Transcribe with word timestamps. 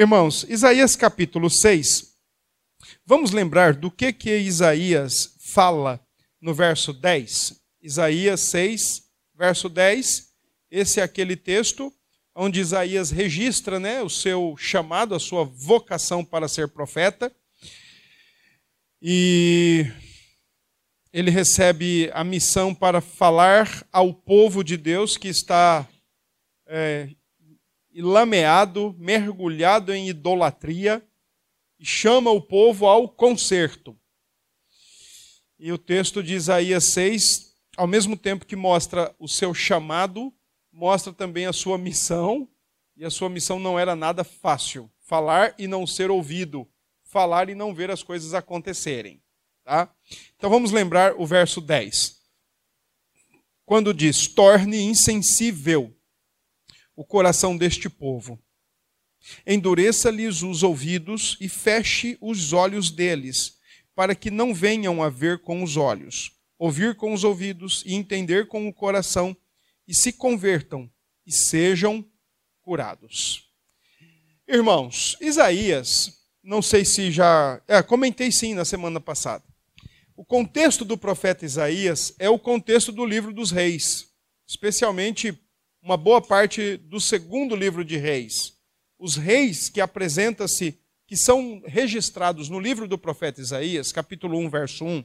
Irmãos, 0.00 0.46
Isaías 0.48 0.94
capítulo 0.94 1.50
6. 1.50 2.14
Vamos 3.04 3.32
lembrar 3.32 3.74
do 3.74 3.90
que 3.90 4.12
que 4.12 4.38
Isaías 4.38 5.34
fala 5.40 6.00
no 6.40 6.54
verso 6.54 6.92
10. 6.92 7.60
Isaías 7.82 8.42
6, 8.42 9.02
verso 9.34 9.68
10. 9.68 10.28
Esse 10.70 11.00
é 11.00 11.02
aquele 11.02 11.34
texto 11.34 11.92
onde 12.32 12.60
Isaías 12.60 13.10
registra 13.10 13.80
né, 13.80 14.00
o 14.00 14.08
seu 14.08 14.54
chamado, 14.56 15.16
a 15.16 15.18
sua 15.18 15.42
vocação 15.42 16.24
para 16.24 16.46
ser 16.46 16.68
profeta. 16.68 17.34
E 19.02 19.84
ele 21.12 21.32
recebe 21.32 22.08
a 22.14 22.22
missão 22.22 22.72
para 22.72 23.00
falar 23.00 23.84
ao 23.90 24.14
povo 24.14 24.62
de 24.62 24.76
Deus 24.76 25.16
que 25.16 25.26
está 25.26 25.88
é, 26.68 27.08
lameado, 28.00 28.94
mergulhado 28.98 29.92
em 29.92 30.08
idolatria, 30.08 31.04
e 31.78 31.84
chama 31.84 32.30
o 32.30 32.40
povo 32.40 32.86
ao 32.86 33.08
conserto. 33.08 33.98
E 35.58 35.72
o 35.72 35.78
texto 35.78 36.22
de 36.22 36.34
Isaías 36.34 36.84
6, 36.84 37.54
ao 37.76 37.86
mesmo 37.86 38.16
tempo 38.16 38.46
que 38.46 38.56
mostra 38.56 39.14
o 39.18 39.26
seu 39.26 39.52
chamado, 39.52 40.32
mostra 40.72 41.12
também 41.12 41.46
a 41.46 41.52
sua 41.52 41.76
missão, 41.76 42.48
e 42.96 43.04
a 43.04 43.10
sua 43.10 43.28
missão 43.28 43.58
não 43.58 43.78
era 43.78 43.96
nada 43.96 44.22
fácil: 44.22 44.90
falar 45.00 45.54
e 45.58 45.66
não 45.66 45.86
ser 45.86 46.10
ouvido, 46.10 46.68
falar 47.02 47.48
e 47.48 47.54
não 47.54 47.74
ver 47.74 47.90
as 47.90 48.02
coisas 48.02 48.34
acontecerem. 48.34 49.20
Tá? 49.64 49.92
Então 50.36 50.48
vamos 50.48 50.70
lembrar 50.70 51.14
o 51.16 51.26
verso 51.26 51.60
10. 51.60 52.18
Quando 53.64 53.92
diz: 53.92 54.28
torne 54.28 54.80
insensível 54.80 55.94
o 56.98 57.04
coração 57.04 57.56
deste 57.56 57.88
povo, 57.88 58.36
endureça-lhes 59.46 60.42
os 60.42 60.64
ouvidos 60.64 61.36
e 61.40 61.48
feche 61.48 62.18
os 62.20 62.52
olhos 62.52 62.90
deles, 62.90 63.56
para 63.94 64.16
que 64.16 64.32
não 64.32 64.52
venham 64.52 65.00
a 65.00 65.08
ver 65.08 65.40
com 65.40 65.62
os 65.62 65.76
olhos, 65.76 66.32
ouvir 66.58 66.96
com 66.96 67.12
os 67.12 67.22
ouvidos 67.22 67.84
e 67.86 67.94
entender 67.94 68.48
com 68.48 68.66
o 68.66 68.74
coração, 68.74 69.36
e 69.86 69.94
se 69.94 70.12
convertam 70.12 70.90
e 71.24 71.30
sejam 71.30 72.04
curados. 72.62 73.48
Irmãos, 74.48 75.16
Isaías, 75.20 76.18
não 76.42 76.60
sei 76.60 76.84
se 76.84 77.12
já. 77.12 77.62
É, 77.68 77.80
comentei 77.80 78.32
sim 78.32 78.54
na 78.54 78.64
semana 78.64 79.00
passada. 79.00 79.44
O 80.16 80.24
contexto 80.24 80.84
do 80.84 80.98
profeta 80.98 81.44
Isaías 81.44 82.12
é 82.18 82.28
o 82.28 82.40
contexto 82.40 82.90
do 82.90 83.06
livro 83.06 83.32
dos 83.32 83.52
reis, 83.52 84.08
especialmente 84.48 85.47
uma 85.82 85.96
boa 85.96 86.20
parte 86.20 86.76
do 86.76 87.00
segundo 87.00 87.54
livro 87.54 87.84
de 87.84 87.96
reis. 87.96 88.54
Os 88.98 89.16
reis 89.16 89.68
que 89.68 89.80
apresenta-se, 89.80 90.78
que 91.06 91.16
são 91.16 91.62
registrados 91.64 92.48
no 92.48 92.58
livro 92.58 92.86
do 92.86 92.98
profeta 92.98 93.40
Isaías, 93.40 93.92
capítulo 93.92 94.38
1, 94.38 94.50
verso 94.50 94.84
1, 94.84 95.04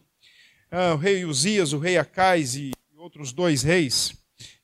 ah, 0.71 0.93
o 0.93 0.97
rei 0.97 1.23
Uzias, 1.23 1.71
o 1.73 1.77
rei 1.77 1.97
Acais 1.97 2.55
e 2.55 2.71
outros 2.97 3.31
dois 3.31 3.61
reis 3.61 4.13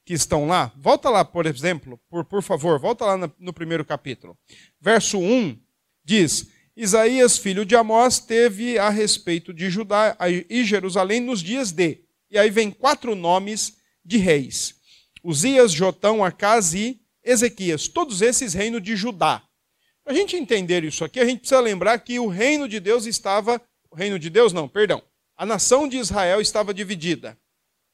que 0.03 0.13
estão 0.13 0.47
lá. 0.47 0.73
Volta 0.75 1.09
lá, 1.09 1.23
por 1.23 1.45
exemplo, 1.45 1.99
por, 2.09 2.25
por 2.25 2.41
favor, 2.41 2.79
volta 2.79 3.05
lá 3.05 3.15
no, 3.15 3.31
no 3.37 3.53
primeiro 3.53 3.85
capítulo. 3.85 4.35
Verso 4.81 5.19
1 5.19 5.55
diz: 6.03 6.49
Isaías, 6.75 7.37
filho 7.37 7.63
de 7.63 7.75
Amós, 7.75 8.19
teve 8.19 8.79
a 8.79 8.89
respeito 8.89 9.53
de 9.53 9.69
Judá 9.69 10.17
e 10.49 10.63
Jerusalém 10.63 11.19
nos 11.19 11.43
dias 11.43 11.71
de. 11.71 11.99
E 12.31 12.39
aí 12.39 12.49
vem 12.49 12.71
quatro 12.71 13.13
nomes 13.13 13.77
de 14.03 14.17
reis: 14.17 14.78
Uzias, 15.23 15.71
Jotão, 15.71 16.23
Acaz 16.23 16.73
e 16.73 16.99
Ezequias. 17.23 17.87
Todos 17.87 18.21
esses 18.21 18.53
reinos 18.53 18.81
de 18.81 18.95
Judá. 18.95 19.43
Para 20.03 20.13
a 20.13 20.15
gente 20.15 20.35
entender 20.35 20.83
isso 20.83 21.03
aqui, 21.03 21.19
a 21.19 21.25
gente 21.25 21.39
precisa 21.39 21.59
lembrar 21.59 21.99
que 21.99 22.19
o 22.19 22.27
reino 22.27 22.67
de 22.67 22.79
Deus 22.79 23.05
estava. 23.05 23.61
O 23.91 23.95
reino 23.95 24.17
de 24.17 24.29
Deus, 24.29 24.53
não, 24.53 24.67
perdão. 24.67 25.01
A 25.37 25.45
nação 25.45 25.87
de 25.87 25.97
Israel 25.97 26.41
estava 26.41 26.73
dividida. 26.73 27.37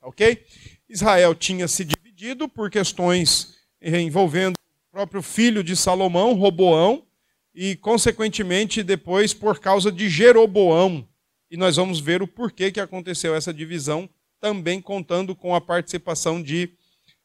Ok? 0.02 0.46
Israel 0.88 1.36
tinha 1.36 1.68
se 1.68 1.84
dividido 1.84 2.48
por 2.48 2.70
questões 2.70 3.56
envolvendo 3.82 4.56
o 4.56 4.92
próprio 4.92 5.22
filho 5.22 5.64
de 5.64 5.76
Salomão, 5.76 6.34
Roboão 6.34 7.04
e, 7.54 7.76
consequentemente, 7.76 8.84
depois 8.84 9.34
por 9.34 9.60
causa 9.60 9.92
de 9.92 10.10
Jeroboão. 10.10 11.08
E 11.50 11.58
nós 11.58 11.76
vamos 11.76 12.00
ver 12.00 12.22
o 12.22 12.28
porquê 12.28 12.72
que 12.72 12.80
aconteceu 12.80 13.36
essa 13.36 13.54
divisão, 13.54 14.10
também 14.40 14.82
contando 14.82 15.36
com 15.36 15.54
a 15.56 15.62
participação 15.62 16.42
de 16.42 16.72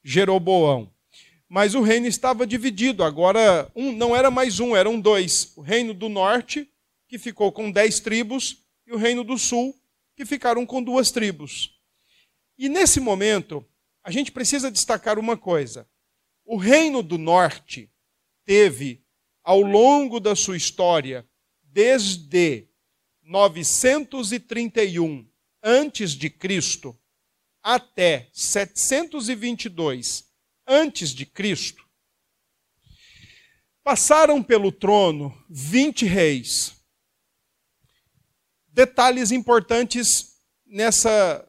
Jeroboão. 0.03 0.93
Mas 1.49 1.75
o 1.75 1.83
reino 1.83 2.06
estava 2.06 2.47
dividido, 2.47 3.03
agora 3.03 3.71
um, 3.75 3.93
não 3.93 4.15
era 4.15 4.31
mais 4.31 4.61
um, 4.61 4.77
eram 4.77 5.00
dois. 5.00 5.53
O 5.56 5.61
reino 5.61 5.93
do 5.93 6.09
norte, 6.09 6.71
que 7.09 7.19
ficou 7.19 7.50
com 7.50 7.71
dez 7.71 7.99
tribos, 7.99 8.65
e 8.87 8.93
o 8.93 8.97
reino 8.97 9.25
do 9.25 9.37
sul, 9.37 9.75
que 10.16 10.25
ficaram 10.25 10.65
com 10.65 10.83
duas 10.83 11.10
tribos. 11.10 11.77
E 12.56 12.69
nesse 12.69 13.00
momento, 13.00 13.65
a 14.03 14.10
gente 14.10 14.31
precisa 14.31 14.71
destacar 14.71 15.19
uma 15.19 15.37
coisa. 15.37 15.89
O 16.44 16.56
reino 16.56 17.03
do 17.03 17.19
norte 17.19 17.91
teve 18.44 19.05
ao 19.43 19.60
longo 19.60 20.21
da 20.21 20.37
sua 20.37 20.56
história, 20.56 21.28
desde 21.62 22.69
931 23.22 25.28
antes 25.62 26.12
de 26.12 26.28
Cristo 26.28 26.99
até 27.62 28.28
722 28.32 30.25
antes 30.66 31.10
de 31.10 31.26
Cristo, 31.26 31.84
passaram 33.82 34.43
pelo 34.43 34.71
trono 34.71 35.37
20 35.48 36.06
reis. 36.06 36.75
Detalhes 38.69 39.31
importantes 39.32 40.37
nessa 40.65 41.47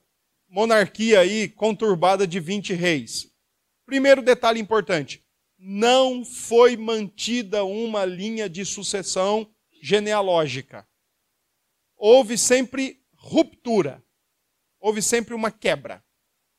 monarquia 0.49 1.19
aí 1.19 1.47
conturbada 1.47 2.27
de 2.27 2.39
20 2.39 2.73
reis. 2.73 3.31
Primeiro 3.85 4.21
detalhe 4.21 4.59
importante: 4.59 5.23
não 5.57 6.25
foi 6.25 6.75
mantida 6.75 7.63
uma 7.63 8.03
linha 8.03 8.49
de 8.49 8.65
sucessão 8.65 9.47
genealógica. 9.81 10.87
Houve 11.95 12.37
sempre 12.37 12.99
ruptura. 13.13 14.03
Houve 14.81 15.01
sempre 15.01 15.35
uma 15.35 15.51
quebra. 15.51 16.03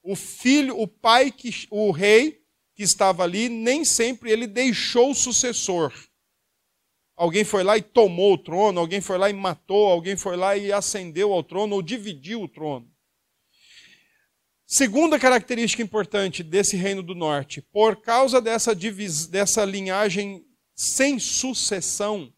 O 0.02 0.16
filho, 0.16 0.80
o 0.80 0.86
pai 0.86 1.30
que 1.30 1.66
o 1.70 1.90
rei 1.90 2.40
que 2.74 2.82
estava 2.82 3.24
ali, 3.24 3.48
nem 3.48 3.84
sempre 3.84 4.30
ele 4.30 4.46
deixou 4.46 5.10
o 5.10 5.14
sucessor. 5.14 5.92
Alguém 7.14 7.44
foi 7.44 7.62
lá 7.62 7.76
e 7.76 7.82
tomou 7.82 8.34
o 8.34 8.38
trono, 8.38 8.80
alguém 8.80 9.00
foi 9.00 9.18
lá 9.18 9.28
e 9.28 9.32
matou, 9.34 9.88
alguém 9.88 10.16
foi 10.16 10.36
lá 10.36 10.56
e 10.56 10.72
ascendeu 10.72 11.32
ao 11.32 11.42
trono 11.42 11.74
ou 11.74 11.82
dividiu 11.82 12.42
o 12.42 12.48
trono. 12.48 12.90
Segunda 14.66 15.18
característica 15.18 15.82
importante 15.82 16.42
desse 16.42 16.76
reino 16.76 17.02
do 17.02 17.14
norte, 17.14 17.60
por 17.60 17.96
causa 17.96 18.40
dessa, 18.40 18.74
dessa 19.28 19.64
linhagem 19.66 20.46
sem 20.74 21.18
sucessão, 21.18 22.32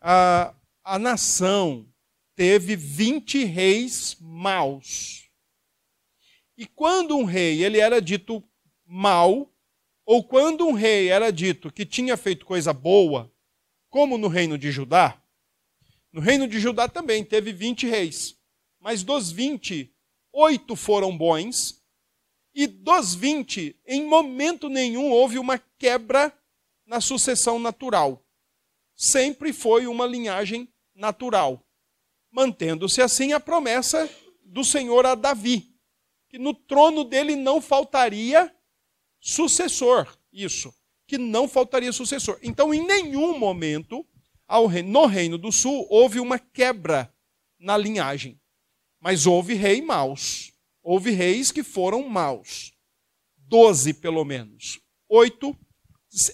a, 0.00 0.52
a 0.82 0.98
nação 0.98 1.86
teve 2.34 2.76
20 2.76 3.44
reis 3.44 4.16
maus. 4.20 5.28
E 6.56 6.66
quando 6.66 7.16
um 7.16 7.24
rei 7.24 7.64
ele 7.64 7.78
era 7.78 8.00
dito 8.00 8.42
mau, 8.84 9.52
ou 10.04 10.24
quando 10.24 10.66
um 10.66 10.72
rei 10.72 11.08
era 11.08 11.30
dito 11.30 11.72
que 11.72 11.86
tinha 11.86 12.16
feito 12.16 12.44
coisa 12.44 12.72
boa, 12.72 13.32
como 13.88 14.18
no 14.18 14.28
reino 14.28 14.58
de 14.58 14.70
Judá, 14.70 15.22
no 16.12 16.20
reino 16.20 16.46
de 16.46 16.60
Judá 16.60 16.88
também 16.88 17.24
teve 17.24 17.52
20 17.52 17.86
reis, 17.86 18.38
mas 18.78 19.02
dos 19.02 19.30
20, 19.30 19.94
oito 20.32 20.76
foram 20.76 21.16
bons, 21.16 21.82
e 22.54 22.66
dos 22.66 23.14
20, 23.14 23.80
em 23.86 24.04
momento 24.04 24.68
nenhum 24.68 25.10
houve 25.10 25.38
uma 25.38 25.58
quebra 25.78 26.36
na 26.84 27.00
sucessão 27.00 27.58
natural. 27.58 28.22
Sempre 28.94 29.52
foi 29.52 29.86
uma 29.86 30.06
linhagem 30.06 30.68
natural, 30.94 31.61
mantendo-se 32.32 33.02
assim 33.02 33.32
a 33.32 33.38
promessa 33.38 34.10
do 34.42 34.64
Senhor 34.64 35.06
a 35.06 35.14
Davi, 35.14 35.72
que 36.28 36.38
no 36.38 36.54
trono 36.54 37.04
dele 37.04 37.36
não 37.36 37.60
faltaria 37.60 38.52
sucessor. 39.20 40.08
Isso, 40.32 40.74
que 41.06 41.18
não 41.18 41.46
faltaria 41.46 41.92
sucessor. 41.92 42.38
Então, 42.42 42.72
em 42.72 42.84
nenhum 42.84 43.38
momento, 43.38 44.04
no 44.84 45.06
Reino 45.06 45.36
do 45.36 45.52
Sul, 45.52 45.86
houve 45.90 46.18
uma 46.18 46.38
quebra 46.38 47.14
na 47.60 47.76
linhagem. 47.76 48.40
Mas 48.98 49.26
houve 49.26 49.54
rei 49.54 49.82
maus. 49.82 50.52
Houve 50.82 51.10
reis 51.10 51.52
que 51.52 51.62
foram 51.62 52.08
maus. 52.08 52.72
Doze, 53.36 53.94
pelo 53.94 54.24
menos. 54.24 54.80
Oito 55.08 55.56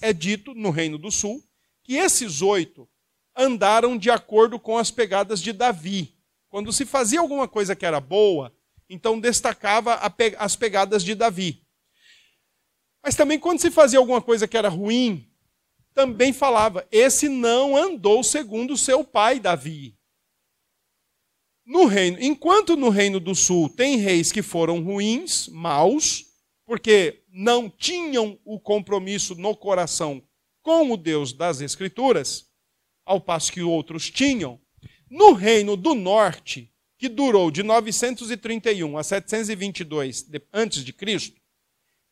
é 0.00 0.12
dito 0.12 0.55
no 0.55 0.71
Reino 0.71 0.99
do 0.99 1.11
Sul 1.11 1.43
que 1.83 1.95
esses 1.95 2.43
oito 2.43 2.89
andaram 3.38 3.96
de 3.96 4.11
acordo 4.11 4.58
com 4.58 4.76
as 4.76 4.90
pegadas 4.90 5.40
de 5.40 5.52
Davi. 5.52 6.14
Quando 6.50 6.73
se 6.73 6.85
fazia 6.85 7.20
alguma 7.20 7.46
coisa 7.46 7.76
que 7.76 7.87
era 7.87 8.00
boa, 8.00 8.52
então 8.90 9.20
destacava 9.20 10.00
as 10.38 10.56
pegadas 10.56 11.05
de 11.05 11.14
Davi. 11.14 11.64
Mas 13.02 13.14
também 13.14 13.38
quando 13.38 13.61
se 13.61 13.70
fazia 13.70 13.99
alguma 13.99 14.20
coisa 14.20 14.49
que 14.49 14.56
era 14.56 14.69
ruim, 14.69 15.31
também 15.94 16.32
falava: 16.32 16.87
esse 16.90 17.29
não 17.29 17.76
andou 17.76 18.25
segundo 18.25 18.76
seu 18.76 19.05
pai 19.05 19.38
Davi. 19.38 19.96
No 21.64 21.85
reino, 21.85 22.17
enquanto 22.20 22.76
no 22.76 22.88
reino 22.88 23.20
do 23.20 23.35
sul 23.35 23.69
tem 23.69 23.96
reis 23.96 24.32
que 24.32 24.43
foram 24.43 24.82
ruins, 24.82 25.49
maus, 25.49 26.25
porque 26.64 27.23
não 27.31 27.69
tinham 27.69 28.38
o 28.44 28.58
compromisso 28.58 29.35
no 29.35 29.55
coração 29.55 30.23
com 30.62 30.90
o 30.90 30.96
Deus 30.96 31.32
das 31.32 31.61
Escrituras, 31.61 32.48
ao 33.08 33.19
passo 33.19 33.50
que 33.50 33.62
outros 33.62 34.10
tinham, 34.10 34.60
no 35.08 35.32
reino 35.32 35.78
do 35.78 35.94
norte, 35.94 36.70
que 36.99 37.08
durou 37.08 37.50
de 37.50 37.62
931 37.62 38.99
a 38.99 39.02
722 39.02 40.28
antes 40.52 40.84
de 40.84 40.93
Cristo, 40.93 41.40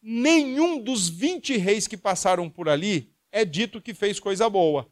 nenhum 0.00 0.80
dos 0.82 1.08
20 1.10 1.58
reis 1.58 1.86
que 1.86 1.98
passaram 1.98 2.48
por 2.48 2.66
ali 2.66 3.12
é 3.30 3.44
dito 3.44 3.82
que 3.82 3.92
fez 3.92 4.18
coisa 4.18 4.48
boa. 4.48 4.90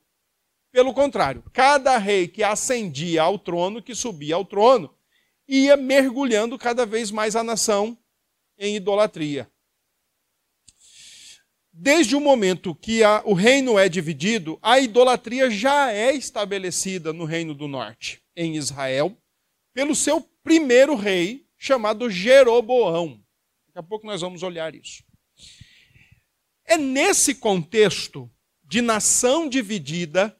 Pelo 0.70 0.92
contrário, 0.92 1.42
cada 1.54 1.96
rei 1.96 2.28
que 2.28 2.42
ascendia 2.42 3.22
ao 3.22 3.38
trono, 3.38 3.80
que 3.80 3.94
subia 3.94 4.34
ao 4.34 4.44
trono, 4.44 4.94
ia 5.48 5.74
mergulhando 5.74 6.58
cada 6.58 6.84
vez 6.84 7.10
mais 7.10 7.34
a 7.34 7.42
nação 7.42 7.96
em 8.58 8.76
idolatria. 8.76 9.50
Desde 11.76 12.14
o 12.14 12.20
momento 12.20 12.74
que 12.74 13.02
a, 13.02 13.20
o 13.24 13.34
reino 13.34 13.78
é 13.78 13.88
dividido, 13.88 14.58
a 14.62 14.78
idolatria 14.78 15.50
já 15.50 15.90
é 15.90 16.14
estabelecida 16.14 17.12
no 17.12 17.24
reino 17.24 17.52
do 17.52 17.66
norte, 17.66 18.22
em 18.36 18.56
Israel, 18.56 19.16
pelo 19.74 19.94
seu 19.94 20.20
primeiro 20.42 20.94
rei, 20.94 21.44
chamado 21.58 22.08
Jeroboão. 22.08 23.20
Daqui 23.66 23.78
a 23.78 23.82
pouco 23.82 24.06
nós 24.06 24.20
vamos 24.20 24.42
olhar 24.44 24.74
isso. 24.74 25.02
É 26.64 26.78
nesse 26.78 27.34
contexto 27.34 28.30
de 28.62 28.80
nação 28.80 29.48
dividida 29.48 30.34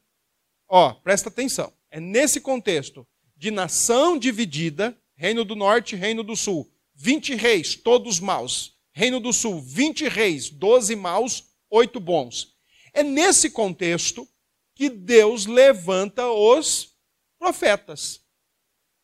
Ó, 0.69 0.93
presta 0.93 1.29
atenção. 1.29 1.73
É 1.91 2.01
nesse 2.01 2.41
contexto 2.41 3.07
de 3.37 3.51
nação 3.51 4.19
dividida, 4.19 4.99
Reino 5.15 5.45
do 5.45 5.55
Norte, 5.55 5.95
Reino 5.95 6.25
do 6.25 6.35
Sul, 6.35 6.69
20 6.95 7.37
reis, 7.37 7.77
todos 7.77 8.19
maus. 8.19 8.74
Reino 8.95 9.19
do 9.19 9.33
Sul, 9.33 9.61
20 9.61 10.09
reis, 10.09 10.49
12 10.49 10.95
maus, 10.95 11.45
8 11.69 11.99
bons. 11.99 12.55
É 12.93 13.03
nesse 13.03 13.51
contexto 13.51 14.27
que 14.73 14.89
Deus 14.89 15.47
levanta 15.47 16.31
os 16.31 16.95
profetas. 17.39 18.21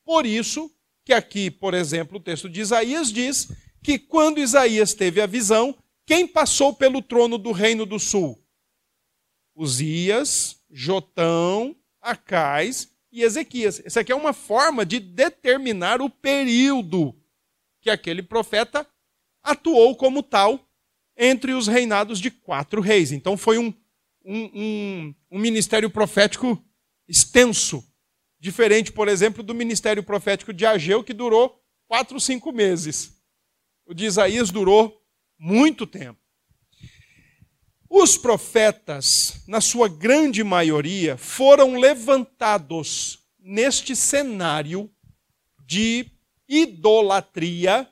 Por 0.05 0.25
isso 0.25 0.73
que 1.05 1.13
aqui, 1.13 1.51
por 1.51 1.75
exemplo, 1.75 2.19
o 2.19 2.23
texto 2.23 2.49
de 2.49 2.61
Isaías 2.61 3.13
diz 3.13 3.49
que 3.83 3.99
quando 3.99 4.39
Isaías 4.39 4.95
teve 4.95 5.21
a 5.21 5.27
visão, 5.27 5.77
quem 6.07 6.27
passou 6.27 6.73
pelo 6.73 7.03
trono 7.03 7.37
do 7.37 7.51
Reino 7.51 7.85
do 7.85 7.99
Sul? 7.99 8.41
Uzias, 9.57 10.63
Jotão, 10.71 11.75
Acais 12.01 12.93
e 13.11 13.23
Ezequias. 13.23 13.83
Isso 13.85 13.99
aqui 13.99 14.13
é 14.13 14.17
uma 14.17 14.33
forma 14.33 14.87
de 14.87 15.01
determinar 15.01 16.01
o 16.01 16.09
período 16.09 17.17
que 17.81 17.91
aquele 17.91 18.23
profeta 18.23 18.87
atuou 19.43 19.97
como 19.97 20.23
tal 20.23 20.69
entre 21.17 21.53
os 21.53 21.67
reinados 21.67 22.19
de 22.19 22.31
quatro 22.31 22.81
reis. 22.81 23.13
Então 23.13 23.37
foi 23.37 23.59
um, 23.59 23.73
um, 24.25 24.45
um, 24.55 25.15
um 25.33 25.39
ministério 25.39 25.91
profético 25.91 26.63
extenso, 27.09 27.85
diferente, 28.39 28.93
por 28.93 29.09
exemplo, 29.09 29.43
do 29.43 29.55
ministério 29.55 30.03
profético 30.03 30.53
de 30.53 30.65
Ageu, 30.65 31.05
que 31.05 31.13
durou 31.13 31.61
quatro, 31.87 32.19
cinco 32.21 32.53
meses. 32.53 33.21
O 33.85 33.93
de 33.93 34.07
Isaías 34.07 34.51
durou 34.51 35.03
muito 35.39 35.87
tempo. 35.87 36.21
Os 37.89 38.17
profetas, 38.17 39.43
na 39.49 39.61
sua 39.61 39.89
grande 39.89 40.45
maioria, 40.45 41.17
foram 41.17 41.77
levantados 41.77 43.19
neste 43.37 43.97
cenário 43.97 44.89
de 45.67 46.07
idolatria 46.49 47.91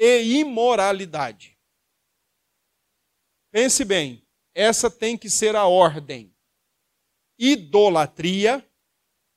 e 0.00 0.40
imoralidade. 0.40 1.58
Pense 3.52 3.84
bem, 3.84 4.26
essa 4.54 4.90
tem 4.90 5.18
que 5.18 5.28
ser 5.28 5.54
a 5.54 5.66
ordem: 5.66 6.34
idolatria 7.38 8.66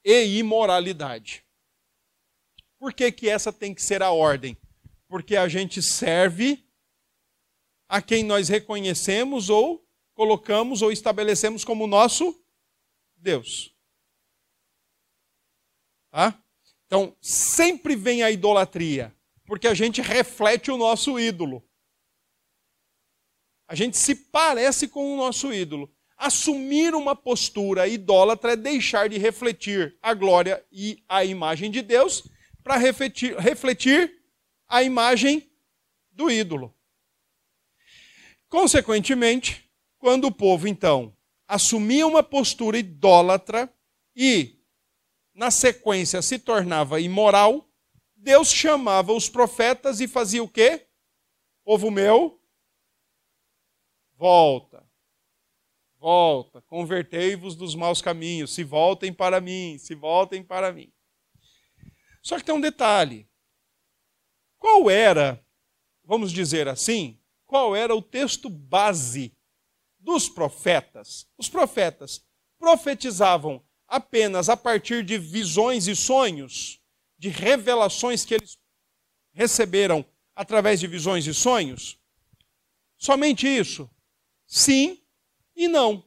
e 0.05 0.37
imoralidade. 0.37 1.45
Por 2.79 2.93
que, 2.93 3.11
que 3.11 3.29
essa 3.29 3.51
tem 3.51 3.75
que 3.75 3.81
ser 3.81 4.01
a 4.01 4.11
ordem? 4.11 4.57
Porque 5.07 5.35
a 5.35 5.49
gente 5.49 5.81
serve 5.81 6.65
a 7.89 8.01
quem 8.01 8.23
nós 8.23 8.47
reconhecemos 8.47 9.49
ou 9.49 9.85
colocamos 10.13 10.81
ou 10.81 10.91
estabelecemos 10.91 11.63
como 11.65 11.87
nosso 11.87 12.41
Deus. 13.15 13.73
Tá? 16.11 16.43
Então, 16.85 17.17
sempre 17.21 17.95
vem 17.95 18.21
a 18.21 18.29
idolatria, 18.29 19.15
porque 19.45 19.67
a 19.67 19.73
gente 19.73 20.01
reflete 20.01 20.71
o 20.71 20.77
nosso 20.77 21.19
ídolo. 21.19 21.63
A 23.67 23.75
gente 23.75 23.97
se 23.97 24.15
parece 24.15 24.87
com 24.87 25.13
o 25.13 25.17
nosso 25.17 25.51
ídolo. 25.53 25.91
Assumir 26.17 26.93
uma 26.93 27.15
postura 27.15 27.87
idólatra 27.87 28.53
é 28.53 28.55
deixar 28.55 29.09
de 29.09 29.17
refletir 29.17 29.97
a 30.01 30.13
glória 30.13 30.63
e 30.71 31.03
a 31.09 31.25
imagem 31.25 31.71
de 31.71 31.81
Deus 31.81 32.23
para 32.63 32.77
refletir, 32.77 33.35
refletir 33.37 34.21
a 34.67 34.83
imagem 34.83 35.51
do 36.11 36.31
ídolo. 36.31 36.75
Consequentemente, 38.47 39.69
quando 39.97 40.25
o 40.25 40.31
povo 40.31 40.67
então 40.67 41.15
assumia 41.47 42.05
uma 42.05 42.23
postura 42.23 42.77
idólatra 42.77 43.73
e, 44.15 44.59
na 45.33 45.49
sequência, 45.49 46.21
se 46.21 46.37
tornava 46.37 47.01
imoral, 47.01 47.67
Deus 48.23 48.51
chamava 48.51 49.11
os 49.11 49.27
profetas 49.27 49.99
e 49.99 50.07
fazia 50.07 50.41
o 50.41 50.47
quê? 50.47 50.87
Povo 51.65 51.91
meu, 51.91 52.41
volta, 54.15 54.89
volta, 55.99 56.61
convertei-vos 56.61 57.55
dos 57.55 57.75
maus 57.75 58.01
caminhos, 58.01 58.53
se 58.53 58.63
voltem 58.63 59.13
para 59.13 59.41
mim, 59.41 59.77
se 59.77 59.93
voltem 59.93 60.41
para 60.41 60.71
mim. 60.71 60.91
Só 62.21 62.37
que 62.37 62.45
tem 62.45 62.55
um 62.55 62.61
detalhe. 62.61 63.29
Qual 64.57 64.89
era, 64.89 65.45
vamos 66.03 66.31
dizer 66.31 66.69
assim, 66.69 67.21
qual 67.45 67.75
era 67.75 67.93
o 67.93 68.01
texto 68.01 68.49
base 68.49 69.37
dos 69.99 70.29
profetas. 70.29 71.27
Os 71.37 71.49
profetas 71.49 72.25
profetizavam 72.57 73.63
apenas 73.87 74.49
a 74.49 74.57
partir 74.57 75.03
de 75.03 75.17
visões 75.17 75.87
e 75.87 75.95
sonhos, 75.95 76.82
de 77.23 77.29
revelações 77.29 78.25
que 78.25 78.33
eles 78.33 78.59
receberam 79.31 80.05
através 80.35 80.81
de 80.81 80.87
visões 80.87 81.25
e 81.25 81.33
sonhos? 81.33 81.97
Somente 82.97 83.47
isso? 83.47 83.89
Sim 84.45 85.01
e 85.55 85.69
não. 85.69 86.05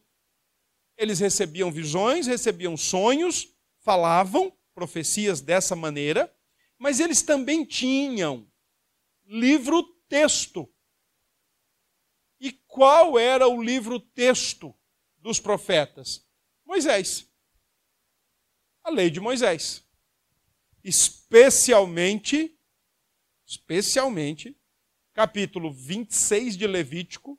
Eles 0.94 1.18
recebiam 1.18 1.72
visões, 1.72 2.26
recebiam 2.26 2.76
sonhos, 2.76 3.48
falavam 3.78 4.54
profecias 4.74 5.40
dessa 5.40 5.74
maneira, 5.74 6.30
mas 6.76 7.00
eles 7.00 7.22
também 7.22 7.64
tinham 7.64 8.46
livro-texto 9.24 10.70
e 12.38 12.52
qual 12.52 13.18
era 13.18 13.48
o 13.48 13.62
livro 13.62 13.98
texto 13.98 14.78
dos 15.16 15.40
profetas? 15.40 16.28
Moisés. 16.62 17.26
A 18.84 18.90
lei 18.90 19.08
de 19.08 19.18
Moisés. 19.18 19.85
Especialmente, 20.88 22.56
especialmente, 23.44 24.56
capítulo 25.12 25.72
26 25.72 26.56
de 26.56 26.64
Levítico, 26.64 27.36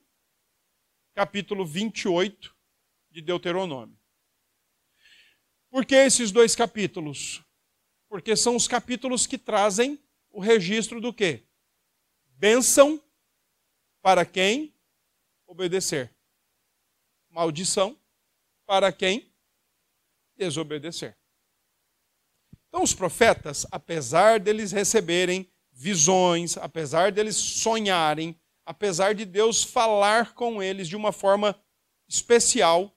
capítulo 1.14 1.64
28 1.64 2.54
de 3.10 3.22
Deuteronômio. 3.22 3.98
Por 5.70 5.86
que 5.86 5.94
esses 5.94 6.30
dois 6.30 6.54
capítulos? 6.54 7.42
Porque 8.06 8.36
são 8.36 8.54
os 8.54 8.68
capítulos 8.68 9.26
que 9.26 9.38
trazem 9.38 9.98
o 10.28 10.40
registro 10.40 11.00
do 11.00 11.10
quê? 11.10 11.48
Bênção 12.36 13.02
para 14.02 14.26
quem 14.26 14.74
obedecer. 15.46 16.14
Maldição 17.30 17.98
para 18.66 18.92
quem 18.92 19.34
desobedecer. 20.36 21.17
Então, 22.68 22.82
os 22.82 22.94
profetas, 22.94 23.66
apesar 23.70 24.38
deles 24.38 24.72
receberem 24.72 25.50
visões, 25.72 26.56
apesar 26.56 27.12
deles 27.12 27.36
sonharem, 27.36 28.38
apesar 28.64 29.14
de 29.14 29.24
Deus 29.24 29.64
falar 29.64 30.34
com 30.34 30.62
eles 30.62 30.88
de 30.88 30.96
uma 30.96 31.12
forma 31.12 31.58
especial, 32.08 32.94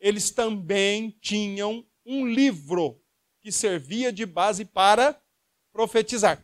eles 0.00 0.30
também 0.30 1.10
tinham 1.20 1.86
um 2.04 2.26
livro 2.26 3.02
que 3.42 3.50
servia 3.52 4.12
de 4.12 4.24
base 4.24 4.64
para 4.64 5.20
profetizar. 5.72 6.42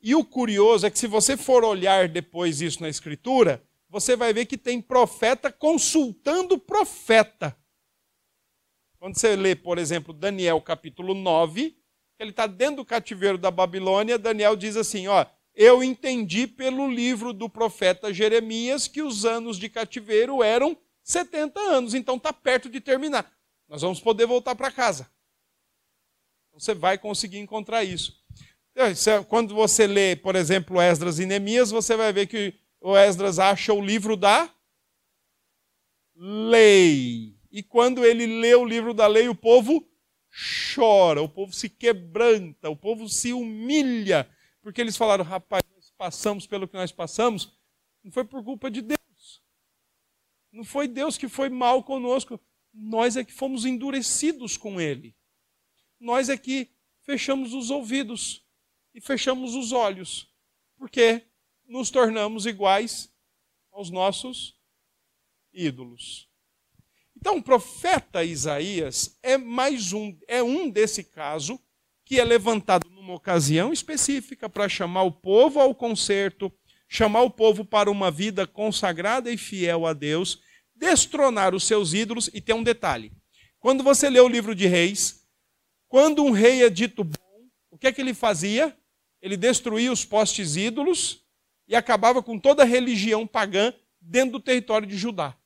E 0.00 0.14
o 0.14 0.24
curioso 0.24 0.86
é 0.86 0.90
que, 0.90 0.98
se 0.98 1.06
você 1.06 1.36
for 1.36 1.64
olhar 1.64 2.08
depois 2.08 2.60
isso 2.60 2.80
na 2.80 2.88
Escritura, 2.88 3.62
você 3.88 4.16
vai 4.16 4.32
ver 4.32 4.46
que 4.46 4.56
tem 4.56 4.80
profeta 4.80 5.50
consultando 5.50 6.58
profeta. 6.58 7.56
Quando 8.98 9.18
você 9.18 9.34
lê, 9.34 9.54
por 9.56 9.78
exemplo, 9.78 10.12
Daniel 10.12 10.60
capítulo 10.60 11.14
9, 11.14 11.76
ele 12.20 12.30
está 12.30 12.46
dentro 12.46 12.76
do 12.76 12.84
cativeiro 12.84 13.38
da 13.38 13.50
Babilônia, 13.50 14.18
Daniel 14.18 14.54
diz 14.54 14.76
assim: 14.76 15.08
ó, 15.08 15.24
eu 15.54 15.82
entendi 15.82 16.46
pelo 16.46 16.86
livro 16.88 17.32
do 17.32 17.48
profeta 17.48 18.12
Jeremias 18.12 18.86
que 18.86 19.00
os 19.00 19.24
anos 19.24 19.58
de 19.58 19.70
cativeiro 19.70 20.42
eram 20.42 20.76
70 21.02 21.58
anos, 21.58 21.94
então 21.94 22.16
está 22.16 22.32
perto 22.32 22.68
de 22.68 22.78
terminar. 22.78 23.32
Nós 23.66 23.80
vamos 23.80 24.00
poder 24.00 24.26
voltar 24.26 24.54
para 24.54 24.70
casa. 24.70 25.10
Você 26.52 26.74
vai 26.74 26.98
conseguir 26.98 27.38
encontrar 27.38 27.84
isso. 27.84 28.20
Então, 28.76 29.24
quando 29.24 29.54
você 29.54 29.86
lê, 29.86 30.14
por 30.14 30.36
exemplo, 30.36 30.80
Esdras 30.80 31.18
e 31.18 31.26
Neemias, 31.26 31.70
você 31.70 31.96
vai 31.96 32.12
ver 32.12 32.26
que 32.26 32.52
o 32.80 32.96
Esdras 32.96 33.38
acha 33.38 33.72
o 33.72 33.80
livro 33.80 34.16
da 34.16 34.52
lei. 36.14 37.34
E 37.50 37.62
quando 37.62 38.04
ele 38.04 38.26
lê 38.40 38.54
o 38.54 38.64
livro 38.64 38.92
da 38.92 39.06
lei, 39.06 39.28
o 39.28 39.34
povo 39.34 39.89
chora, 40.74 41.22
o 41.22 41.28
povo 41.28 41.52
se 41.52 41.68
quebranta, 41.68 42.70
o 42.70 42.76
povo 42.76 43.08
se 43.08 43.32
humilha, 43.32 44.30
porque 44.62 44.80
eles 44.80 44.96
falaram: 44.96 45.24
rapaz, 45.24 45.62
nós 45.74 45.90
passamos 45.96 46.46
pelo 46.46 46.68
que 46.68 46.74
nós 46.74 46.92
passamos, 46.92 47.52
não 48.02 48.12
foi 48.12 48.24
por 48.24 48.42
culpa 48.44 48.70
de 48.70 48.82
Deus. 48.82 49.42
Não 50.52 50.64
foi 50.64 50.88
Deus 50.88 51.16
que 51.16 51.28
foi 51.28 51.48
mal 51.48 51.82
conosco, 51.84 52.40
nós 52.72 53.16
é 53.16 53.24
que 53.24 53.32
fomos 53.32 53.64
endurecidos 53.64 54.56
com 54.56 54.80
Ele. 54.80 55.16
Nós 55.98 56.28
é 56.28 56.36
que 56.36 56.70
fechamos 57.02 57.52
os 57.52 57.70
ouvidos 57.70 58.44
e 58.94 59.00
fechamos 59.00 59.54
os 59.54 59.72
olhos, 59.72 60.32
porque 60.76 61.26
nos 61.66 61.90
tornamos 61.90 62.46
iguais 62.46 63.12
aos 63.70 63.90
nossos 63.90 64.58
ídolos. 65.52 66.29
Então, 67.20 67.36
o 67.36 67.42
profeta 67.42 68.24
Isaías 68.24 69.18
é 69.22 69.36
mais 69.36 69.92
um, 69.92 70.16
é 70.26 70.42
um 70.42 70.70
desse 70.70 71.04
caso 71.04 71.60
que 72.02 72.18
é 72.18 72.24
levantado 72.24 72.88
numa 72.88 73.14
ocasião 73.14 73.74
específica 73.74 74.48
para 74.48 74.70
chamar 74.70 75.02
o 75.02 75.12
povo 75.12 75.60
ao 75.60 75.74
conserto, 75.74 76.50
chamar 76.88 77.20
o 77.20 77.30
povo 77.30 77.62
para 77.62 77.90
uma 77.90 78.10
vida 78.10 78.46
consagrada 78.46 79.30
e 79.30 79.36
fiel 79.36 79.84
a 79.84 79.92
Deus, 79.92 80.40
destronar 80.74 81.54
os 81.54 81.64
seus 81.64 81.92
ídolos 81.92 82.30
e 82.32 82.40
tem 82.40 82.54
um 82.54 82.62
detalhe. 82.62 83.12
Quando 83.58 83.84
você 83.84 84.08
lê 84.08 84.18
o 84.18 84.28
livro 84.28 84.54
de 84.54 84.66
Reis, 84.66 85.22
quando 85.88 86.24
um 86.24 86.30
rei 86.30 86.64
é 86.64 86.70
dito 86.70 87.04
bom, 87.04 87.48
o 87.70 87.76
que 87.76 87.86
é 87.86 87.92
que 87.92 88.00
ele 88.00 88.14
fazia? 88.14 88.74
Ele 89.20 89.36
destruía 89.36 89.92
os 89.92 90.06
postes 90.06 90.56
ídolos 90.56 91.22
e 91.68 91.76
acabava 91.76 92.22
com 92.22 92.38
toda 92.38 92.62
a 92.62 92.66
religião 92.66 93.26
pagã 93.26 93.74
dentro 94.00 94.32
do 94.32 94.40
território 94.40 94.88
de 94.88 94.96
Judá. 94.96 95.36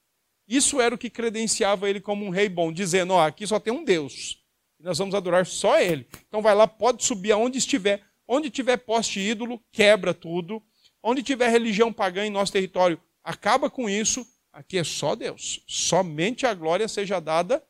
Isso 0.46 0.80
era 0.80 0.94
o 0.94 0.98
que 0.98 1.08
credenciava 1.08 1.88
ele 1.88 2.00
como 2.00 2.24
um 2.24 2.30
rei 2.30 2.48
bom, 2.48 2.72
dizendo: 2.72 3.14
ó, 3.14 3.26
aqui 3.26 3.46
só 3.46 3.58
tem 3.58 3.72
um 3.72 3.84
Deus. 3.84 4.42
E 4.78 4.82
nós 4.82 4.98
vamos 4.98 5.14
adorar 5.14 5.46
só 5.46 5.80
ele. 5.80 6.06
Então 6.28 6.42
vai 6.42 6.54
lá, 6.54 6.66
pode 6.66 7.04
subir 7.04 7.32
aonde 7.32 7.58
estiver. 7.58 8.02
Onde 8.26 8.50
tiver 8.50 8.78
poste 8.78 9.20
ídolo, 9.20 9.62
quebra 9.72 10.14
tudo. 10.14 10.62
Onde 11.02 11.22
tiver 11.22 11.48
religião 11.48 11.92
pagã 11.92 12.24
em 12.24 12.30
nosso 12.30 12.52
território, 12.52 13.00
acaba 13.22 13.68
com 13.68 13.88
isso. 13.88 14.26
Aqui 14.52 14.78
é 14.78 14.84
só 14.84 15.14
Deus. 15.14 15.62
Somente 15.66 16.46
a 16.46 16.54
glória 16.54 16.88
seja 16.88 17.20
dada 17.20 17.62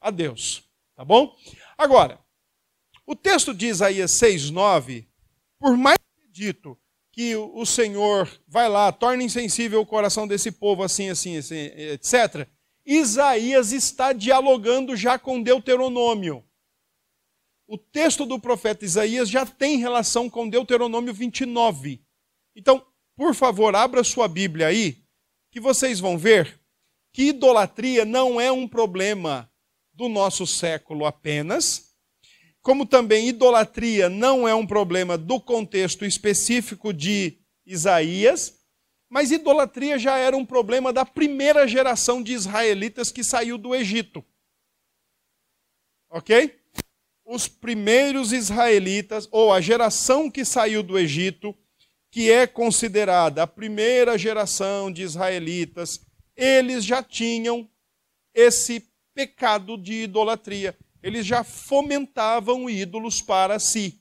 a 0.00 0.10
Deus. 0.10 0.62
Tá 0.94 1.04
bom? 1.04 1.34
Agora, 1.76 2.20
o 3.06 3.16
texto 3.16 3.54
de 3.54 3.66
Isaías 3.66 4.12
6,9, 4.12 5.06
por 5.58 5.76
mais 5.76 5.98
dito 6.30 6.78
que 7.18 7.34
o 7.34 7.66
Senhor 7.66 8.30
vai 8.46 8.68
lá, 8.68 8.92
torna 8.92 9.24
insensível 9.24 9.80
o 9.80 9.86
coração 9.86 10.28
desse 10.28 10.52
povo, 10.52 10.84
assim, 10.84 11.10
assim, 11.10 11.36
assim, 11.36 11.56
etc. 11.56 12.46
Isaías 12.86 13.72
está 13.72 14.12
dialogando 14.12 14.94
já 14.94 15.18
com 15.18 15.42
Deuteronômio. 15.42 16.44
O 17.66 17.76
texto 17.76 18.24
do 18.24 18.38
profeta 18.38 18.84
Isaías 18.84 19.28
já 19.28 19.44
tem 19.44 19.78
relação 19.78 20.30
com 20.30 20.48
Deuteronômio 20.48 21.12
29. 21.12 22.00
Então, 22.54 22.86
por 23.16 23.34
favor, 23.34 23.74
abra 23.74 24.04
sua 24.04 24.28
Bíblia 24.28 24.68
aí, 24.68 25.02
que 25.50 25.58
vocês 25.58 25.98
vão 25.98 26.16
ver 26.16 26.60
que 27.12 27.30
idolatria 27.30 28.04
não 28.04 28.40
é 28.40 28.52
um 28.52 28.68
problema 28.68 29.50
do 29.92 30.08
nosso 30.08 30.46
século 30.46 31.04
apenas 31.04 31.87
como 32.68 32.84
também 32.84 33.30
idolatria 33.30 34.10
não 34.10 34.46
é 34.46 34.54
um 34.54 34.66
problema 34.66 35.16
do 35.16 35.40
contexto 35.40 36.04
específico 36.04 36.92
de 36.92 37.38
Isaías, 37.64 38.60
mas 39.08 39.30
idolatria 39.30 39.98
já 39.98 40.18
era 40.18 40.36
um 40.36 40.44
problema 40.44 40.92
da 40.92 41.02
primeira 41.02 41.66
geração 41.66 42.22
de 42.22 42.34
israelitas 42.34 43.10
que 43.10 43.24
saiu 43.24 43.56
do 43.56 43.74
Egito. 43.74 44.22
Ok? 46.10 46.60
Os 47.24 47.48
primeiros 47.48 48.34
israelitas, 48.34 49.26
ou 49.30 49.50
a 49.50 49.62
geração 49.62 50.30
que 50.30 50.44
saiu 50.44 50.82
do 50.82 50.98
Egito, 50.98 51.56
que 52.10 52.30
é 52.30 52.46
considerada 52.46 53.44
a 53.44 53.46
primeira 53.46 54.18
geração 54.18 54.92
de 54.92 55.00
israelitas, 55.00 56.06
eles 56.36 56.84
já 56.84 57.02
tinham 57.02 57.66
esse 58.34 58.86
pecado 59.14 59.78
de 59.78 60.02
idolatria 60.02 60.76
eles 61.02 61.24
já 61.24 61.44
fomentavam 61.44 62.68
ídolos 62.68 63.22
para 63.22 63.58
si. 63.58 64.00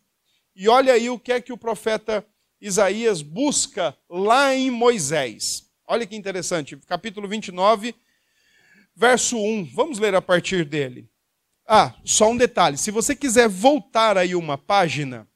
E 0.56 0.68
olha 0.68 0.94
aí 0.94 1.10
o 1.10 1.20
que 1.20 1.32
é 1.32 1.42
que 1.42 1.54
o 1.54 1.58
profeta 1.58 2.25
Isaías 2.60 3.22
busca 3.22 3.96
lá 4.10 4.56
em 4.56 4.72
Moisés. 4.72 5.70
Olha 5.86 6.06
que 6.06 6.16
interessante, 6.16 6.75
capítulo 6.77 7.27
29, 7.27 7.96
verso 8.96 9.38
1. 9.38 9.66
Vamos 9.74 10.00
ler 10.00 10.16
a 10.16 10.22
partir 10.22 10.66
dele. 10.66 11.10
Ah, 11.68 11.94
só 12.04 12.30
um 12.30 12.38
detalhe: 12.38 12.77
se 12.77 12.92
você 12.92 13.16
quiser 13.16 13.48
voltar 13.48 14.18
aí 14.18 14.36
uma 14.36 14.58
página, 14.58 15.27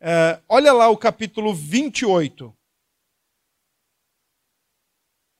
é, 0.00 0.40
olha 0.48 0.72
lá 0.72 0.88
o 0.88 0.96
capítulo 0.96 1.54
28. 1.54 2.54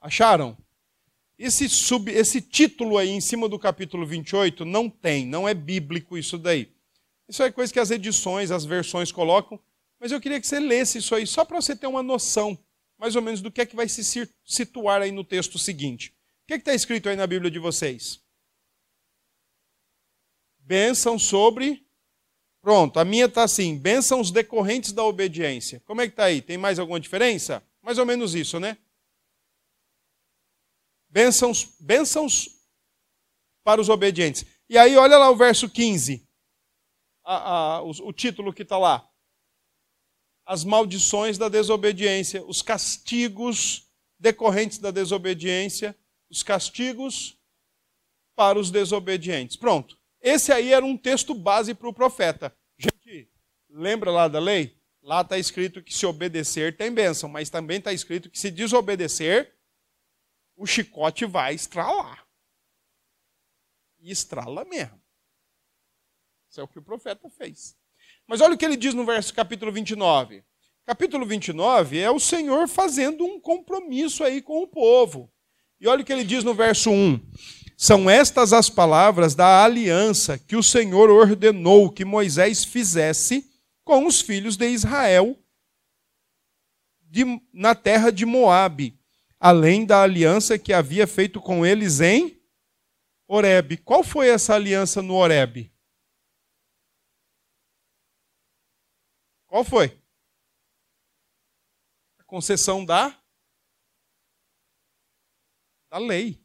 Acharam? 0.01 0.57
Esse, 1.39 1.69
sub, 1.69 2.11
esse 2.11 2.41
título 2.41 2.97
aí 2.97 3.11
em 3.11 3.21
cima 3.21 3.49
do 3.49 3.59
capítulo 3.59 4.07
28 4.07 4.65
não 4.65 4.89
tem, 4.89 5.27
não 5.27 5.49
é 5.49 5.55
bíblico 5.55 6.17
isso 6.17 6.39
daí. 6.39 6.73
Isso 7.29 7.43
é 7.43 7.51
coisa 7.51 7.73
que 7.73 7.81
as 7.81 7.91
edições, 7.91 8.51
as 8.51 8.65
versões 8.65 9.11
colocam, 9.11 9.59
mas 9.99 10.13
eu 10.13 10.21
queria 10.21 10.41
que 10.41 10.47
você 10.47 10.61
lesse 10.61 10.99
isso 10.99 11.15
aí, 11.15 11.27
só 11.27 11.45
para 11.45 11.61
você 11.61 11.75
ter 11.75 11.87
uma 11.87 12.03
noção, 12.03 12.57
mais 12.99 13.17
ou 13.17 13.23
menos, 13.23 13.41
do 13.41 13.51
que 13.51 13.61
é 13.61 13.67
que 13.67 13.75
vai 13.75 13.89
se 13.89 14.29
situar 14.45 15.03
aí 15.03 15.11
no 15.11 15.25
texto 15.25 15.59
seguinte. 15.59 16.15
O 16.45 16.47
que 16.47 16.55
é 16.55 16.57
está 16.57 16.75
escrito 16.75 17.09
aí 17.09 17.17
na 17.17 17.27
Bíblia 17.27 17.51
de 17.51 17.59
vocês? 17.59 18.21
Bênção 20.59 21.19
sobre. 21.19 21.85
Pronto, 22.61 22.99
a 22.99 23.05
minha 23.05 23.27
está 23.27 23.43
assim: 23.43 23.77
bênçãos 23.77 24.31
decorrentes 24.31 24.93
da 24.93 25.03
obediência. 25.05 25.83
Como 25.85 26.01
é 26.01 26.07
que 26.07 26.13
está 26.13 26.25
aí? 26.25 26.41
Tem 26.41 26.57
mais 26.57 26.79
alguma 26.79 27.01
diferença? 27.01 27.63
Mais 27.83 27.99
ou 27.99 28.07
menos 28.07 28.35
isso, 28.35 28.61
né? 28.61 28.79
Bênçãos, 31.15 31.77
bênçãos 31.79 32.49
para 33.63 33.81
os 33.81 33.89
obedientes. 33.89 34.45
E 34.69 34.77
aí, 34.77 34.97
olha 34.97 35.17
lá 35.17 35.31
o 35.31 35.37
verso 35.37 35.71
15. 35.71 36.29
A, 37.23 37.37
a, 37.37 37.83
o, 37.83 37.91
o 38.09 38.13
título 38.13 38.53
que 38.53 38.63
está 38.63 38.77
lá. 38.77 39.09
As 40.45 40.65
maldições 40.65 41.39
da 41.39 41.49
desobediência, 41.49 42.45
os 42.45 42.63
castigos 42.63 43.89
decorrentes 44.19 44.79
da 44.79 44.91
desobediência, 44.91 45.97
os 46.29 46.43
castigos 46.43 47.39
para 48.35 48.59
os 48.59 48.73
desobedientes. 48.73 49.57
Pronto. 49.57 49.97
Esse 50.21 50.51
aí 50.51 50.73
era 50.73 50.85
um 50.85 50.97
texto 50.97 51.33
base 51.33 51.75
para 51.75 51.89
o 51.89 51.95
profeta. 51.95 52.53
Gente, 52.77 53.31
lembra 53.71 54.11
lá 54.11 54.27
da 54.27 54.41
lei? 54.41 54.77
Lá 55.01 55.21
está 55.21 55.39
escrito 55.39 55.81
que 55.81 55.95
se 55.95 56.07
obedecer 56.07 56.77
tem 56.77 56.93
bênção, 56.93 57.29
mas 57.29 57.51
também 57.51 57.79
está 57.79 57.93
escrito 57.93 58.29
que 58.29 58.39
se 58.39 58.51
desobedecer 58.51 59.55
o 60.57 60.67
chicote 60.67 61.25
vai 61.25 61.55
estralar. 61.55 62.27
E 64.01 64.11
estrala 64.11 64.65
mesmo. 64.65 65.01
Isso 66.51 66.61
é 66.61 66.63
o 66.65 66.69
que 66.69 66.79
o 66.79 66.83
profeta 66.83 67.29
fez. 67.31 67.77
Mas 68.27 68.41
olha 68.41 68.55
o 68.55 68.59
que 68.59 68.65
ele 68.65 68.77
diz 68.77 68.95
no 68.95 69.05
verso 69.05 69.35
capítulo 69.35 69.73
29. 69.73 70.45
Capítulo 70.87 71.25
29 71.25 71.99
é 71.99 72.11
o 72.11 72.21
Senhor 72.21 72.69
fazendo 72.69 73.25
um 73.25 73.41
compromisso 73.41 74.23
aí 74.23 74.43
com 74.43 74.63
o 74.63 74.67
povo. 74.67 75.33
E 75.81 75.89
olha 75.89 76.03
o 76.03 76.05
que 76.05 76.13
ele 76.13 76.25
diz 76.25 76.45
no 76.45 76.55
verso 76.55 76.91
1. 76.91 77.21
São 77.77 78.09
estas 78.09 78.53
as 78.53 78.71
palavras 78.71 79.35
da 79.35 79.65
aliança 79.65 80.39
que 80.39 80.57
o 80.57 80.63
Senhor 80.63 81.11
ordenou 81.11 81.91
que 81.91 82.05
Moisés 82.05 82.65
fizesse 82.65 83.51
com 83.83 84.07
os 84.07 84.21
filhos 84.21 84.57
de 84.57 84.69
Israel 84.69 85.39
de, 87.03 87.25
na 87.53 87.75
terra 87.75 88.11
de 88.11 88.27
Moabe, 88.27 88.99
além 89.45 89.85
da 89.85 90.03
aliança 90.03 90.59
que 90.59 90.73
havia 90.73 91.07
feito 91.07 91.39
com 91.39 91.67
eles 91.67 92.01
em 92.01 92.43
Horebe. 93.29 93.77
Qual 93.77 94.03
foi 94.03 94.31
essa 94.31 94.55
aliança 94.55 95.03
no 95.03 95.13
Horebe? 95.13 95.71
Qual 99.47 99.63
foi? 99.63 100.03
A 102.19 102.25
concessão 102.25 102.83
da 102.87 103.23
A 105.91 105.99
lei. 105.99 106.43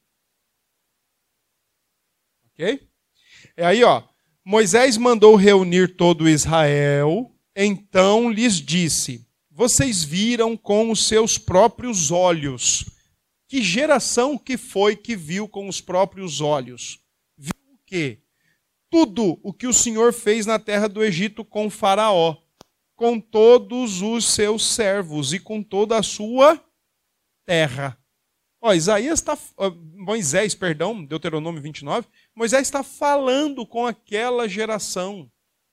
Ok? 2.47 2.91
É 3.55 3.65
aí, 3.65 3.81
ó. 3.81 4.05
Moisés 4.43 4.97
mandou 4.97 5.37
reunir 5.37 5.95
todo 5.95 6.27
Israel, 6.27 7.33
então 7.55 8.29
lhes 8.29 8.55
disse: 8.55 9.25
Vocês 9.59 10.05
viram 10.05 10.55
com 10.55 10.89
os 10.89 11.05
seus 11.05 11.37
próprios 11.37 12.11
olhos. 12.11 12.85
Que 13.45 13.61
geração 13.61 14.37
que 14.37 14.55
foi 14.55 14.95
que 14.95 15.17
viu 15.17 15.49
com 15.49 15.67
os 15.67 15.81
próprios 15.81 16.39
olhos? 16.39 17.03
Viu 17.37 17.51
o 17.73 17.77
quê? 17.85 18.21
Tudo 18.89 19.37
o 19.43 19.51
que 19.51 19.67
o 19.67 19.73
Senhor 19.73 20.13
fez 20.13 20.45
na 20.45 20.57
terra 20.57 20.87
do 20.87 21.03
Egito 21.03 21.43
com 21.43 21.69
Faraó, 21.69 22.37
com 22.95 23.19
todos 23.19 24.01
os 24.01 24.33
seus 24.33 24.65
servos 24.65 25.33
e 25.33 25.41
com 25.41 25.61
toda 25.61 25.97
a 25.97 26.03
sua 26.03 26.63
terra. 27.45 28.01
Ó, 28.61 28.73
Isaías 28.73 29.19
está. 29.19 29.37
Moisés, 29.93 30.55
perdão, 30.55 31.03
Deuteronômio 31.03 31.61
29, 31.61 32.07
Moisés 32.33 32.61
está 32.61 32.81
falando 32.81 33.67
com 33.67 33.85
aquela 33.85 34.47
geração 34.47 35.29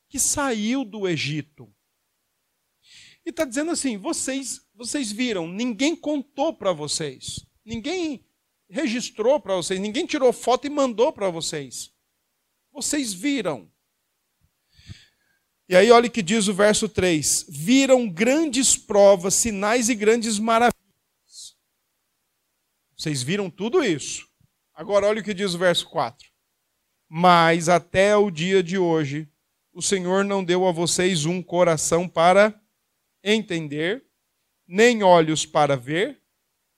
que 0.09 0.19
saiu 0.19 0.85
do 0.85 1.07
Egito. 1.07 1.73
E 3.26 3.30
está 3.30 3.45
dizendo 3.45 3.73
assim: 3.73 3.99
vocês, 3.99 4.61
vocês 4.73 5.11
viram, 5.11 5.49
ninguém 5.49 5.97
contou 5.97 6.54
para 6.54 6.73
vocês, 6.73 7.45
ninguém 7.64 8.25
registrou 8.71 9.40
para 9.40 9.56
vocês, 9.56 9.80
ninguém 9.80 10.06
tirou 10.06 10.33
foto 10.33 10.68
e 10.68 10.71
mandou 10.71 11.12
para 11.12 11.28
vocês. 11.28 11.92
Vocês 12.73 13.12
viram. 13.12 13.68
E 15.68 15.75
aí, 15.75 15.90
olha 15.90 16.06
o 16.06 16.11
que 16.11 16.23
diz 16.23 16.47
o 16.47 16.54
verso 16.54 16.88
3: 16.88 17.47
Viram 17.49 18.09
grandes 18.09 18.76
provas, 18.76 19.35
sinais 19.35 19.88
e 19.88 19.97
grandes 19.97 20.38
maravilhas. 20.38 20.76
Vocês 22.97 23.25
viram 23.25 23.50
tudo 23.50 23.83
isso. 23.83 24.28
Agora, 24.73 25.09
olha 25.09 25.21
o 25.21 25.25
que 25.25 25.35
diz 25.35 25.54
o 25.54 25.59
verso 25.59 25.88
4. 25.88 26.28
Mas 27.09 27.68
até 27.68 28.16
o 28.16 28.30
dia 28.30 28.62
de 28.62 28.78
hoje, 28.78 29.28
o 29.73 29.83
Senhor 29.83 30.25
não 30.25 30.45
deu 30.45 30.66
a 30.66 30.73
vocês 30.73 31.25
um 31.25 31.42
coração 31.42 32.09
para 32.09 32.61
entender, 33.35 34.04
nem 34.66 35.02
olhos 35.02 35.45
para 35.45 35.76
ver, 35.76 36.23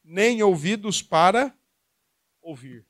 nem 0.02 0.42
ouvidos 0.42 1.02
para 1.02 1.54
ouvir. 2.40 2.86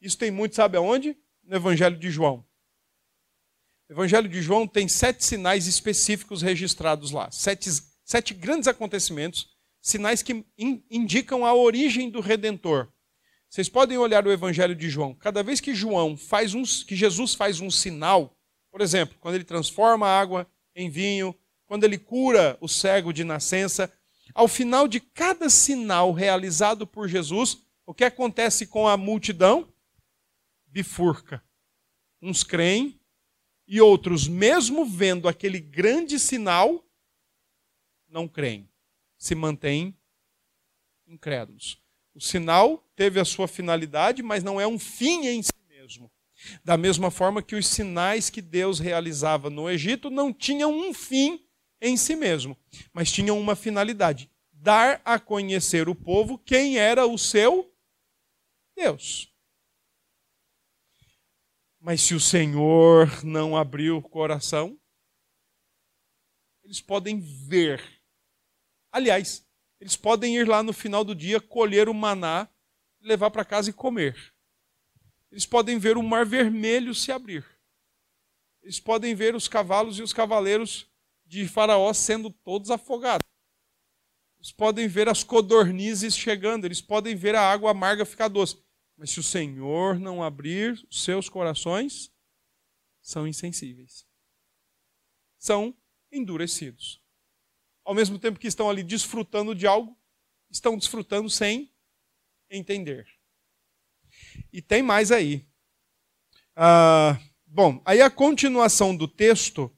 Isso 0.00 0.18
tem 0.18 0.30
muito, 0.30 0.56
sabe 0.56 0.76
aonde? 0.76 1.16
No 1.44 1.56
Evangelho 1.56 1.96
de 1.96 2.10
João. 2.10 2.44
O 3.88 3.92
Evangelho 3.92 4.28
de 4.28 4.42
João 4.42 4.66
tem 4.66 4.88
sete 4.88 5.24
sinais 5.24 5.68
específicos 5.68 6.42
registrados 6.42 7.12
lá. 7.12 7.30
Sete, 7.30 7.70
sete 8.04 8.34
grandes 8.34 8.66
acontecimentos, 8.66 9.48
sinais 9.80 10.22
que 10.22 10.44
in, 10.58 10.84
indicam 10.90 11.46
a 11.46 11.54
origem 11.54 12.10
do 12.10 12.20
Redentor. 12.20 12.92
Vocês 13.48 13.68
podem 13.68 13.96
olhar 13.96 14.26
o 14.26 14.32
Evangelho 14.32 14.74
de 14.74 14.90
João. 14.90 15.14
Cada 15.14 15.42
vez 15.42 15.60
que 15.60 15.74
João 15.74 16.16
faz 16.16 16.52
um, 16.52 16.64
que 16.64 16.96
Jesus 16.96 17.34
faz 17.34 17.60
um 17.60 17.70
sinal, 17.70 18.36
por 18.70 18.80
exemplo, 18.80 19.16
quando 19.20 19.36
ele 19.36 19.44
transforma 19.44 20.08
a 20.08 20.20
água 20.20 20.50
em 20.76 20.90
vinho, 20.90 21.34
quando 21.66 21.84
ele 21.84 21.98
cura 21.98 22.56
o 22.60 22.68
cego 22.68 23.12
de 23.12 23.24
nascença, 23.24 23.92
ao 24.34 24.46
final 24.46 24.86
de 24.86 25.00
cada 25.00 25.48
sinal 25.48 26.12
realizado 26.12 26.86
por 26.86 27.08
Jesus, 27.08 27.62
o 27.86 27.94
que 27.94 28.04
acontece 28.04 28.66
com 28.66 28.86
a 28.86 28.96
multidão? 28.96 29.72
Bifurca. 30.66 31.42
Uns 32.20 32.44
creem 32.44 33.00
e 33.66 33.80
outros, 33.80 34.28
mesmo 34.28 34.84
vendo 34.84 35.26
aquele 35.26 35.58
grande 35.58 36.18
sinal, 36.18 36.84
não 38.08 38.28
creem, 38.28 38.68
se 39.18 39.34
mantêm 39.34 39.96
incrédulos. 41.06 41.80
O 42.14 42.20
sinal 42.20 42.78
teve 42.94 43.18
a 43.18 43.24
sua 43.24 43.48
finalidade, 43.48 44.22
mas 44.22 44.42
não 44.44 44.60
é 44.60 44.66
um 44.66 44.78
fim 44.78 45.26
em 45.26 45.42
si. 45.42 45.52
Da 46.64 46.76
mesma 46.76 47.10
forma 47.10 47.42
que 47.42 47.56
os 47.56 47.66
sinais 47.66 48.30
que 48.30 48.42
Deus 48.42 48.78
realizava 48.78 49.50
no 49.50 49.68
Egito 49.68 50.10
não 50.10 50.32
tinham 50.32 50.72
um 50.72 50.92
fim 50.92 51.46
em 51.80 51.96
si 51.96 52.16
mesmo, 52.16 52.56
mas 52.92 53.12
tinham 53.12 53.38
uma 53.38 53.54
finalidade: 53.54 54.30
dar 54.52 55.00
a 55.04 55.18
conhecer 55.18 55.88
o 55.88 55.94
povo 55.94 56.38
quem 56.38 56.78
era 56.78 57.06
o 57.06 57.18
seu 57.18 57.72
Deus. 58.76 59.32
Mas 61.80 62.02
se 62.02 62.14
o 62.14 62.20
Senhor 62.20 63.24
não 63.24 63.56
abriu 63.56 63.98
o 63.98 64.02
coração, 64.02 64.78
eles 66.64 66.80
podem 66.80 67.20
ver. 67.20 67.80
Aliás, 68.90 69.46
eles 69.80 69.96
podem 69.96 70.36
ir 70.36 70.48
lá 70.48 70.62
no 70.62 70.72
final 70.72 71.04
do 71.04 71.14
dia, 71.14 71.40
colher 71.40 71.88
o 71.88 71.94
maná, 71.94 72.48
levar 73.00 73.30
para 73.30 73.44
casa 73.44 73.70
e 73.70 73.72
comer. 73.72 74.34
Eles 75.36 75.44
podem 75.44 75.78
ver 75.78 75.98
o 75.98 76.02
mar 76.02 76.24
vermelho 76.24 76.94
se 76.94 77.12
abrir. 77.12 77.44
Eles 78.62 78.80
podem 78.80 79.14
ver 79.14 79.34
os 79.34 79.46
cavalos 79.46 79.98
e 79.98 80.02
os 80.02 80.10
cavaleiros 80.10 80.90
de 81.26 81.46
Faraó 81.46 81.92
sendo 81.92 82.30
todos 82.30 82.70
afogados. 82.70 83.28
Eles 84.38 84.50
podem 84.50 84.88
ver 84.88 85.10
as 85.10 85.22
codornizes 85.22 86.16
chegando, 86.16 86.64
eles 86.64 86.80
podem 86.80 87.14
ver 87.14 87.34
a 87.34 87.42
água 87.42 87.70
amarga 87.70 88.06
ficar 88.06 88.28
doce. 88.28 88.64
Mas 88.96 89.10
se 89.10 89.20
o 89.20 89.22
Senhor 89.22 89.98
não 89.98 90.24
abrir 90.24 90.72
os 90.90 91.04
seus 91.04 91.28
corações, 91.28 92.10
são 93.02 93.28
insensíveis. 93.28 94.06
São 95.36 95.76
endurecidos. 96.10 96.98
Ao 97.84 97.92
mesmo 97.92 98.18
tempo 98.18 98.40
que 98.40 98.48
estão 98.48 98.70
ali 98.70 98.82
desfrutando 98.82 99.54
de 99.54 99.66
algo, 99.66 99.94
estão 100.48 100.78
desfrutando 100.78 101.28
sem 101.28 101.70
entender. 102.48 103.15
E 104.56 104.62
tem 104.62 104.82
mais 104.82 105.12
aí. 105.12 105.44
Ah, 106.56 107.18
bom, 107.46 107.78
aí 107.84 108.00
a 108.00 108.08
continuação 108.08 108.96
do 108.96 109.06
texto 109.06 109.70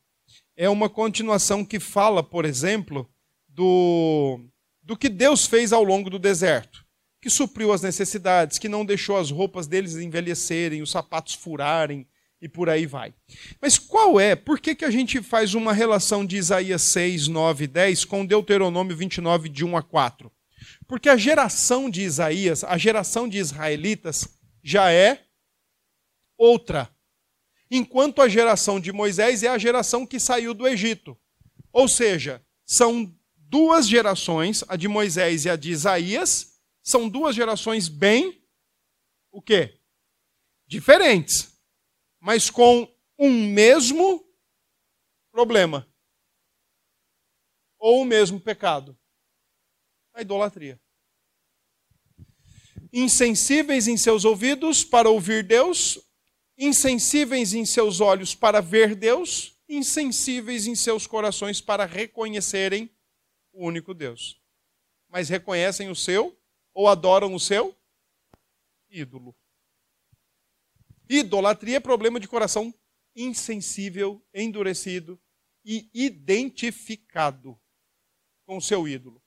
é 0.57 0.71
uma 0.71 0.89
continuação 0.89 1.65
que 1.65 1.81
fala, 1.81 2.23
por 2.23 2.45
exemplo, 2.45 3.11
do, 3.49 4.39
do 4.81 4.97
que 4.97 5.09
Deus 5.09 5.47
fez 5.47 5.73
ao 5.73 5.83
longo 5.83 6.09
do 6.09 6.17
deserto 6.17 6.87
que 7.21 7.29
supriu 7.29 7.73
as 7.73 7.83
necessidades, 7.83 8.57
que 8.57 8.69
não 8.69 8.85
deixou 8.85 9.17
as 9.17 9.33
roupas 9.33 9.67
deles 9.67 9.97
envelhecerem, 9.97 10.81
os 10.81 10.93
sapatos 10.93 11.35
furarem 11.35 12.07
e 12.41 12.49
por 12.49 12.71
aí 12.71 12.87
vai. 12.87 13.13
Mas 13.61 13.81
qual 13.81 14.21
é? 14.21 14.37
Por 14.37 14.61
que, 14.61 14.77
que 14.77 14.85
a 14.85 14.91
gente 14.93 15.21
faz 15.21 15.55
uma 15.55 15.73
relação 15.73 16.25
de 16.25 16.37
Isaías 16.37 16.83
6, 16.83 17.27
9 17.27 17.65
e 17.65 17.67
10 17.67 18.05
com 18.05 18.25
Deuteronômio 18.25 18.97
29, 18.97 19.49
de 19.49 19.65
1 19.65 19.77
a 19.77 19.83
4? 19.83 20.31
Porque 20.87 21.09
a 21.09 21.17
geração 21.17 21.91
de 21.91 22.03
Isaías, 22.03 22.63
a 22.63 22.79
geração 22.79 23.29
de 23.29 23.39
israelitas, 23.39 24.38
já 24.63 24.93
é 24.93 25.27
outra. 26.37 26.89
Enquanto 27.71 28.23
a 28.23 28.29
geração 28.29 28.81
de 28.81 28.93
Moisés 28.93 29.43
é 29.43 29.49
a 29.49 29.59
geração 29.59 30.07
que 30.07 30.19
saiu 30.19 30.55
do 30.55 30.67
Egito. 30.67 31.19
Ou 31.73 31.87
seja, 31.87 32.45
são 32.65 33.15
duas 33.37 33.87
gerações, 33.87 34.65
a 34.69 34.77
de 34.77 34.89
Moisés 34.89 35.45
e 35.45 35.51
a 35.51 35.57
de 35.57 35.71
Isaías, 35.71 36.59
são 36.83 37.09
duas 37.09 37.35
gerações 37.35 37.89
bem 37.89 38.43
o 39.31 39.43
quê? 39.43 39.79
Diferentes, 40.67 41.61
mas 42.19 42.51
com 42.51 42.91
um 43.19 43.31
mesmo 43.53 44.27
problema 45.31 45.87
ou 47.79 48.03
o 48.03 48.05
mesmo 48.05 48.41
pecado. 48.41 48.99
A 50.13 50.21
idolatria. 50.21 50.81
Insensíveis 52.93 53.87
em 53.87 53.97
seus 53.97 54.25
ouvidos 54.25 54.83
para 54.83 55.11
ouvir 55.11 55.43
Deus, 55.43 56.01
insensíveis 56.57 57.53
em 57.53 57.67
seus 57.67 58.01
olhos 58.01 58.35
para 58.35 58.61
ver 58.61 58.95
Deus, 58.95 59.57
insensíveis 59.69 60.67
em 60.67 60.75
seus 60.75 61.07
corações 61.07 61.61
para 61.61 61.85
reconhecerem 61.85 62.91
o 63.53 63.67
único 63.67 63.93
Deus. 63.93 64.41
Mas 65.09 65.29
reconhecem 65.29 65.91
o 65.91 65.95
seu 65.95 66.37
ou 66.73 66.89
adoram 66.89 67.35
o 67.35 67.41
seu 67.41 67.77
ídolo. 68.89 69.37
Idolatria 71.09 71.77
é 71.77 71.81
problema 71.81 72.19
de 72.19 72.29
coração 72.29 72.75
insensível, 73.15 74.25
endurecido 74.33 75.21
e 75.65 75.91
identificado 75.93 77.59
com 78.47 78.57
o 78.57 78.63
seu 78.63 78.87
ídolo. 78.87 79.23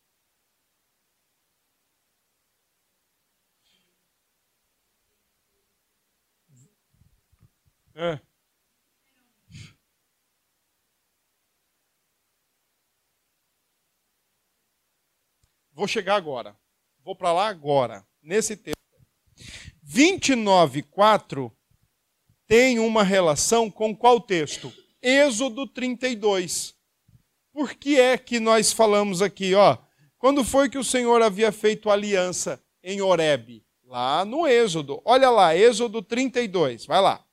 É. 8.02 8.20
Vou 15.72 15.88
chegar 15.88 16.16
agora. 16.16 16.58
Vou 17.04 17.16
para 17.16 17.32
lá 17.32 17.48
agora, 17.48 18.04
nesse 18.20 18.58
texto. 18.58 18.76
29:4 19.84 21.52
tem 22.48 22.80
uma 22.80 23.04
relação 23.04 23.70
com 23.70 23.96
qual 23.96 24.20
texto? 24.20 24.74
Êxodo 25.00 25.68
32. 25.68 26.74
Por 27.54 27.76
que 27.76 28.00
é 28.00 28.18
que 28.18 28.40
nós 28.40 28.74
falamos 28.74 29.22
aqui, 29.22 29.54
ó? 29.54 29.78
Quando 30.18 30.44
foi 30.44 30.72
que 30.72 30.78
o 30.80 30.84
Senhor 30.84 31.22
havia 31.22 31.52
feito 31.52 31.88
aliança 31.88 32.60
em 32.84 33.00
Horebe? 33.00 33.64
Lá 33.84 34.26
no 34.26 34.48
Êxodo. 34.48 35.00
Olha 35.06 35.30
lá, 35.30 35.56
Êxodo 35.56 36.02
32. 36.02 36.88
Vai 36.88 37.00
lá. 37.00 37.24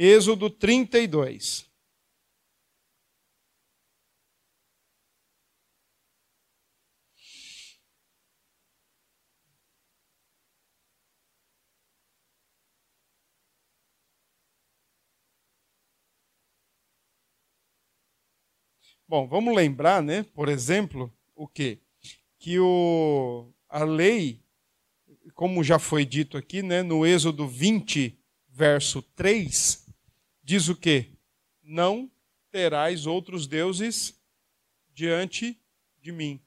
Êxodo 0.00 0.48
32. 0.48 1.68
Bom, 19.08 19.26
vamos 19.26 19.52
lembrar, 19.56 20.00
né, 20.00 20.22
por 20.22 20.48
exemplo, 20.48 21.12
o 21.34 21.48
quê? 21.48 21.80
Que 22.38 22.60
o, 22.60 23.52
a 23.68 23.82
lei, 23.82 24.44
como 25.34 25.64
já 25.64 25.80
foi 25.80 26.04
dito 26.04 26.36
aqui, 26.36 26.62
né, 26.62 26.84
no 26.84 27.04
Êxodo 27.04 27.48
20, 27.48 28.16
verso 28.48 29.02
3, 29.02 29.87
diz 30.48 30.66
o 30.70 30.74
quê? 30.74 31.10
Não 31.62 32.10
terás 32.50 33.04
outros 33.04 33.46
deuses 33.46 34.18
diante 34.94 35.60
de 36.00 36.10
mim. 36.10 36.40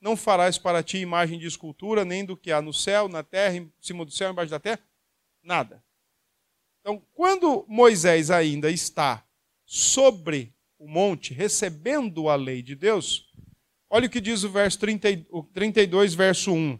Não 0.00 0.16
farás 0.16 0.56
para 0.56 0.80
ti 0.80 0.98
imagem 0.98 1.40
de 1.40 1.48
escultura, 1.48 2.04
nem 2.04 2.24
do 2.24 2.36
que 2.36 2.52
há 2.52 2.62
no 2.62 2.72
céu, 2.72 3.08
na 3.08 3.24
terra, 3.24 3.56
em 3.56 3.72
cima 3.80 4.04
do 4.04 4.12
céu, 4.12 4.30
embaixo 4.30 4.52
da 4.52 4.60
terra. 4.60 4.78
Nada. 5.42 5.82
Então, 6.80 7.02
quando 7.12 7.66
Moisés 7.68 8.30
ainda 8.30 8.70
está 8.70 9.26
sobre 9.66 10.54
o 10.78 10.86
monte, 10.86 11.34
recebendo 11.34 12.28
a 12.28 12.36
lei 12.36 12.62
de 12.62 12.76
Deus, 12.76 13.28
olha 13.90 14.06
o 14.06 14.10
que 14.10 14.20
diz 14.20 14.44
o 14.44 14.50
verso 14.50 14.78
30, 14.78 15.26
o 15.30 15.42
32, 15.42 16.14
verso 16.14 16.52
1. 16.52 16.78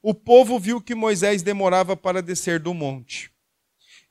O 0.00 0.14
povo 0.14 0.58
viu 0.58 0.80
que 0.80 0.94
Moisés 0.94 1.42
demorava 1.42 1.94
para 1.94 2.22
descer 2.22 2.58
do 2.58 2.72
monte. 2.72 3.33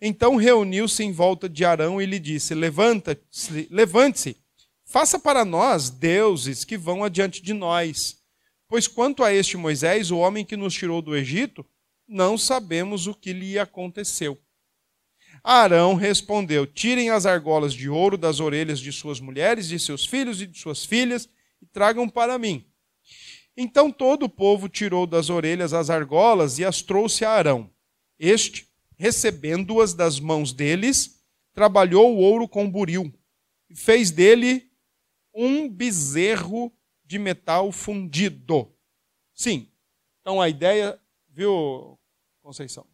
Então 0.05 0.35
reuniu-se 0.35 1.01
em 1.01 1.13
volta 1.13 1.47
de 1.47 1.63
Arão 1.63 2.01
e 2.01 2.05
lhe 2.05 2.19
disse: 2.19 2.53
Levanta-se, 2.53 3.69
levante-se, 3.71 4.35
faça 4.83 5.17
para 5.17 5.45
nós 5.45 5.89
deuses 5.89 6.65
que 6.65 6.77
vão 6.77 7.05
adiante 7.05 7.41
de 7.41 7.53
nós. 7.53 8.21
Pois 8.67 8.85
quanto 8.85 9.23
a 9.23 9.33
este 9.33 9.55
Moisés, 9.55 10.11
o 10.11 10.17
homem 10.17 10.43
que 10.43 10.57
nos 10.57 10.73
tirou 10.73 11.01
do 11.01 11.15
Egito, 11.15 11.65
não 12.05 12.37
sabemos 12.37 13.07
o 13.07 13.13
que 13.13 13.31
lhe 13.31 13.57
aconteceu. 13.57 14.37
Arão 15.41 15.95
respondeu: 15.95 16.67
Tirem 16.67 17.09
as 17.09 17.25
argolas 17.25 17.73
de 17.73 17.87
ouro 17.87 18.17
das 18.17 18.41
orelhas 18.41 18.81
de 18.81 18.91
suas 18.91 19.21
mulheres, 19.21 19.69
de 19.69 19.79
seus 19.79 20.05
filhos 20.05 20.41
e 20.41 20.45
de 20.45 20.59
suas 20.59 20.83
filhas, 20.83 21.29
e 21.61 21.65
tragam 21.65 22.09
para 22.09 22.37
mim. 22.37 22.67
Então 23.55 23.89
todo 23.89 24.23
o 24.23 24.29
povo 24.29 24.67
tirou 24.67 25.07
das 25.07 25.29
orelhas 25.29 25.71
as 25.71 25.89
argolas 25.89 26.59
e 26.59 26.65
as 26.65 26.81
trouxe 26.81 27.23
a 27.23 27.29
Arão. 27.29 27.71
Este, 28.19 28.67
recebendo-as 29.03 29.93
das 29.93 30.19
mãos 30.19 30.53
deles, 30.53 31.21
trabalhou 31.53 32.15
o 32.15 32.19
ouro 32.19 32.47
com 32.47 32.69
buril 32.69 33.13
e 33.69 33.75
fez 33.75 34.11
dele 34.11 34.71
um 35.33 35.69
bezerro 35.69 36.71
de 37.03 37.19
metal 37.19 37.71
fundido. 37.71 38.73
Sim. 39.33 39.67
Então 40.21 40.39
a 40.39 40.47
ideia, 40.47 40.97
viu, 41.29 41.99
Conceição? 42.41 42.87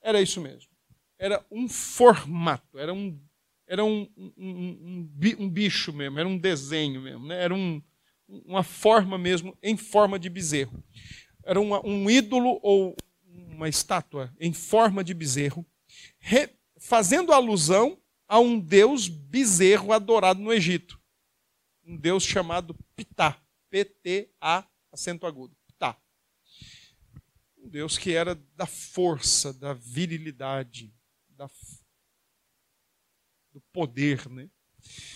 Era 0.00 0.22
isso 0.22 0.40
mesmo 0.40 0.70
era 1.20 1.44
um 1.50 1.68
formato, 1.68 2.78
era 2.78 2.94
um, 2.94 3.20
era 3.66 3.84
um, 3.84 4.08
um, 4.16 5.10
um, 5.38 5.50
bicho 5.50 5.92
mesmo, 5.92 6.18
era 6.18 6.26
um 6.26 6.38
desenho 6.38 7.02
mesmo, 7.02 7.26
né? 7.26 7.44
era 7.44 7.54
um, 7.54 7.80
uma 8.26 8.62
forma 8.62 9.18
mesmo 9.18 9.54
em 9.62 9.76
forma 9.76 10.18
de 10.18 10.30
bezerro. 10.30 10.82
Era 11.44 11.60
uma, 11.60 11.86
um 11.86 12.08
ídolo 12.08 12.58
ou 12.62 12.96
uma 13.32 13.68
estátua 13.68 14.34
em 14.38 14.52
forma 14.52 15.04
de 15.04 15.14
bezerro, 15.14 15.66
fazendo 16.78 17.32
alusão 17.32 18.00
a 18.26 18.38
um 18.38 18.58
deus 18.58 19.08
bezerro 19.08 19.92
adorado 19.92 20.40
no 20.40 20.52
Egito. 20.52 21.00
Um 21.84 21.96
deus 21.96 22.22
chamado 22.24 22.74
Ptah. 22.94 23.42
P-T-A, 23.68 24.68
acento 24.92 25.26
agudo. 25.26 25.56
Ptah. 25.66 25.96
Um 27.56 27.68
deus 27.68 27.98
que 27.98 28.12
era 28.12 28.34
da 28.56 28.66
força, 28.66 29.52
da 29.52 29.72
virilidade, 29.72 30.92
da, 31.30 31.48
do 33.52 33.60
poder. 33.72 34.28
Né? 34.28 34.48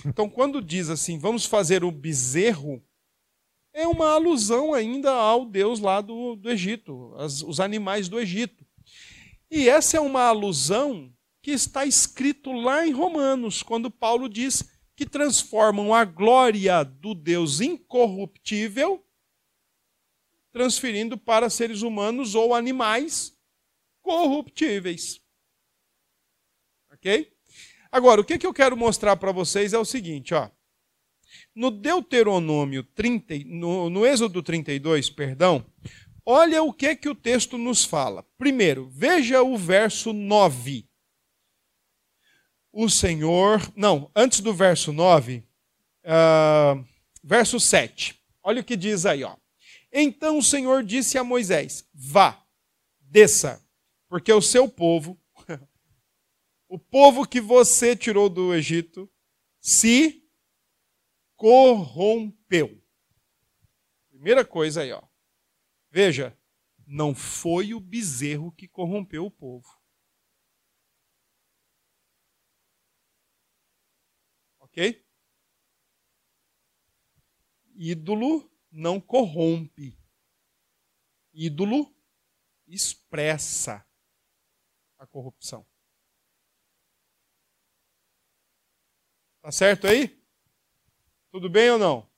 Então, 0.05 0.29
quando 0.29 0.63
diz 0.63 0.89
assim, 0.89 1.19
vamos 1.19 1.47
fazer 1.47 1.85
o 1.85 1.91
bezerro, 1.91 2.85
é 3.75 3.87
uma 3.89 4.13
alusão 4.13 4.73
ainda 4.73 5.11
ao 5.13 5.45
Deus 5.45 5.81
lá 5.81 6.01
do, 6.01 6.37
do 6.37 6.49
Egito, 6.49 7.13
as, 7.19 7.43
os 7.43 7.59
animais 7.59 8.09
do 8.09 8.21
Egito. 8.21 8.65
E 9.51 9.69
essa 9.69 9.97
é 9.97 10.01
uma 10.01 10.23
alusão 10.23 11.13
que 11.43 11.51
está 11.51 11.85
escrito 11.85 12.53
lá 12.53 12.87
em 12.87 12.93
Romanos, 12.93 13.63
quando 13.63 13.91
Paulo 13.91 14.29
diz 14.29 14.65
que 14.97 15.05
transformam 15.05 15.93
a 15.93 16.05
glória 16.05 16.85
do 16.85 17.15
Deus 17.15 17.61
incorruptível, 17.61 19.05
transferindo 20.53 21.19
para 21.19 21.51
seres 21.51 21.83
humanos 21.83 22.37
ou 22.37 22.55
animais 22.55 23.37
corruptíveis. 24.01 25.21
Ok? 26.93 27.33
Agora, 27.91 28.21
o 28.21 28.25
que, 28.25 28.39
que 28.39 28.47
eu 28.47 28.55
quero 28.55 28.77
mostrar 28.77 29.17
para 29.17 29.33
vocês 29.33 29.73
é 29.73 29.79
o 29.79 29.85
seguinte, 29.85 30.33
ó. 30.33 30.49
No 31.55 31.71
Deuteronômio 31.71 32.83
30, 32.83 33.45
no, 33.47 33.89
no 33.89 34.05
Êxodo 34.05 34.43
32, 34.43 35.09
perdão, 35.09 35.65
olha 36.27 36.63
o 36.63 36.73
que, 36.73 36.97
que 36.97 37.09
o 37.09 37.15
texto 37.15 37.57
nos 37.57 37.85
fala. 37.85 38.25
Primeiro, 38.37 38.89
veja 38.91 39.43
o 39.43 39.57
verso 39.57 40.13
9. 40.13 40.85
O 42.73 42.89
Senhor. 42.89 43.63
Não, 43.77 44.11
antes 44.17 44.41
do 44.41 44.53
verso 44.53 44.93
9, 44.93 45.37
uh, 45.37 45.45
ah, 46.07 46.85
verso 47.23 47.61
7. 47.61 48.21
Olha 48.43 48.61
o 48.61 48.65
que 48.65 48.77
diz 48.77 49.07
aí, 49.07 49.23
ó. 49.23 49.37
Então 49.93 50.39
o 50.39 50.43
Senhor 50.43 50.83
disse 50.83 51.17
a 51.17 51.23
Moisés: 51.23 51.89
Vá, 51.95 52.45
desça, 53.01 53.65
porque 54.09 54.33
o 54.33 54.43
seu 54.43 54.69
povo 54.69 55.17
o 56.69 56.77
povo 56.77 57.25
que 57.25 57.41
você 57.41 57.95
tirou 57.95 58.29
do 58.29 58.53
Egito 58.53 59.09
se 59.61 60.24
corrompeu. 61.45 62.83
Primeira 64.09 64.47
coisa 64.47 64.81
aí, 64.81 64.93
ó. 64.93 65.07
Veja, 65.91 66.35
não 66.87 67.15
foi 67.15 67.75
o 67.75 67.81
bezerro 67.81 68.51
que 68.51 68.67
corrompeu 68.67 69.27
o 69.27 69.31
povo. 69.31 69.69
Ok? 74.59 75.07
Ídolo 77.75 78.51
não 78.71 78.99
corrompe. 78.99 79.99
Ídolo 81.31 81.95
expressa 82.67 83.87
a 84.97 85.07
corrupção. 85.07 85.69
Tá 89.43 89.53
certo 89.53 89.87
aí? 89.87 90.24
Tudo 91.35 91.51
bem 91.51 91.69
ou 91.69 91.79
não? 91.81 92.09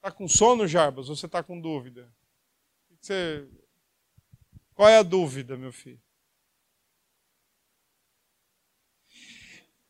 Tá 0.00 0.10
com 0.10 0.26
sono, 0.26 0.66
Jarbas? 0.66 1.08
Ou 1.08 1.14
você 1.14 1.28
tá 1.28 1.44
com 1.44 1.60
dúvida? 1.60 2.12
Você... 2.90 3.48
Qual 4.74 4.88
é 4.88 4.98
a 4.98 5.02
dúvida, 5.04 5.56
meu 5.56 5.72
filho? 5.72 6.02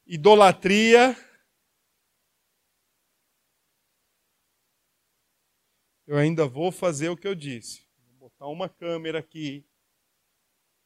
Idolatria. 0.06 1.16
Eu 6.06 6.18
ainda 6.18 6.46
vou 6.46 6.70
fazer 6.70 7.08
o 7.08 7.16
que 7.16 7.26
eu 7.26 7.34
disse. 7.34 7.88
Vou 8.18 8.28
botar 8.28 8.48
uma 8.48 8.68
câmera 8.68 9.20
aqui 9.20 9.66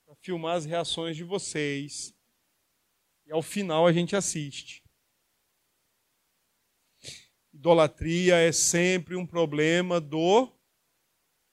para 0.07 0.14
filmar 0.14 0.57
as 0.57 0.64
reações 0.64 1.16
de 1.16 1.24
vocês 1.24 2.14
e 3.27 3.33
ao 3.33 3.42
final 3.42 3.88
a 3.88 3.92
gente 3.92 4.14
assiste. 4.14 4.88
Idolatria 7.59 8.37
é 8.37 8.53
sempre 8.53 9.16
um 9.16 9.27
problema 9.27 10.01
do 10.01 10.49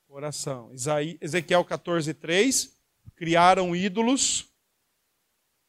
coração. 0.07 0.71
Ezequiel 1.19 1.65
14, 1.65 2.13
3. 2.13 2.77
Criaram 3.15 3.75
ídolos 3.75 4.47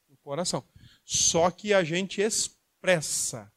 no 0.06 0.14
coração. 0.18 0.62
Só 1.02 1.50
que 1.50 1.72
a 1.72 1.82
gente 1.82 2.20
expressa. 2.20 3.50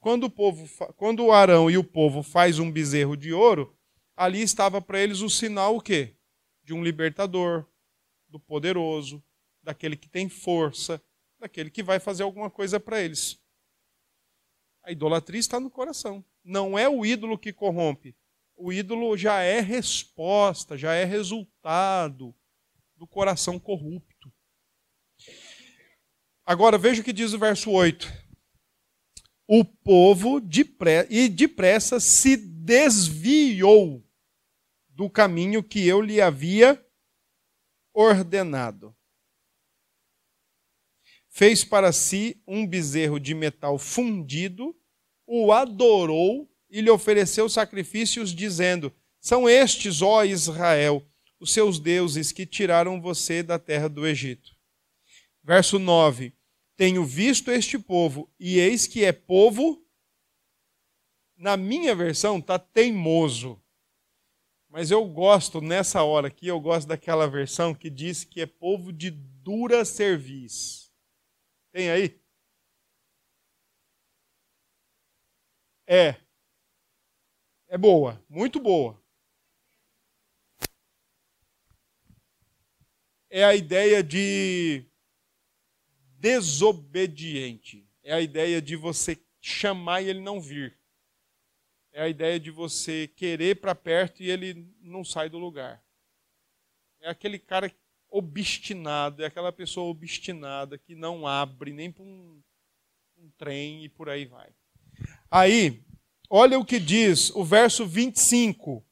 Quando 0.00 0.24
o 0.24 0.30
povo, 0.30 0.68
quando 0.96 1.24
o 1.24 1.30
Arão 1.30 1.70
e 1.70 1.78
o 1.78 1.84
povo 1.84 2.24
faz 2.24 2.58
um 2.58 2.72
bezerro 2.72 3.16
de 3.16 3.32
ouro, 3.32 3.72
ali 4.16 4.42
estava 4.42 4.82
para 4.82 4.98
eles 4.98 5.20
o 5.20 5.30
sinal 5.30 5.76
o 5.76 5.80
quê? 5.80 6.16
De 6.64 6.74
um 6.74 6.82
libertador, 6.82 7.64
do 8.28 8.40
poderoso, 8.40 9.22
daquele 9.62 9.96
que 9.96 10.08
tem 10.08 10.28
força, 10.28 11.00
daquele 11.38 11.70
que 11.70 11.84
vai 11.84 12.00
fazer 12.00 12.24
alguma 12.24 12.50
coisa 12.50 12.80
para 12.80 13.00
eles. 13.00 13.43
A 14.84 14.92
idolatria 14.92 15.40
está 15.40 15.58
no 15.58 15.70
coração. 15.70 16.22
Não 16.44 16.78
é 16.78 16.88
o 16.88 17.06
ídolo 17.06 17.38
que 17.38 17.52
corrompe. 17.52 18.14
O 18.54 18.72
ídolo 18.72 19.16
já 19.16 19.40
é 19.40 19.60
resposta, 19.60 20.76
já 20.76 20.92
é 20.92 21.04
resultado 21.04 22.34
do 22.94 23.06
coração 23.06 23.58
corrupto. 23.58 24.32
Agora 26.44 26.76
veja 26.76 27.00
o 27.00 27.04
que 27.04 27.12
diz 27.12 27.32
o 27.32 27.38
verso 27.38 27.70
8. 27.70 28.12
O 29.48 29.64
povo 29.64 30.40
e 31.08 31.28
depressa 31.28 31.98
se 31.98 32.36
desviou 32.36 34.04
do 34.90 35.08
caminho 35.08 35.62
que 35.62 35.86
eu 35.86 36.00
lhe 36.00 36.20
havia 36.20 36.82
ordenado. 37.92 38.93
Fez 41.36 41.64
para 41.64 41.90
si 41.90 42.40
um 42.46 42.64
bezerro 42.64 43.18
de 43.18 43.34
metal 43.34 43.76
fundido, 43.76 44.72
o 45.26 45.50
adorou 45.50 46.48
e 46.70 46.80
lhe 46.80 46.88
ofereceu 46.88 47.48
sacrifícios, 47.48 48.32
dizendo: 48.32 48.94
São 49.20 49.48
estes, 49.48 50.00
ó 50.00 50.22
Israel, 50.22 51.04
os 51.40 51.52
seus 51.52 51.80
deuses 51.80 52.30
que 52.30 52.46
tiraram 52.46 53.00
você 53.00 53.42
da 53.42 53.58
terra 53.58 53.88
do 53.88 54.06
Egito. 54.06 54.56
Verso 55.42 55.76
9: 55.76 56.32
Tenho 56.76 57.04
visto 57.04 57.50
este 57.50 57.80
povo, 57.80 58.30
e 58.38 58.60
eis 58.60 58.86
que 58.86 59.04
é 59.04 59.10
povo, 59.10 59.84
na 61.36 61.56
minha 61.56 61.96
versão, 61.96 62.38
está 62.38 62.60
teimoso. 62.60 63.60
Mas 64.68 64.88
eu 64.92 65.04
gosto, 65.04 65.60
nessa 65.60 66.04
hora 66.04 66.28
aqui, 66.28 66.46
eu 66.46 66.60
gosto 66.60 66.86
daquela 66.86 67.26
versão 67.26 67.74
que 67.74 67.90
diz 67.90 68.22
que 68.22 68.40
é 68.40 68.46
povo 68.46 68.92
de 68.92 69.10
dura 69.10 69.84
cerviz. 69.84 70.83
Tem 71.74 71.90
aí? 71.90 72.16
É. 75.88 76.14
É 77.66 77.76
boa, 77.76 78.24
muito 78.28 78.60
boa. 78.60 78.96
É 83.28 83.44
a 83.44 83.56
ideia 83.56 84.04
de 84.04 84.86
desobediente. 86.20 87.84
É 88.04 88.14
a 88.14 88.20
ideia 88.20 88.62
de 88.62 88.76
você 88.76 89.18
chamar 89.40 90.00
e 90.00 90.10
ele 90.10 90.20
não 90.20 90.40
vir 90.40 90.78
é 91.94 92.02
a 92.02 92.08
ideia 92.08 92.40
de 92.40 92.50
você 92.50 93.06
querer 93.06 93.60
para 93.60 93.72
perto 93.72 94.20
e 94.20 94.28
ele 94.28 94.68
não 94.80 95.04
sai 95.04 95.28
do 95.28 95.38
lugar. 95.38 95.80
É 97.00 97.08
aquele 97.08 97.38
cara 97.38 97.72
obstinado, 98.16 99.22
é 99.22 99.26
aquela 99.26 99.52
pessoa 99.52 99.90
obstinada 99.90 100.78
que 100.78 100.94
não 100.94 101.26
abre 101.26 101.72
nem 101.72 101.90
para 101.90 102.02
um, 102.02 102.42
um 103.16 103.30
trem 103.38 103.84
e 103.84 103.88
por 103.88 104.08
aí 104.08 104.24
vai. 104.26 104.54
Aí, 105.30 105.84
olha 106.30 106.58
o 106.58 106.64
que 106.64 106.78
diz 106.78 107.30
o 107.30 107.44
verso 107.44 107.86
25. 107.86 108.86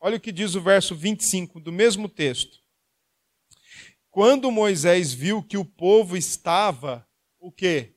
Olha 0.00 0.16
o 0.16 0.20
que 0.20 0.32
diz 0.32 0.54
o 0.54 0.62
verso 0.62 0.94
25 0.94 1.60
do 1.60 1.72
mesmo 1.72 2.08
texto. 2.08 2.60
Quando 4.10 4.50
Moisés 4.50 5.12
viu 5.12 5.42
que 5.42 5.58
o 5.58 5.64
povo 5.64 6.16
estava 6.16 7.06
o 7.38 7.52
quê? 7.52 7.94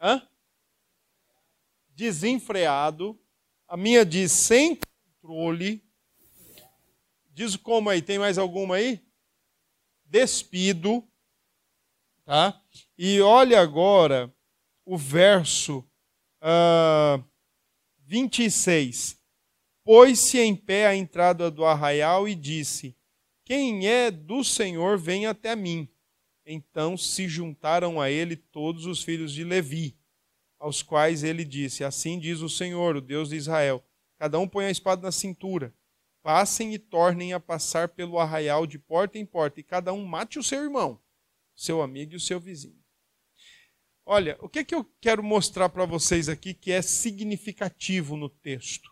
Hã? 0.00 0.26
desenfreado, 2.00 3.20
a 3.68 3.76
minha 3.76 4.06
diz 4.06 4.32
sem 4.32 4.78
controle. 5.20 5.84
Diz 7.30 7.56
como 7.56 7.88
aí? 7.88 8.02
Tem 8.02 8.18
mais 8.18 8.38
alguma 8.38 8.76
aí? 8.76 9.00
Despido. 10.04 11.06
Tá? 12.24 12.60
E 12.98 13.20
olha 13.20 13.60
agora 13.60 14.32
o 14.84 14.96
verso 14.96 15.78
uh, 16.42 17.24
26. 18.00 19.18
Pôs-se 19.84 20.38
em 20.38 20.54
pé 20.54 20.86
à 20.86 20.94
entrada 20.94 21.50
do 21.50 21.64
arraial 21.64 22.28
e 22.28 22.34
disse: 22.34 22.96
Quem 23.44 23.88
é 23.88 24.10
do 24.10 24.44
Senhor, 24.44 24.98
vem 24.98 25.26
até 25.26 25.56
mim. 25.56 25.88
Então 26.44 26.96
se 26.96 27.28
juntaram 27.28 28.00
a 28.00 28.10
ele 28.10 28.36
todos 28.36 28.86
os 28.86 29.02
filhos 29.02 29.32
de 29.32 29.44
Levi 29.44 29.96
aos 30.58 30.82
quais 30.82 31.24
ele 31.24 31.44
disse: 31.44 31.82
Assim 31.82 32.18
diz 32.18 32.40
o 32.40 32.48
Senhor, 32.48 32.96
o 32.96 33.00
Deus 33.00 33.30
de 33.30 33.36
Israel: 33.36 33.82
Cada 34.18 34.38
um 34.38 34.46
põe 34.46 34.66
a 34.66 34.70
espada 34.70 35.02
na 35.02 35.10
cintura, 35.10 35.74
passem 36.22 36.74
e 36.74 36.78
tornem 36.78 37.32
a 37.32 37.40
passar 37.40 37.88
pelo 37.88 38.18
arraial 38.18 38.66
de 38.66 38.78
porta 38.78 39.18
em 39.18 39.26
porta, 39.26 39.60
e 39.60 39.64
cada 39.64 39.92
um 39.92 40.04
mate 40.04 40.38
o 40.38 40.42
seu 40.42 40.62
irmão, 40.62 41.00
seu 41.54 41.82
amigo 41.82 42.12
e 42.12 42.16
o 42.16 42.20
seu 42.20 42.38
vizinho. 42.38 42.80
Olha, 44.04 44.36
o 44.40 44.48
que, 44.48 44.60
é 44.60 44.64
que 44.64 44.74
eu 44.74 44.84
quero 45.00 45.22
mostrar 45.22 45.68
para 45.68 45.84
vocês 45.84 46.28
aqui 46.28 46.52
que 46.52 46.72
é 46.72 46.82
significativo 46.82 48.16
no 48.16 48.28
texto? 48.28 48.90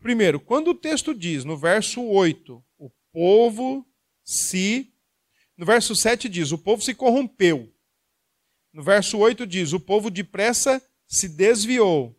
Primeiro, 0.00 0.38
quando 0.38 0.68
o 0.68 0.74
texto 0.74 1.12
diz, 1.12 1.44
no 1.44 1.56
verso 1.56 2.02
8, 2.02 2.64
o 2.78 2.90
povo 3.12 3.84
se. 4.22 4.92
No 5.56 5.66
verso 5.66 5.96
7 5.96 6.28
diz: 6.28 6.52
o 6.52 6.58
povo 6.58 6.82
se 6.82 6.94
corrompeu. 6.94 7.72
No 8.72 8.82
verso 8.82 9.18
8 9.18 9.46
diz: 9.46 9.72
O 9.72 9.80
povo 9.80 10.10
depressa 10.10 10.80
se 11.06 11.28
desviou. 11.28 12.16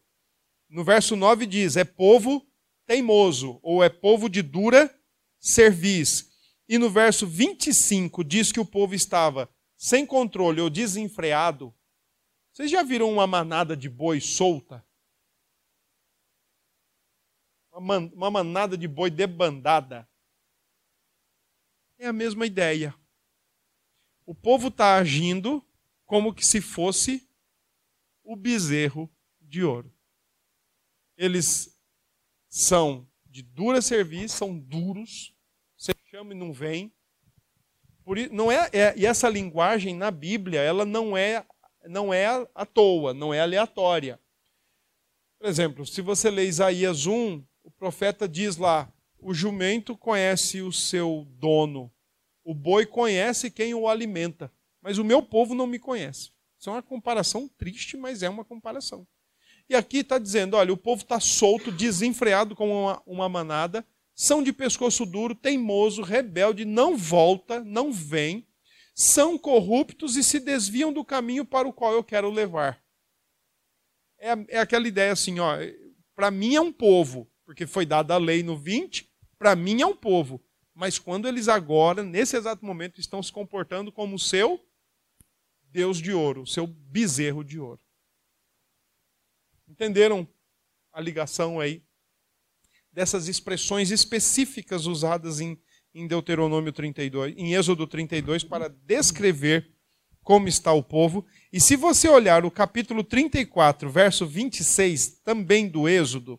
No 0.68 0.84
verso 0.84 1.16
9 1.16 1.46
diz: 1.46 1.78
É 1.78 1.86
povo 1.86 2.46
teimoso, 2.90 3.60
ou 3.62 3.84
é 3.84 3.88
povo 3.88 4.28
de 4.28 4.42
dura 4.42 4.92
cerviz. 5.40 6.28
E 6.68 6.80
no 6.80 6.90
verso 6.90 7.28
25 7.28 8.24
diz 8.24 8.52
que 8.52 8.60
o 8.60 8.66
povo 8.66 8.96
estava 8.96 9.48
sem 9.78 10.08
controle 10.08 10.60
ou 10.60 10.72
desenfreado. 10.72 11.72
Vocês 12.52 12.72
já 12.72 12.82
viram 12.82 13.12
uma 13.12 13.28
manada 13.28 13.78
de 13.78 13.88
boi 13.88 14.20
solta? 14.20 14.84
Uma 17.72 18.32
manada 18.32 18.76
de 18.76 18.88
boi 18.88 19.12
debandada. 19.12 20.10
É 22.00 22.08
a 22.08 22.14
mesma 22.14 22.48
ideia. 22.48 22.96
O 24.26 24.34
povo 24.34 24.70
está 24.70 24.96
agindo 24.96 25.64
como 26.08 26.34
que 26.34 26.44
se 26.44 26.60
fosse 26.60 27.30
o 28.24 28.36
bezerro 28.36 29.08
de 29.40 29.64
ouro. 29.64 29.94
Eles 31.16 31.79
são 32.50 33.08
de 33.26 33.42
dura 33.42 33.82
serviço, 33.82 34.38
são 34.38 34.58
duros, 34.58 35.34
você 35.78 35.94
chama 36.10 36.34
e 36.34 36.38
não 36.38 36.52
vem. 36.52 36.92
Por, 38.04 38.18
não 38.32 38.52
é, 38.52 38.70
é, 38.74 38.94
e 38.98 39.06
essa 39.06 39.30
linguagem 39.30 39.96
na 39.96 40.10
Bíblia, 40.10 40.62
ela 40.62 40.86
não 40.86 41.16
é, 41.16 41.46
não 41.86 42.14
é 42.14 42.26
à 42.56 42.66
toa, 42.66 43.14
não 43.14 43.34
é 43.34 43.40
aleatória. 43.40 44.20
Por 45.38 45.48
exemplo, 45.48 45.86
se 45.86 46.02
você 46.02 46.30
lê 46.30 46.48
Isaías 46.48 47.06
1, 47.06 47.44
o 47.64 47.72
profeta 47.72 48.28
diz 48.28 48.58
lá: 48.58 48.92
o 49.20 49.34
jumento 49.34 49.96
conhece 49.96 50.62
o 50.62 50.72
seu 50.72 51.28
dono, 51.38 51.92
o 52.44 52.54
boi 52.54 52.86
conhece 52.86 53.52
quem 53.52 53.74
o 53.74 53.88
alimenta 53.88 54.52
mas 54.82 54.98
o 54.98 55.04
meu 55.04 55.22
povo 55.22 55.54
não 55.54 55.68
me 55.68 55.80
conhece. 55.80 56.32
Isso 56.58 56.70
é 56.70 56.74
uma 56.74 56.84
comparação 56.84 57.48
triste, 57.48 57.96
mas 57.98 58.24
é 58.24 58.30
uma 58.30 58.44
comparação. 58.44 59.08
E 59.70 59.76
aqui 59.76 60.00
está 60.00 60.18
dizendo: 60.18 60.58
olha, 60.58 60.74
o 60.74 60.78
povo 60.78 61.04
está 61.04 61.20
solto, 61.20 61.72
desenfreado 61.72 62.56
como 62.56 62.74
uma, 62.74 63.04
uma 63.06 63.30
manada, 63.30 63.86
são 64.16 64.42
de 64.42 64.52
pescoço 64.52 65.06
duro, 65.06 65.36
teimoso, 65.36 66.02
rebelde, 66.02 66.66
não 66.66 66.98
volta, 66.98 67.64
não 67.64 67.94
vem, 67.94 68.48
são 68.96 69.38
corruptos 69.38 70.18
e 70.18 70.24
se 70.24 70.40
desviam 70.40 70.92
do 70.92 71.06
caminho 71.06 71.46
para 71.46 71.68
o 71.68 71.74
qual 71.74 71.94
eu 71.94 72.04
quero 72.04 72.30
levar. 72.30 72.84
É, 74.18 74.32
é 74.50 74.60
aquela 74.60 74.88
ideia 74.88 75.12
assim: 75.12 75.36
para 76.16 76.32
mim 76.32 76.56
é 76.56 76.62
um 76.62 76.74
povo, 76.74 77.32
porque 77.46 77.68
foi 77.68 77.86
dada 77.86 78.16
a 78.16 78.18
lei 78.18 78.42
no 78.42 78.58
20, 78.58 79.08
para 79.38 79.56
mim 79.56 79.82
é 79.82 79.86
um 79.86 79.96
povo. 79.96 80.44
Mas 80.74 80.98
quando 80.98 81.28
eles 81.28 81.48
agora, 81.48 82.04
nesse 82.04 82.38
exato 82.38 82.66
momento, 82.66 83.00
estão 83.00 83.22
se 83.22 83.32
comportando 83.32 83.92
como 83.92 84.16
o 84.16 84.20
seu 84.20 84.66
Deus 85.72 86.02
de 86.02 86.14
ouro, 86.14 86.48
seu 86.48 86.66
bezerro 86.66 87.44
de 87.44 87.60
ouro. 87.60 87.82
Entenderam 89.80 90.28
a 90.92 91.00
ligação 91.00 91.58
aí 91.58 91.82
dessas 92.92 93.30
expressões 93.30 93.92
específicas 93.92 94.86
usadas 94.86 95.40
em, 95.40 95.58
em 95.96 96.06
Deuteronômio 96.06 96.74
32, 96.74 97.34
em 97.38 97.54
Êxodo 97.54 97.88
32 97.88 98.44
para 98.44 98.68
descrever 98.68 99.74
como 100.22 100.50
está 100.50 100.74
o 100.74 100.84
povo. 100.84 101.26
E 101.50 101.62
se 101.62 101.78
você 101.78 102.10
olhar 102.10 102.44
o 102.44 102.52
capítulo 102.52 103.06
34, 103.06 103.90
verso 103.90 104.28
26, 104.28 105.22
também 105.24 105.70
do 105.70 105.88
Êxodo, 105.88 106.38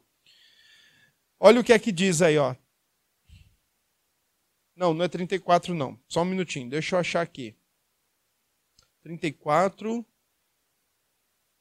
olha 1.39 1.63
o 1.63 1.65
que 1.65 1.73
é 1.73 1.79
que 1.79 1.91
diz 1.91 2.21
aí, 2.21 2.37
ó. 2.37 2.55
Não, 4.77 4.93
não 4.93 5.07
é 5.07 5.09
34 5.09 5.75
não. 5.75 5.99
Só 6.07 6.21
um 6.21 6.27
minutinho, 6.27 6.69
deixa 6.69 6.95
eu 6.95 7.01
achar 7.01 7.23
aqui. 7.23 7.57
34. 9.03 10.05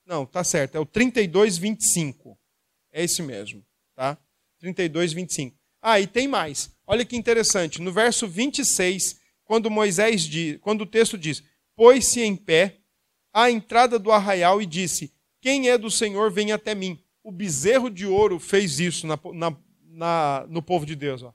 Não, 0.10 0.26
tá 0.26 0.44
certo, 0.44 0.76
é 0.76 0.80
o 0.80 0.88
32, 0.88 1.60
25. 1.60 2.36
É 2.92 3.04
esse 3.04 3.22
mesmo, 3.22 3.64
tá? 3.96 4.18
32, 4.58 5.14
25. 5.14 5.56
Ah, 5.80 6.00
e 6.00 6.08
tem 6.08 6.28
mais. 6.28 6.76
Olha 6.88 7.06
que 7.06 7.16
interessante. 7.16 7.80
No 7.80 7.92
verso 7.92 8.28
26, 8.28 9.20
quando 9.44 9.70
Moisés 9.70 10.24
diz, 10.24 10.58
quando 10.62 10.82
o 10.82 10.86
texto 10.88 11.16
diz: 11.16 11.44
"Pôs-se 11.76 12.22
em 12.22 12.36
pé 12.36 12.80
à 13.32 13.52
entrada 13.52 14.00
do 14.00 14.12
arraial 14.12 14.60
e 14.60 14.66
disse: 14.66 15.14
Quem 15.40 15.70
é 15.70 15.78
do 15.78 15.92
Senhor, 15.92 16.32
vem 16.32 16.52
até 16.52 16.74
mim. 16.74 17.00
O 17.24 17.32
bezerro 17.32 17.88
de 17.88 18.08
ouro 18.08 18.40
fez 18.40 18.80
isso 18.80 19.06
na, 19.06 19.20
na, 19.32 19.58
na, 19.84 20.48
no 20.50 20.64
povo 20.64 20.88
de 20.88 20.96
Deus. 20.96 21.22
Ó. 21.22 21.32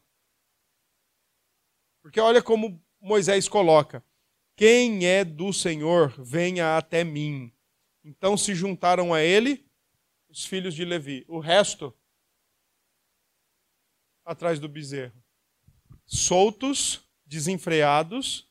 Porque 2.02 2.18
olha 2.18 2.42
como 2.42 2.82
Moisés 3.00 3.48
coloca: 3.48 4.04
Quem 4.56 5.06
é 5.06 5.24
do 5.24 5.52
Senhor, 5.52 6.12
venha 6.18 6.76
até 6.76 7.04
mim. 7.04 7.53
Então 8.04 8.36
se 8.36 8.54
juntaram 8.54 9.14
a 9.14 9.22
ele 9.22 9.66
os 10.28 10.44
filhos 10.44 10.74
de 10.74 10.84
Levi. 10.84 11.24
O 11.26 11.38
resto, 11.38 11.96
atrás 14.24 14.60
do 14.60 14.68
bezerro. 14.68 15.24
Soltos, 16.04 17.08
desenfreados, 17.24 18.46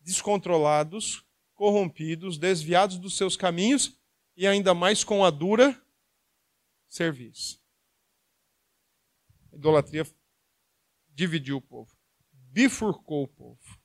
descontrolados, 0.00 1.24
corrompidos, 1.54 2.38
desviados 2.38 2.98
dos 2.98 3.16
seus 3.16 3.36
caminhos 3.36 3.98
e 4.36 4.46
ainda 4.46 4.74
mais 4.74 5.04
com 5.04 5.24
a 5.24 5.30
dura 5.30 5.80
serviço. 6.88 7.62
A 9.52 9.56
idolatria 9.56 10.06
dividiu 11.10 11.58
o 11.58 11.62
povo, 11.62 11.96
bifurcou 12.32 13.24
o 13.24 13.28
povo. 13.28 13.80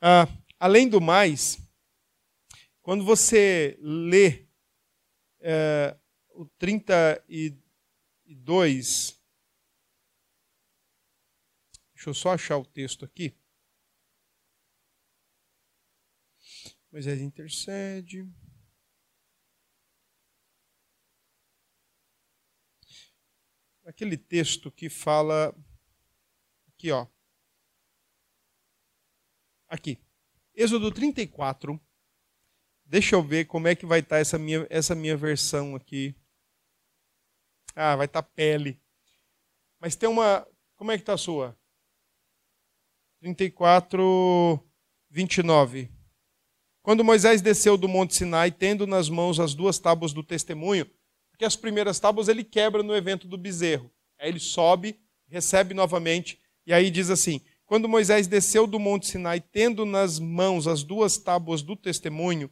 Ah, 0.00 0.28
além 0.58 0.88
do 0.88 1.00
mais, 1.00 1.58
quando 2.82 3.04
você 3.04 3.76
lê 3.80 4.46
é, 5.40 5.96
o 6.30 6.44
32, 6.58 9.22
deixa 11.94 12.10
eu 12.10 12.14
só 12.14 12.32
achar 12.32 12.58
o 12.58 12.66
texto 12.66 13.04
aqui. 13.04 13.38
Moisés 16.90 17.20
intercede. 17.20 18.28
Aquele 23.86 24.18
texto 24.18 24.70
que 24.70 24.90
fala 24.90 25.54
aqui, 26.68 26.90
ó. 26.90 27.06
Aqui. 29.68 29.98
Êxodo 30.54 30.92
34. 30.92 31.80
Deixa 32.92 33.14
eu 33.16 33.22
ver 33.22 33.46
como 33.46 33.66
é 33.68 33.74
que 33.74 33.86
vai 33.86 34.00
estar 34.00 34.16
tá 34.16 34.20
essa 34.20 34.38
minha, 34.38 34.66
essa 34.68 34.94
minha 34.94 35.16
versão 35.16 35.74
aqui. 35.74 36.14
Ah, 37.74 37.96
vai 37.96 38.04
estar 38.04 38.20
tá 38.20 38.28
pele. 38.34 38.78
Mas 39.80 39.96
tem 39.96 40.06
uma. 40.06 40.46
Como 40.76 40.92
é 40.92 40.98
que 40.98 41.02
está 41.02 41.14
a 41.14 41.16
sua? 41.16 41.56
34, 43.20 44.62
29. 45.08 45.90
Quando 46.82 47.02
Moisés 47.02 47.40
desceu 47.40 47.78
do 47.78 47.88
Monte 47.88 48.14
Sinai, 48.14 48.50
tendo 48.50 48.86
nas 48.86 49.08
mãos 49.08 49.40
as 49.40 49.54
duas 49.54 49.78
tábuas 49.78 50.12
do 50.12 50.22
testemunho, 50.22 50.84
porque 51.30 51.46
as 51.46 51.56
primeiras 51.56 51.98
tábuas 51.98 52.28
ele 52.28 52.44
quebra 52.44 52.82
no 52.82 52.94
evento 52.94 53.26
do 53.26 53.38
bezerro. 53.38 53.90
Aí 54.18 54.28
ele 54.28 54.38
sobe, 54.38 55.00
recebe 55.28 55.72
novamente, 55.72 56.38
e 56.66 56.74
aí 56.74 56.90
diz 56.90 57.08
assim: 57.08 57.40
Quando 57.64 57.88
Moisés 57.88 58.26
desceu 58.26 58.66
do 58.66 58.78
Monte 58.78 59.06
Sinai, 59.06 59.40
tendo 59.40 59.86
nas 59.86 60.18
mãos 60.18 60.68
as 60.68 60.82
duas 60.82 61.16
tábuas 61.16 61.62
do 61.62 61.74
testemunho, 61.74 62.50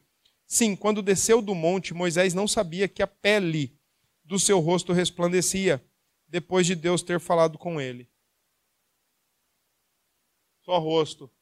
sim, 0.50 0.74
quando 0.74 1.00
desceu 1.00 1.40
do 1.40 1.54
monte, 1.54 1.94
Moisés 1.94 2.34
não 2.34 2.48
sabia 2.48 2.88
que 2.88 3.02
a 3.02 3.06
pele 3.06 3.78
do 4.24 4.38
seu 4.38 4.58
rosto 4.58 4.92
resplandecia, 4.92 5.82
depois 6.26 6.66
de 6.66 6.74
Deus 6.74 7.02
ter 7.02 7.20
falado 7.20 7.56
com 7.56 7.80
ele. 7.80 8.10
Só 10.62 10.78
rosto 10.78 11.32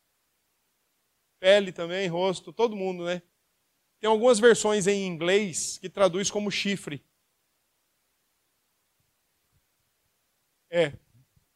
pele 1.39 1.73
também, 1.73 2.09
rosto, 2.09 2.53
todo 2.53 2.77
mundo, 2.77 3.05
né? 3.05 3.23
Tem 4.01 4.09
algumas 4.09 4.39
versões 4.39 4.87
em 4.87 5.07
inglês 5.07 5.79
que 5.79 5.89
traduz 5.89 6.31
como 6.31 6.51
chifre. 6.51 7.05
É, 10.71 10.93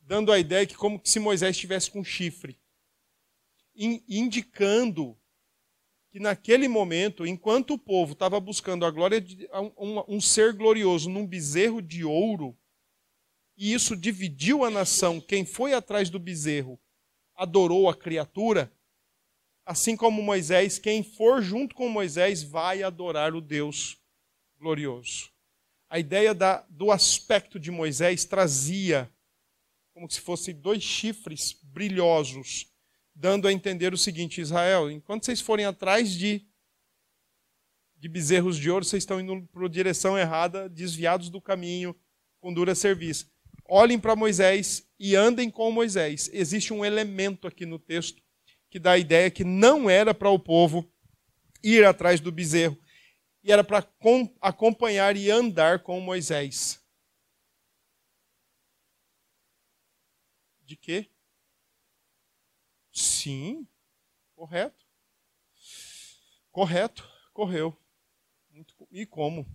dando 0.01 0.33
a 0.33 0.39
ideia 0.39 0.67
que 0.67 0.75
como 0.75 1.01
se 1.05 1.21
Moisés 1.21 1.55
estivesse 1.55 1.91
com 1.91 2.03
chifre, 2.03 2.59
indicando 3.75 5.19
que 6.13 6.21
naquele 6.21 6.69
momento, 6.69 7.27
enquanto 7.27 7.75
o 7.75 7.79
povo 7.79 8.13
estava 8.13 8.39
buscando 8.39 8.85
a 8.85 8.91
glória 8.91 9.21
de 9.21 9.49
um, 9.77 10.17
um 10.17 10.21
ser 10.21 10.53
glorioso 10.53 11.11
num 11.11 11.27
bezerro 11.27 11.83
de 11.83 12.05
ouro, 12.05 12.57
e 13.57 13.73
isso 13.73 13.97
dividiu 13.97 14.65
a 14.65 14.71
nação, 14.71 15.21
quem 15.21 15.45
foi 15.45 15.73
atrás 15.73 16.09
do 16.09 16.19
bezerro 16.19 16.79
adorou 17.35 17.89
a 17.89 17.97
criatura, 17.97 18.71
Assim 19.65 19.97
como 19.97 20.23
Moisés, 20.23 20.79
quem 20.79 21.05
for 21.05 21.41
junto 21.41 21.75
com 21.75 21.89
Moisés 21.89 22.43
vai 22.43 22.83
adorar 22.83 23.35
o 23.35 23.41
Deus 23.41 23.97
glorioso. 24.59 25.31
A 25.89 25.99
ideia 25.99 26.35
da, 26.35 26.67
do 26.69 26.91
aspecto 26.91 27.61
de 27.61 27.71
Moisés 27.71 28.25
trazia 28.25 29.13
como 29.95 30.11
se 30.11 30.21
fossem 30.21 30.55
dois 30.55 30.83
chifres 30.83 31.53
brilhosos, 31.63 32.72
dando 33.23 33.47
a 33.47 33.53
entender 33.53 33.95
o 33.95 33.97
seguinte: 33.97 34.41
Israel, 34.41 34.91
enquanto 34.91 35.25
vocês 35.25 35.41
forem 35.41 35.65
atrás 35.65 36.11
de, 36.11 36.45
de 37.97 38.09
bezerros 38.09 38.59
de 38.59 38.69
ouro, 38.69 38.85
vocês 38.85 39.05
estão 39.05 39.21
indo 39.21 39.49
para 39.53 39.65
a 39.65 39.69
direção 39.69 40.19
errada, 40.19 40.69
desviados 40.69 41.31
do 41.31 41.41
caminho, 41.41 41.95
com 42.41 42.53
dura 42.53 42.75
serviço. 42.75 43.31
Olhem 43.65 43.97
para 43.97 44.17
Moisés 44.17 44.91
e 44.99 45.15
andem 45.15 45.49
com 45.49 45.71
Moisés. 45.71 46.29
Existe 46.33 46.73
um 46.73 46.85
elemento 46.85 47.47
aqui 47.47 47.65
no 47.65 47.79
texto 47.79 48.21
que 48.69 48.81
dá 48.81 48.93
a 48.93 48.99
ideia 48.99 49.31
que 49.31 49.45
não 49.45 49.89
era 49.89 50.13
para 50.13 50.29
o 50.29 50.39
povo 50.39 50.93
ir 51.63 51.85
atrás 51.85 52.19
do 52.19 52.33
bezerro, 52.33 52.77
e 53.45 53.53
era 53.53 53.63
para 53.63 53.87
acompanhar 54.41 55.17
e 55.17 55.31
andar 55.31 55.85
com 55.85 56.01
Moisés. 56.01 56.83
De 60.65 60.75
quê? 60.77 61.12
Sim, 62.93 63.67
correto. 64.37 64.87
Correto, 66.51 67.09
correu. 67.33 67.77
E 68.91 69.07
como? 69.07 69.47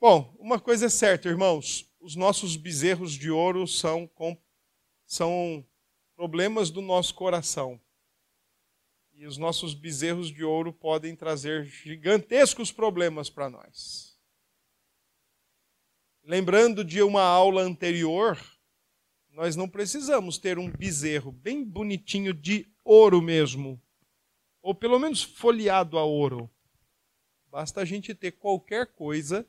Bom, 0.00 0.34
uma 0.38 0.58
coisa 0.58 0.86
é 0.86 0.88
certa, 0.88 1.28
irmãos: 1.28 1.88
os 2.00 2.16
nossos 2.16 2.56
bezerros 2.56 3.12
de 3.12 3.30
ouro 3.30 3.66
são, 3.68 4.10
são 5.06 5.64
problemas 6.16 6.70
do 6.70 6.80
nosso 6.82 7.14
coração. 7.14 7.80
E 9.12 9.26
os 9.26 9.36
nossos 9.36 9.74
bezerros 9.74 10.32
de 10.32 10.42
ouro 10.42 10.72
podem 10.72 11.14
trazer 11.14 11.66
gigantescos 11.66 12.72
problemas 12.72 13.28
para 13.28 13.50
nós. 13.50 14.18
Lembrando 16.24 16.82
de 16.82 17.02
uma 17.02 17.22
aula 17.22 17.62
anterior, 17.62 18.38
nós 19.40 19.56
não 19.56 19.66
precisamos 19.66 20.36
ter 20.36 20.58
um 20.58 20.70
bezerro 20.70 21.32
bem 21.32 21.64
bonitinho 21.64 22.34
de 22.34 22.70
ouro 22.84 23.22
mesmo, 23.22 23.80
ou 24.60 24.74
pelo 24.74 24.98
menos 24.98 25.22
folheado 25.22 25.96
a 25.96 26.04
ouro. 26.04 26.50
Basta 27.46 27.80
a 27.80 27.84
gente 27.86 28.14
ter 28.14 28.32
qualquer 28.32 28.88
coisa 28.88 29.48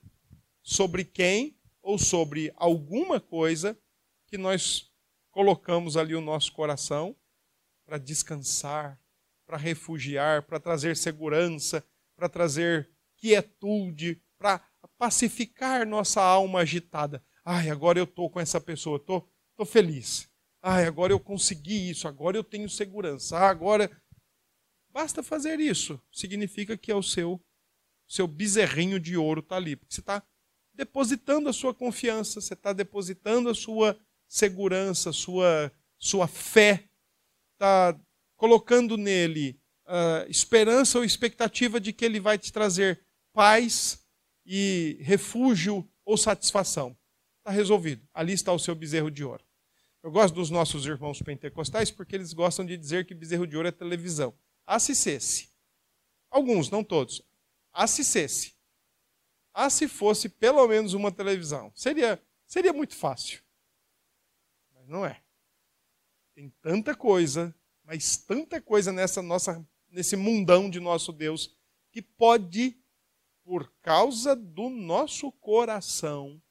sobre 0.63 1.03
quem 1.03 1.59
ou 1.81 1.97
sobre 1.97 2.53
alguma 2.55 3.19
coisa 3.19 3.77
que 4.27 4.37
nós 4.37 4.89
colocamos 5.29 5.97
ali 5.97 6.15
o 6.15 6.21
nosso 6.21 6.53
coração 6.53 7.13
para 7.85 7.97
descansar, 7.97 8.97
para 9.45 9.57
refugiar, 9.57 10.43
para 10.43 10.57
trazer 10.57 10.95
segurança, 10.95 11.85
para 12.15 12.29
trazer 12.29 12.89
quietude, 13.17 14.23
para 14.37 14.65
pacificar 14.97 15.85
nossa 15.85 16.21
alma 16.21 16.61
agitada. 16.61 17.21
Ai, 17.43 17.69
agora 17.69 17.99
eu 17.99 18.05
estou 18.05 18.29
com 18.29 18.39
essa 18.39 18.61
pessoa, 18.61 18.95
estou 18.95 19.29
tô 19.61 19.65
feliz. 19.65 20.27
Ai, 20.59 20.85
agora 20.85 21.13
eu 21.13 21.19
consegui 21.19 21.91
isso, 21.91 22.07
agora 22.07 22.35
eu 22.35 22.43
tenho 22.43 22.67
segurança. 22.67 23.37
Ah, 23.37 23.49
agora. 23.49 23.91
Basta 24.89 25.21
fazer 25.21 25.59
isso. 25.59 26.01
Significa 26.11 26.75
que 26.75 26.91
é 26.91 26.95
o 26.95 27.03
seu, 27.03 27.39
seu 28.07 28.27
bezerrinho 28.27 28.99
de 28.99 29.15
ouro 29.15 29.39
está 29.39 29.57
ali. 29.57 29.75
Porque 29.75 29.93
você 29.93 30.01
está 30.01 30.23
depositando 30.73 31.47
a 31.47 31.53
sua 31.53 31.75
confiança, 31.75 32.41
você 32.41 32.55
está 32.55 32.73
depositando 32.73 33.49
a 33.49 33.53
sua 33.53 33.97
segurança, 34.27 35.13
sua, 35.13 35.71
sua 35.99 36.27
fé, 36.27 36.89
está 37.53 37.97
colocando 38.35 38.97
nele 38.97 39.59
uh, 39.85 40.27
esperança 40.27 40.97
ou 40.97 41.05
expectativa 41.05 41.79
de 41.79 41.93
que 41.93 42.03
ele 42.03 42.19
vai 42.19 42.37
te 42.37 42.51
trazer 42.51 43.05
paz 43.31 44.03
e 44.43 44.97
refúgio 45.01 45.87
ou 46.03 46.17
satisfação. 46.17 46.97
Está 47.37 47.51
resolvido. 47.51 48.07
Ali 48.11 48.33
está 48.33 48.51
o 48.51 48.59
seu 48.59 48.73
bezerro 48.73 49.11
de 49.11 49.23
ouro. 49.23 49.50
Eu 50.03 50.11
gosto 50.11 50.33
dos 50.33 50.49
nossos 50.49 50.85
irmãos 50.85 51.21
pentecostais 51.21 51.91
porque 51.91 52.15
eles 52.15 52.33
gostam 52.33 52.65
de 52.65 52.75
dizer 52.75 53.05
que 53.05 53.13
bezerro 53.13 53.45
de 53.45 53.55
ouro 53.55 53.67
é 53.67 53.71
televisão. 53.71 54.33
Assistesse. 54.65 55.49
Alguns, 56.29 56.69
não 56.69 56.83
todos. 56.83 57.21
Assistesse. 57.71 58.55
Ah, 59.53 59.69
se 59.69 59.87
fosse 59.87 60.29
pelo 60.29 60.67
menos 60.67 60.93
uma 60.93 61.11
televisão. 61.11 61.71
Seria, 61.75 62.21
seria 62.47 62.73
muito 62.73 62.95
fácil. 62.95 63.41
Mas 64.73 64.87
não 64.87 65.05
é. 65.05 65.21
Tem 66.33 66.49
tanta 66.61 66.95
coisa 66.95 67.53
mas 67.91 68.15
tanta 68.15 68.61
coisa 68.61 68.89
nessa 68.93 69.21
nossa, 69.21 69.67
nesse 69.89 70.15
mundão 70.15 70.69
de 70.69 70.79
nosso 70.79 71.11
Deus 71.11 71.53
que 71.91 72.01
pode, 72.01 72.77
por 73.43 73.69
causa 73.81 74.33
do 74.33 74.69
nosso 74.69 75.29
coração, 75.29 76.41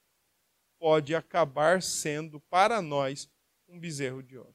pode 0.78 1.14
acabar 1.14 1.82
sendo 1.82 2.40
para 2.40 2.82
nós 2.82 3.30
um 3.70 3.78
bezerro 3.78 4.22
de 4.22 4.36
ouro. 4.36 4.54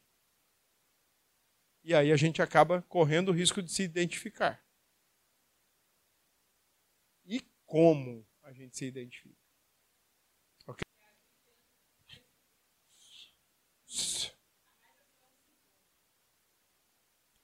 E 1.83 1.93
aí 1.93 2.11
a 2.11 2.17
gente 2.17 2.41
acaba 2.41 2.81
correndo 2.83 3.29
o 3.29 3.31
risco 3.31 3.61
de 3.61 3.71
se 3.71 3.83
identificar. 3.83 4.63
E 7.25 7.39
como 7.65 8.27
a 8.43 8.51
gente 8.51 8.75
se 8.75 8.85
identifica? 8.85 9.35
Ok? 10.67 10.81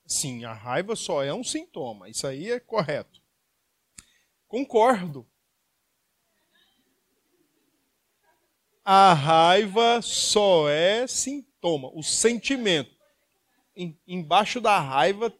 Sim, 0.04 0.44
a 0.44 0.52
raiva 0.52 0.94
só 0.94 1.22
é 1.22 1.32
um 1.32 1.42
sintoma. 1.42 2.08
Isso 2.08 2.26
aí 2.26 2.50
é 2.50 2.60
correto. 2.60 3.22
Concordo. 4.46 5.26
A 8.84 9.14
raiva 9.14 10.02
só 10.02 10.68
é 10.68 11.06
sintoma, 11.06 11.51
o 11.68 12.02
sentimento. 12.02 12.90
Em, 13.74 13.98
embaixo 14.06 14.60
da 14.60 14.78
raiva, 14.78 15.32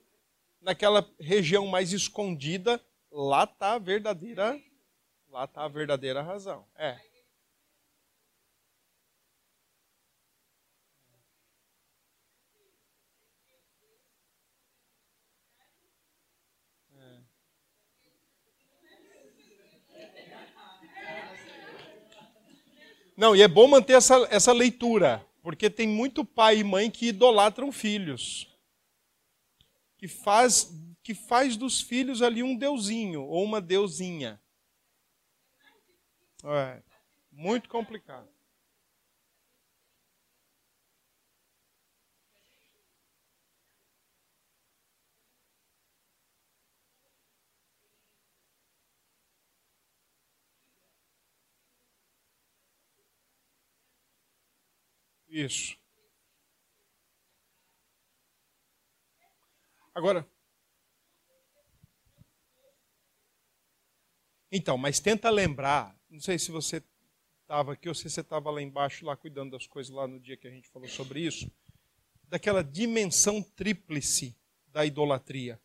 naquela 0.61 1.09
região 1.20 1.66
mais 1.66 1.93
escondida, 1.93 2.81
lá 3.11 3.45
está 3.45 3.75
a 3.75 3.79
verdadeira, 3.79 4.59
lá 5.29 5.47
tá 5.47 5.64
a 5.64 5.68
verdadeira 5.68 6.23
razão. 6.23 6.64
É. 6.77 6.99
Não, 23.14 23.37
e 23.37 23.43
é 23.43 23.47
bom 23.47 23.68
manter 23.68 23.93
essa, 23.93 24.27
essa 24.31 24.53
leitura, 24.53 25.25
porque 25.43 25.68
tem 25.68 25.88
muito 25.88 26.24
pai 26.24 26.59
e 26.59 26.64
mãe 26.64 26.90
que 26.90 27.09
idolatram 27.09 27.72
filhos. 27.72 28.49
Que 29.99 30.07
faz, 30.07 30.72
que 31.03 31.14
faz 31.14 31.57
dos 31.57 31.80
filhos 31.80 32.22
ali 32.22 32.43
um 32.43 32.57
deusinho 32.57 33.24
ou 33.24 33.45
uma 33.45 33.61
deusinha. 33.61 34.40
É, 36.45 36.82
muito 37.30 37.68
complicado. 37.68 38.28
Isso. 55.33 55.78
Agora. 59.95 60.28
Então, 64.51 64.76
mas 64.76 65.01
tenta 65.01 65.30
lembrar. 65.30 65.99
Não 66.11 66.20
sei 66.20 66.39
se 66.39 66.51
você 66.51 66.85
estava 67.41 67.72
aqui 67.72 67.89
ou 67.89 67.95
se 67.95 68.11
você 68.11 68.20
estava 68.20 68.51
lá 68.51 68.61
embaixo, 68.61 69.07
lá 69.07 69.16
cuidando 69.16 69.53
das 69.53 69.66
coisas 69.66 69.91
lá 69.91 70.07
no 70.07 70.20
dia 70.20 70.37
que 70.37 70.47
a 70.47 70.51
gente 70.51 70.68
falou 70.68 70.87
sobre 70.87 71.20
isso. 71.20 71.51
Daquela 72.28 72.62
dimensão 72.62 73.43
tríplice 73.43 74.37
da 74.66 74.85
idolatria. 74.85 75.59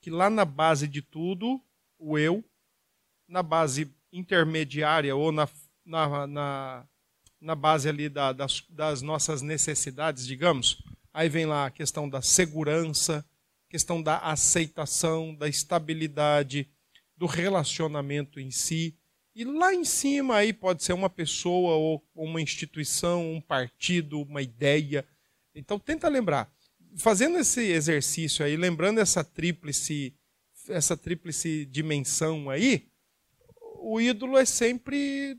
Que 0.00 0.08
lá 0.08 0.30
na 0.30 0.44
base 0.44 0.86
de 0.86 1.02
tudo, 1.02 1.60
o 1.98 2.16
eu, 2.16 2.44
na 3.26 3.42
base 3.42 3.92
intermediária 4.12 5.16
ou 5.16 5.32
na, 5.32 5.48
na, 5.84 6.26
na 6.28 6.88
na 7.40 7.54
base 7.54 7.88
ali 7.88 8.08
da, 8.08 8.32
das, 8.32 8.62
das 8.68 9.00
nossas 9.02 9.40
necessidades, 9.40 10.26
digamos. 10.26 10.82
Aí 11.12 11.28
vem 11.28 11.46
lá 11.46 11.66
a 11.66 11.70
questão 11.70 12.08
da 12.08 12.20
segurança, 12.20 13.24
questão 13.68 14.02
da 14.02 14.18
aceitação, 14.18 15.34
da 15.34 15.48
estabilidade, 15.48 16.68
do 17.16 17.26
relacionamento 17.26 18.38
em 18.38 18.50
si. 18.50 18.96
E 19.34 19.44
lá 19.44 19.74
em 19.74 19.84
cima 19.84 20.36
aí 20.36 20.52
pode 20.52 20.82
ser 20.82 20.92
uma 20.92 21.08
pessoa 21.08 21.74
ou 21.76 22.04
uma 22.14 22.40
instituição, 22.40 23.32
um 23.32 23.40
partido, 23.40 24.20
uma 24.22 24.42
ideia. 24.42 25.06
Então 25.54 25.78
tenta 25.78 26.08
lembrar. 26.08 26.52
Fazendo 26.96 27.38
esse 27.38 27.60
exercício 27.60 28.44
aí, 28.44 28.56
lembrando 28.56 28.98
essa 28.98 29.22
tríplice, 29.22 30.14
essa 30.68 30.96
tríplice 30.96 31.64
dimensão 31.66 32.50
aí, 32.50 32.88
o 33.78 34.00
ídolo 34.00 34.36
é 34.36 34.44
sempre 34.44 35.38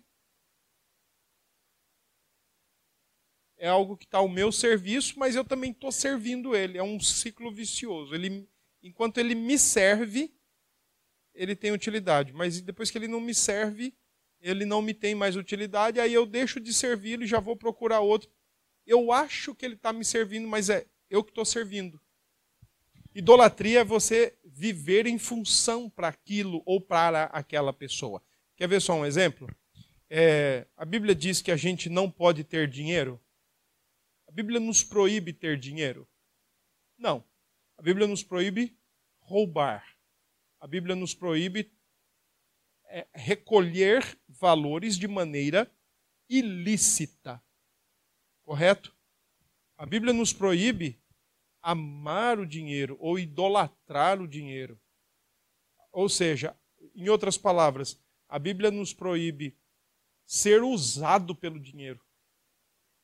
é 3.61 3.67
algo 3.67 3.95
que 3.95 4.05
está 4.05 4.17
ao 4.17 4.27
meu 4.27 4.51
serviço, 4.51 5.19
mas 5.19 5.35
eu 5.35 5.45
também 5.45 5.69
estou 5.69 5.91
servindo 5.91 6.55
ele. 6.55 6.79
É 6.79 6.83
um 6.83 6.99
ciclo 6.99 7.51
vicioso. 7.51 8.15
Ele, 8.15 8.49
enquanto 8.81 9.19
ele 9.19 9.35
me 9.35 9.55
serve, 9.55 10.33
ele 11.31 11.55
tem 11.55 11.71
utilidade. 11.71 12.33
Mas 12.33 12.59
depois 12.59 12.89
que 12.89 12.97
ele 12.97 13.07
não 13.07 13.21
me 13.21 13.35
serve, 13.35 13.93
ele 14.41 14.65
não 14.65 14.81
me 14.81 14.95
tem 14.95 15.13
mais 15.13 15.35
utilidade, 15.35 15.99
aí 15.99 16.11
eu 16.11 16.25
deixo 16.25 16.59
de 16.59 16.73
servi-lo 16.73 17.23
e 17.23 17.27
já 17.27 17.39
vou 17.39 17.55
procurar 17.55 17.99
outro. 17.99 18.27
Eu 18.83 19.11
acho 19.11 19.53
que 19.53 19.63
ele 19.63 19.75
está 19.75 19.93
me 19.93 20.03
servindo, 20.03 20.47
mas 20.47 20.67
é 20.67 20.87
eu 21.07 21.23
que 21.23 21.29
estou 21.29 21.45
servindo. 21.45 22.01
Idolatria 23.13 23.81
é 23.81 23.83
você 23.83 24.35
viver 24.43 25.05
em 25.05 25.19
função 25.19 25.87
para 25.87 26.07
aquilo 26.07 26.63
ou 26.65 26.81
para 26.81 27.25
aquela 27.25 27.71
pessoa. 27.71 28.23
Quer 28.55 28.67
ver 28.67 28.81
só 28.81 28.95
um 28.95 29.05
exemplo? 29.05 29.47
É, 30.09 30.65
a 30.75 30.83
Bíblia 30.83 31.13
diz 31.13 31.43
que 31.43 31.51
a 31.51 31.55
gente 31.55 31.89
não 31.89 32.09
pode 32.09 32.43
ter 32.43 32.67
dinheiro. 32.67 33.21
A 34.31 34.33
Bíblia 34.33 34.61
nos 34.61 34.81
proíbe 34.81 35.33
ter 35.33 35.59
dinheiro? 35.59 36.07
Não. 36.97 37.21
A 37.77 37.81
Bíblia 37.81 38.07
nos 38.07 38.23
proíbe 38.23 38.79
roubar. 39.19 39.85
A 40.57 40.65
Bíblia 40.65 40.95
nos 40.95 41.13
proíbe 41.13 41.69
é, 42.85 43.05
recolher 43.13 44.17
valores 44.29 44.97
de 44.97 45.05
maneira 45.05 45.69
ilícita. 46.29 47.43
Correto? 48.41 48.95
A 49.77 49.85
Bíblia 49.85 50.13
nos 50.13 50.31
proíbe 50.31 51.03
amar 51.61 52.39
o 52.39 52.47
dinheiro 52.47 52.95
ou 53.01 53.19
idolatrar 53.19 54.21
o 54.21 54.29
dinheiro. 54.29 54.79
Ou 55.91 56.07
seja, 56.07 56.57
em 56.95 57.09
outras 57.09 57.37
palavras, 57.37 58.01
a 58.29 58.39
Bíblia 58.39 58.71
nos 58.71 58.93
proíbe 58.93 59.59
ser 60.25 60.63
usado 60.63 61.35
pelo 61.35 61.59
dinheiro 61.59 62.01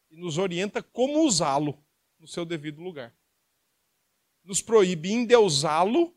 e 0.09 0.17
nos 0.17 0.37
orienta 0.37 0.81
como 0.81 1.23
usá-lo 1.23 1.83
no 2.19 2.27
seu 2.27 2.45
devido 2.45 2.81
lugar. 2.81 3.15
Nos 4.43 4.61
proíbe 4.61 5.11
endeusá-lo, 5.11 6.15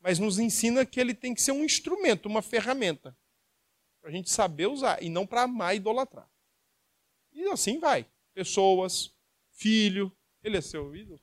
mas 0.00 0.18
nos 0.18 0.38
ensina 0.38 0.86
que 0.86 1.00
ele 1.00 1.14
tem 1.14 1.34
que 1.34 1.42
ser 1.42 1.52
um 1.52 1.64
instrumento, 1.64 2.26
uma 2.26 2.42
ferramenta, 2.42 3.16
para 4.00 4.10
a 4.10 4.12
gente 4.12 4.30
saber 4.30 4.66
usar 4.66 5.02
e 5.02 5.08
não 5.08 5.26
para 5.26 5.42
amar 5.42 5.74
e 5.74 5.78
idolatrar. 5.78 6.30
E 7.32 7.44
assim 7.48 7.78
vai. 7.78 8.08
Pessoas, 8.32 9.14
filho, 9.50 10.16
ele 10.42 10.56
é 10.56 10.60
seu 10.60 10.94
ídolo. 10.94 11.20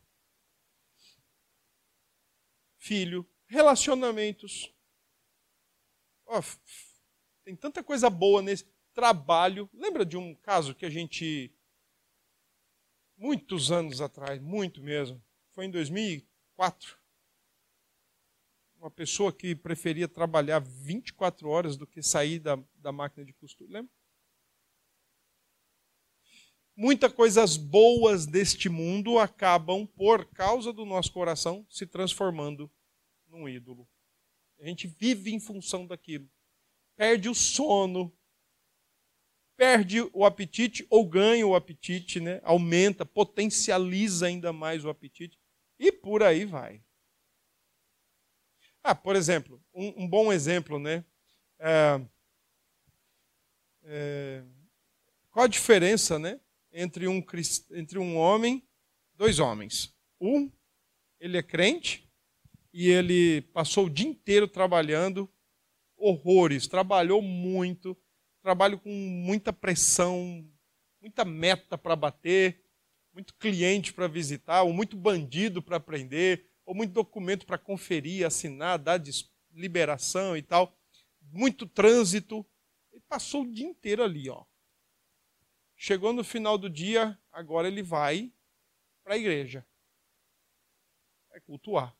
Filho, 2.77 3.27
relacionamentos. 3.47 4.71
Oh, 6.25 6.41
tem 7.43 7.55
tanta 7.55 7.83
coisa 7.83 8.09
boa 8.09 8.41
nesse 8.41 8.65
trabalho. 8.95 9.69
Lembra 9.73 10.05
de 10.05 10.17
um 10.17 10.33
caso 10.33 10.73
que 10.73 10.85
a 10.85 10.89
gente, 10.89 11.53
muitos 13.17 13.71
anos 13.71 14.01
atrás, 14.01 14.41
muito 14.41 14.81
mesmo, 14.81 15.21
foi 15.51 15.65
em 15.65 15.71
2004. 15.71 16.97
Uma 18.77 18.89
pessoa 18.89 19.33
que 19.33 19.55
preferia 19.55 20.07
trabalhar 20.07 20.59
24 20.59 21.49
horas 21.49 21.75
do 21.75 21.85
que 21.85 22.01
sair 22.01 22.39
da, 22.39 22.57
da 22.75 22.91
máquina 22.91 23.25
de 23.25 23.33
costura. 23.33 23.73
Lembra? 23.73 23.91
Muitas 26.77 27.11
coisas 27.13 27.55
boas 27.55 28.25
deste 28.25 28.67
mundo 28.67 29.17
acabam, 29.17 29.87
por 29.87 30.25
causa 30.25 30.73
do 30.73 30.85
nosso 30.85 31.11
coração, 31.11 31.65
se 31.69 31.87
transformando 31.87 32.69
num 33.27 33.47
ídolo. 33.47 33.87
A 34.59 34.65
gente 34.65 34.87
vive 34.87 35.33
em 35.33 35.39
função 35.39 35.87
daquilo. 35.87 36.29
Perde 36.97 37.29
o 37.29 37.35
sono, 37.35 38.13
perde 39.57 40.01
o 40.13 40.25
apetite 40.25 40.85
ou 40.89 41.07
ganha 41.07 41.45
o 41.45 41.55
apetite, 41.55 42.19
né? 42.19 42.41
aumenta, 42.43 43.05
potencializa 43.05 44.27
ainda 44.27 44.51
mais 44.51 44.83
o 44.83 44.89
apetite 44.89 45.39
e 45.79 45.91
por 45.91 46.23
aí 46.23 46.45
vai. 46.45 46.81
Ah, 48.83 48.93
por 48.93 49.15
exemplo, 49.15 49.61
um, 49.73 50.03
um 50.03 50.07
bom 50.07 50.31
exemplo, 50.31 50.77
né? 50.77 51.03
É, 51.57 52.01
é, 53.83 54.43
qual 55.31 55.45
a 55.45 55.49
diferença, 55.49 56.19
né, 56.19 56.39
entre 56.71 57.07
um 57.07 57.23
entre 57.71 57.97
um 57.97 58.15
homem, 58.15 58.63
dois 59.15 59.39
homens? 59.39 59.93
Um, 60.19 60.51
ele 61.19 61.37
é 61.37 61.43
crente 61.43 62.07
e 62.71 62.89
ele 62.89 63.41
passou 63.41 63.85
o 63.85 63.89
dia 63.89 64.07
inteiro 64.07 64.47
trabalhando, 64.47 65.29
horrores, 65.97 66.67
trabalhou 66.67 67.21
muito, 67.21 67.97
trabalho 68.45 68.77
com 68.77 68.91
muita 68.91 69.51
pressão, 69.51 70.47
muita 71.01 71.25
meta 71.25 71.79
para 71.79 71.95
bater, 71.95 72.63
muito 73.11 73.33
cliente 73.33 73.91
para 73.91 74.07
visitar, 74.07 74.61
ou 74.61 74.71
muito 74.71 74.95
bandido 74.95 75.63
para 75.63 75.79
prender, 75.79 76.47
ou 76.63 76.75
muito 76.75 76.93
documento 76.93 77.43
para 77.43 77.57
conferir, 77.57 78.23
assinar, 78.23 78.77
dar 78.77 79.01
liberação 79.51 80.37
e 80.37 80.43
tal, 80.43 80.77
muito 81.19 81.65
trânsito. 81.65 82.45
Ele 82.91 83.01
passou 83.09 83.41
o 83.41 83.51
dia 83.51 83.65
inteiro 83.65 84.03
ali, 84.03 84.29
ó. 84.29 84.45
Chegou 85.75 86.13
no 86.13 86.23
final 86.23 86.55
do 86.55 86.69
dia, 86.69 87.19
agora 87.31 87.67
ele 87.67 87.81
vai 87.81 88.31
para 89.03 89.15
a 89.15 89.17
igreja. 89.17 89.65
Vai 91.31 91.41
cultuar. 91.41 91.97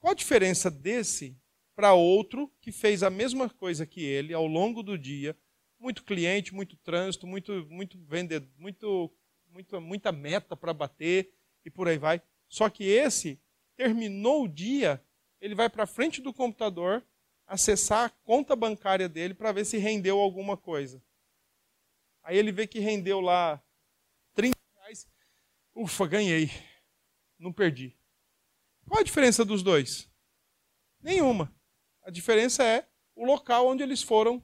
Qual 0.00 0.10
a 0.10 0.16
diferença 0.16 0.68
desse 0.68 1.40
para 1.78 1.92
outro 1.92 2.52
que 2.60 2.72
fez 2.72 3.04
a 3.04 3.08
mesma 3.08 3.48
coisa 3.48 3.86
que 3.86 4.02
ele 4.02 4.34
ao 4.34 4.48
longo 4.48 4.82
do 4.82 4.98
dia? 4.98 5.38
Muito 5.78 6.02
cliente, 6.02 6.52
muito 6.52 6.76
trânsito, 6.76 7.24
muito, 7.24 7.64
muito 7.70 7.96
vendedor, 8.04 8.50
muito, 8.58 9.14
muito, 9.48 9.80
muita 9.80 10.10
meta 10.10 10.56
para 10.56 10.74
bater 10.74 11.32
e 11.64 11.70
por 11.70 11.86
aí 11.86 11.96
vai. 11.96 12.20
Só 12.48 12.68
que 12.68 12.82
esse 12.82 13.40
terminou 13.76 14.42
o 14.42 14.48
dia, 14.48 15.00
ele 15.40 15.54
vai 15.54 15.70
para 15.70 15.86
frente 15.86 16.20
do 16.20 16.34
computador, 16.34 17.06
acessar 17.46 18.06
a 18.06 18.10
conta 18.10 18.56
bancária 18.56 19.08
dele 19.08 19.32
para 19.32 19.52
ver 19.52 19.64
se 19.64 19.78
rendeu 19.78 20.18
alguma 20.18 20.56
coisa. 20.56 21.00
Aí 22.24 22.36
ele 22.36 22.50
vê 22.50 22.66
que 22.66 22.80
rendeu 22.80 23.20
lá 23.20 23.62
30 24.34 24.58
reais. 24.78 25.06
Ufa, 25.76 26.08
ganhei. 26.08 26.50
Não 27.38 27.52
perdi. 27.52 27.96
Qual 28.84 28.98
a 28.98 29.04
diferença 29.04 29.44
dos 29.44 29.62
dois? 29.62 30.10
Nenhuma. 31.00 31.56
A 32.08 32.10
diferença 32.10 32.64
é 32.64 32.88
o 33.14 33.22
local 33.22 33.66
onde 33.66 33.82
eles 33.82 34.02
foram 34.02 34.42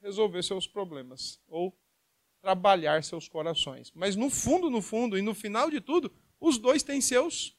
resolver 0.00 0.42
seus 0.42 0.66
problemas 0.66 1.40
ou 1.46 1.72
trabalhar 2.40 3.04
seus 3.04 3.28
corações. 3.28 3.92
Mas 3.92 4.16
no 4.16 4.28
fundo, 4.28 4.68
no 4.68 4.82
fundo 4.82 5.16
e 5.16 5.22
no 5.22 5.36
final 5.36 5.70
de 5.70 5.80
tudo, 5.80 6.12
os 6.40 6.58
dois 6.58 6.82
têm 6.82 7.00
seus 7.00 7.56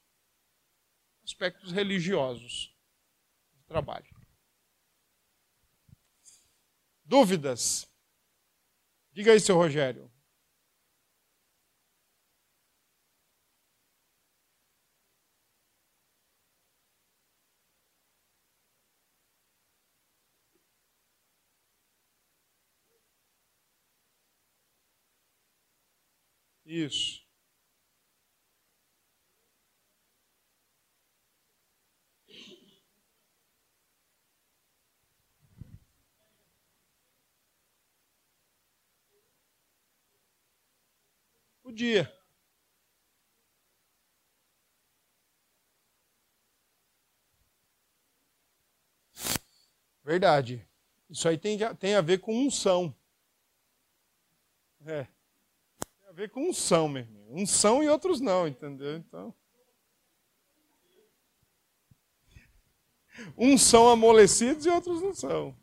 aspectos 1.24 1.72
religiosos 1.72 2.76
de 3.53 3.63
trabalho. 3.63 4.13
Dúvidas? 7.05 7.89
Diga 9.13 9.32
aí, 9.32 9.39
seu 9.39 9.55
Rogério. 9.55 10.11
Isso. 26.68 27.26
Podia. 41.63 42.11
Verdade. 50.03 50.65
Isso 51.09 51.28
aí 51.30 51.38
tem, 51.38 51.57
tem 51.76 51.95
a 51.95 52.01
ver 52.01 52.20
com 52.20 52.34
unção. 52.36 52.93
É 54.86 55.16
ver 56.18 56.32
com 56.32 56.49
unção, 56.49 56.89
meu 56.89 57.03
irmão. 57.03 57.28
Uns 57.30 57.51
são 57.51 57.84
e 57.84 57.88
outros 57.88 58.20
não, 58.20 58.47
entendeu? 58.47 58.97
Então. 58.97 59.32
Uns 63.38 63.61
são 63.61 63.88
amolecidos 63.88 64.65
e 64.65 64.70
outros 64.70 64.99
não 64.99 65.13
são. 65.13 65.55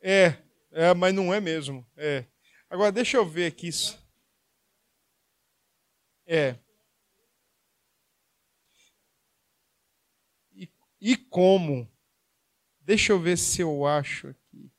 É, 0.00 0.36
é, 0.70 0.94
mas 0.94 1.12
não 1.12 1.34
é 1.34 1.40
mesmo. 1.40 1.84
É. 1.96 2.24
Agora 2.70 2.92
deixa 2.92 3.16
eu 3.16 3.26
ver 3.26 3.46
aqui 3.46 3.68
isso. 3.68 4.03
É. 6.26 6.56
E, 10.52 10.68
e 11.00 11.16
como? 11.16 11.88
Deixa 12.80 13.12
eu 13.12 13.20
ver 13.20 13.36
se 13.38 13.60
eu 13.60 13.86
acho 13.86 14.28
aqui. 14.28 14.70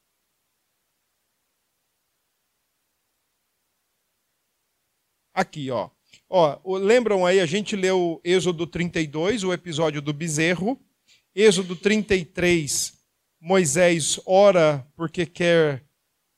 Aqui, 5.33 5.69
ó. 5.69 5.89
Ó, 6.29 6.77
lembram 6.77 7.25
aí, 7.25 7.39
a 7.39 7.45
gente 7.45 7.75
leu 7.75 8.19
Êxodo 8.23 8.65
32, 8.65 9.43
o 9.43 9.53
episódio 9.53 10.01
do 10.01 10.13
bezerro. 10.13 10.79
Êxodo 11.35 11.75
33, 11.75 12.93
Moisés 13.39 14.19
ora 14.25 14.87
porque 14.95 15.25
quer 15.25 15.83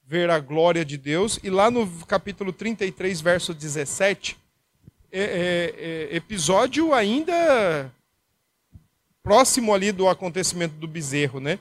ver 0.03 0.29
a 0.29 0.39
glória 0.39 0.83
de 0.83 0.97
Deus. 0.97 1.39
E 1.43 1.49
lá 1.49 1.69
no 1.69 1.87
capítulo 2.05 2.51
33, 2.51 3.21
verso 3.21 3.53
17, 3.53 4.37
é, 5.11 5.21
é, 5.21 6.11
é, 6.13 6.15
episódio 6.15 6.93
ainda 6.93 7.91
próximo 9.23 9.73
ali 9.73 9.91
do 9.91 10.07
acontecimento 10.07 10.75
do 10.75 10.87
bezerro, 10.87 11.39
né? 11.39 11.59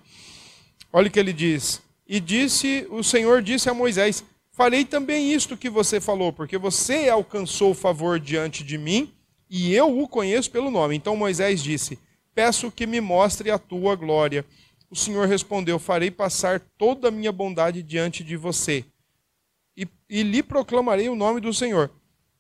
Olha 0.93 1.09
o 1.09 1.11
que 1.11 1.19
ele 1.19 1.33
diz. 1.33 1.83
E 2.07 2.21
disse, 2.21 2.87
o 2.91 3.03
Senhor 3.03 3.43
disse 3.43 3.69
a 3.69 3.75
Moisés: 3.75 4.25
Farei 4.53 4.85
também 4.85 5.33
isto 5.33 5.57
que 5.57 5.69
você 5.69 6.01
falou, 6.01 6.33
porque 6.33 6.57
você 6.57 7.09
alcançou 7.09 7.75
favor 7.75 8.19
diante 8.19 8.65
de 8.65 8.79
mim 8.79 9.13
e 9.51 9.75
eu 9.75 10.01
o 10.01 10.09
conheço 10.09 10.51
pelo 10.51 10.71
nome. 10.71 10.97
Então 10.97 11.17
Moisés 11.17 11.63
disse: 11.63 11.99
Peço 12.35 12.71
que 12.71 12.87
me 12.87 13.01
mostre 13.01 13.51
a 13.51 13.59
tua 13.59 13.95
glória. 13.97 14.45
O 14.91 14.97
Senhor 14.97 15.27
respondeu: 15.27 15.79
Farei 15.79 16.11
passar 16.11 16.61
toda 16.79 17.09
a 17.09 17.11
minha 17.11 17.33
bondade 17.33 17.83
diante 17.83 18.25
de 18.25 18.37
você 18.37 18.85
e, 19.77 19.87
e 20.09 20.23
lhe 20.23 20.43
proclamarei 20.43 21.09
o 21.09 21.15
nome 21.15 21.41
do 21.41 21.53
Senhor. 21.53 21.91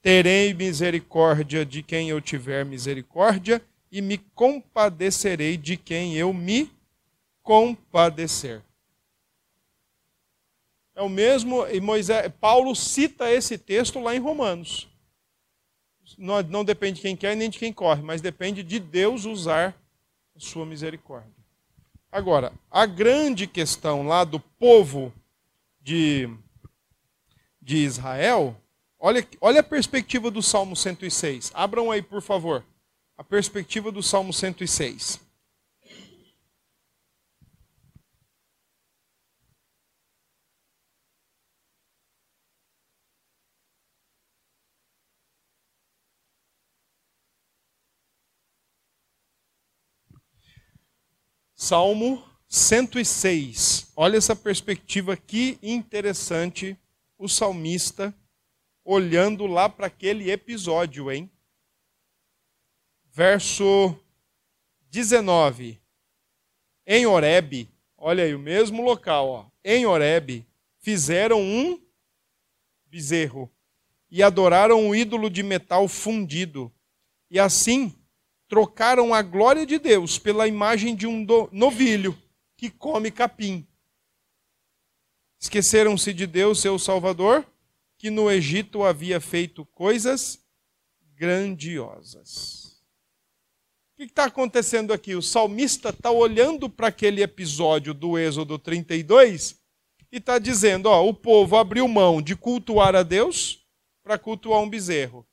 Terei 0.06 0.54
misericórdia 0.54 1.66
de 1.66 1.82
quem 1.82 2.08
eu 2.10 2.20
tiver 2.20 2.64
misericórdia, 2.64 3.60
e 3.90 4.00
me 4.00 4.18
compadecerei 4.18 5.56
de 5.56 5.76
quem 5.76 6.14
eu 6.14 6.32
me 6.32 6.70
compadecer. 7.42 8.62
É 10.94 11.02
o 11.02 11.08
mesmo, 11.08 11.66
e 11.66 11.80
Moisés, 11.80 12.32
Paulo 12.40 12.72
cita 12.76 13.28
esse 13.32 13.58
texto 13.58 13.98
lá 13.98 14.14
em 14.14 14.20
Romanos. 14.20 14.88
Não, 16.16 16.40
não 16.40 16.64
depende 16.64 16.98
de 16.98 17.02
quem 17.02 17.16
quer 17.16 17.34
nem 17.34 17.50
de 17.50 17.58
quem 17.58 17.72
corre, 17.72 18.00
mas 18.00 18.20
depende 18.20 18.62
de 18.62 18.78
Deus 18.78 19.24
usar 19.24 19.76
a 20.36 20.38
sua 20.38 20.64
misericórdia. 20.64 21.34
Agora, 22.12 22.52
a 22.70 22.86
grande 22.86 23.48
questão 23.48 24.06
lá 24.06 24.22
do 24.22 24.38
povo 24.38 25.12
de, 25.82 26.30
de 27.60 27.78
Israel 27.78 28.56
Olha, 28.98 29.26
olha 29.40 29.60
a 29.60 29.62
perspectiva 29.62 30.30
do 30.30 30.42
Salmo 30.42 30.74
106. 30.74 31.50
Abram 31.54 31.90
aí, 31.90 32.02
por 32.02 32.22
favor. 32.22 32.64
A 33.16 33.22
perspectiva 33.22 33.92
do 33.92 34.02
Salmo 34.02 34.32
106. 34.32 35.20
Salmo 51.54 52.22
106. 52.48 53.92
Olha 53.96 54.16
essa 54.16 54.36
perspectiva 54.36 55.16
que 55.16 55.58
interessante 55.62 56.78
o 57.18 57.28
salmista 57.28 58.14
olhando 58.86 59.46
lá 59.46 59.68
para 59.68 59.88
aquele 59.88 60.30
episódio, 60.30 61.10
hein? 61.10 61.28
Verso 63.12 63.98
19. 64.90 65.80
Em 66.86 67.04
Horebe, 67.04 67.68
olha 67.98 68.22
aí, 68.22 68.32
o 68.32 68.38
mesmo 68.38 68.82
local, 68.82 69.28
ó. 69.28 69.46
Em 69.64 69.84
Horebe, 69.84 70.46
fizeram 70.78 71.42
um 71.42 71.82
bezerro 72.86 73.50
e 74.08 74.22
adoraram 74.22 74.80
um 74.80 74.94
ídolo 74.94 75.28
de 75.28 75.42
metal 75.42 75.88
fundido. 75.88 76.72
E 77.28 77.40
assim 77.40 77.92
trocaram 78.46 79.12
a 79.12 79.20
glória 79.20 79.66
de 79.66 79.80
Deus 79.80 80.16
pela 80.16 80.46
imagem 80.46 80.94
de 80.94 81.08
um 81.08 81.26
novilho 81.50 82.16
que 82.56 82.70
come 82.70 83.10
capim. 83.10 83.66
Esqueceram-se 85.40 86.12
de 86.14 86.24
Deus, 86.24 86.60
seu 86.60 86.78
Salvador, 86.78 87.44
que 87.98 88.10
no 88.10 88.30
Egito 88.30 88.84
havia 88.84 89.20
feito 89.20 89.64
coisas 89.66 90.44
grandiosas. 91.14 92.76
O 93.92 93.96
que 93.96 94.04
está 94.04 94.24
acontecendo 94.24 94.92
aqui? 94.92 95.14
O 95.14 95.22
salmista 95.22 95.88
está 95.88 96.10
olhando 96.10 96.68
para 96.68 96.88
aquele 96.88 97.22
episódio 97.22 97.94
do 97.94 98.18
Êxodo 98.18 98.58
32 98.58 99.58
e 100.12 100.18
está 100.18 100.38
dizendo: 100.38 100.86
ó, 100.86 101.06
o 101.06 101.14
povo 101.14 101.56
abriu 101.56 101.88
mão 101.88 102.20
de 102.20 102.36
cultuar 102.36 102.94
a 102.94 103.02
Deus 103.02 103.66
para 104.02 104.18
cultuar 104.18 104.60
um 104.60 104.68
bezerro. 104.68 105.26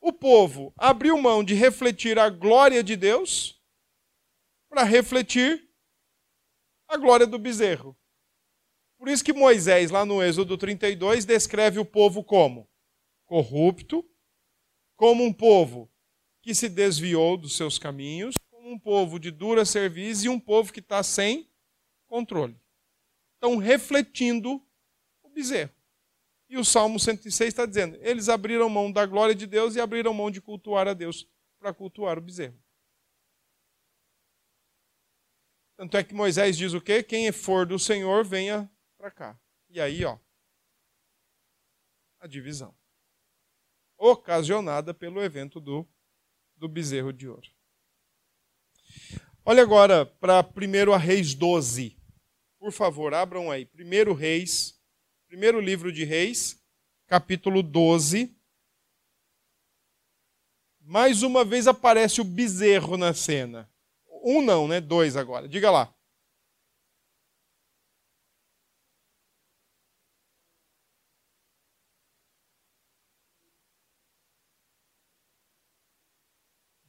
O 0.00 0.12
povo 0.12 0.72
abriu 0.76 1.16
mão 1.20 1.44
de 1.44 1.54
refletir 1.54 2.18
a 2.18 2.28
glória 2.28 2.82
de 2.82 2.96
Deus 2.96 3.60
para 4.68 4.82
refletir 4.82 5.68
a 6.88 6.96
glória 6.96 7.26
do 7.26 7.38
bezerro. 7.38 7.96
Por 9.00 9.08
isso 9.08 9.24
que 9.24 9.32
Moisés, 9.32 9.90
lá 9.90 10.04
no 10.04 10.22
Êxodo 10.22 10.58
32, 10.58 11.24
descreve 11.24 11.78
o 11.78 11.86
povo 11.86 12.22
como 12.22 12.68
corrupto, 13.24 14.06
como 14.94 15.24
um 15.24 15.32
povo 15.32 15.90
que 16.42 16.54
se 16.54 16.68
desviou 16.68 17.38
dos 17.38 17.56
seus 17.56 17.78
caminhos, 17.78 18.34
como 18.50 18.70
um 18.70 18.78
povo 18.78 19.18
de 19.18 19.30
dura 19.30 19.64
serviço 19.64 20.26
e 20.26 20.28
um 20.28 20.38
povo 20.38 20.70
que 20.70 20.80
está 20.80 21.02
sem 21.02 21.50
controle. 22.06 22.60
Estão 23.36 23.56
refletindo 23.56 24.62
o 25.22 25.30
bezerro. 25.30 25.72
E 26.46 26.58
o 26.58 26.64
Salmo 26.64 27.00
106 27.00 27.48
está 27.48 27.64
dizendo: 27.64 27.96
eles 28.02 28.28
abriram 28.28 28.68
mão 28.68 28.92
da 28.92 29.06
glória 29.06 29.34
de 29.34 29.46
Deus 29.46 29.76
e 29.76 29.80
abriram 29.80 30.12
mão 30.12 30.30
de 30.30 30.42
cultuar 30.42 30.86
a 30.86 30.92
Deus 30.92 31.26
para 31.58 31.72
cultuar 31.72 32.18
o 32.18 32.20
bezerro. 32.20 32.62
Tanto 35.78 35.96
é 35.96 36.04
que 36.04 36.12
Moisés 36.12 36.58
diz 36.58 36.74
o 36.74 36.82
quê? 36.82 37.02
Quem 37.02 37.32
for 37.32 37.64
do 37.64 37.78
Senhor, 37.78 38.26
venha 38.26 38.70
para 39.00 39.10
cá. 39.10 39.40
E 39.70 39.80
aí, 39.80 40.04
ó, 40.04 40.18
a 42.20 42.26
divisão. 42.26 42.76
Ocasionada 43.96 44.92
pelo 44.92 45.22
evento 45.22 45.58
do, 45.58 45.88
do 46.54 46.68
bezerro 46.68 47.10
de 47.10 47.26
ouro. 47.26 47.48
Olha 49.42 49.62
agora 49.62 50.04
para 50.04 50.40
1 50.42 50.98
Reis 50.98 51.34
12. 51.34 51.98
Por 52.58 52.72
favor, 52.72 53.14
abram 53.14 53.50
aí. 53.50 53.68
1 53.74 54.12
Reis 54.12 54.78
Primeiro 55.26 55.60
livro 55.60 55.92
de 55.92 56.02
Reis, 56.02 56.60
capítulo 57.06 57.62
12. 57.62 58.36
Mais 60.80 61.22
uma 61.22 61.44
vez 61.44 61.68
aparece 61.68 62.20
o 62.20 62.24
bezerro 62.24 62.96
na 62.96 63.14
cena. 63.14 63.70
Um 64.24 64.42
não, 64.42 64.66
né? 64.66 64.80
Dois 64.80 65.16
agora. 65.16 65.48
Diga 65.48 65.70
lá. 65.70 65.94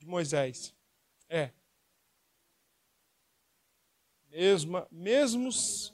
De 0.02 0.08
Moisés. 0.08 0.74
É. 1.30 1.52
Mesma, 4.32 4.88
mesmos. 4.90 5.94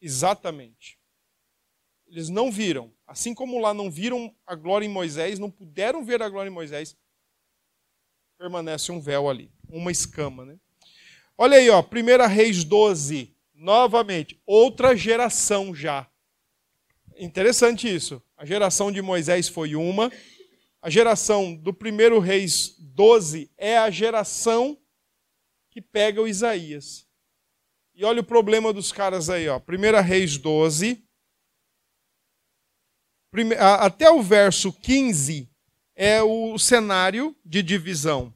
Exatamente. 0.00 0.98
Eles 2.08 2.28
não 2.28 2.50
viram. 2.50 2.92
Assim 3.06 3.32
como 3.32 3.60
lá 3.60 3.72
não 3.72 3.88
viram 3.88 4.34
a 4.44 4.56
glória 4.56 4.84
em 4.84 4.88
Moisés, 4.88 5.38
não 5.38 5.48
puderam 5.48 6.04
ver 6.04 6.20
a 6.20 6.28
glória 6.28 6.50
em 6.50 6.52
Moisés, 6.52 6.96
permanece 8.36 8.90
um 8.90 9.00
véu 9.00 9.30
ali, 9.30 9.48
uma 9.68 9.92
escama. 9.92 10.44
Né? 10.44 10.58
Olha 11.36 11.58
aí, 11.58 11.70
ó, 11.70 11.80
1 11.80 12.26
Reis 12.26 12.64
12, 12.64 13.32
novamente, 13.54 14.42
outra 14.44 14.96
geração 14.96 15.72
já. 15.72 16.10
Interessante 17.16 17.94
isso. 17.94 18.20
A 18.36 18.44
geração 18.44 18.90
de 18.90 19.00
Moisés 19.00 19.48
foi 19.48 19.76
uma, 19.76 20.10
a 20.88 20.90
geração 20.90 21.54
do 21.54 21.70
1 21.70 22.18
Reis 22.18 22.74
12 22.78 23.50
é 23.58 23.76
a 23.76 23.90
geração 23.90 24.78
que 25.70 25.82
pega 25.82 26.22
o 26.22 26.26
Isaías. 26.26 27.06
E 27.94 28.06
olha 28.06 28.22
o 28.22 28.24
problema 28.24 28.72
dos 28.72 28.90
caras 28.90 29.28
aí, 29.28 29.46
ó. 29.50 29.58
1 29.58 30.00
Reis 30.02 30.38
12, 30.38 31.06
até 33.58 34.10
o 34.10 34.22
verso 34.22 34.72
15 34.72 35.50
é 35.94 36.22
o 36.22 36.58
cenário 36.58 37.36
de 37.44 37.62
divisão. 37.62 38.34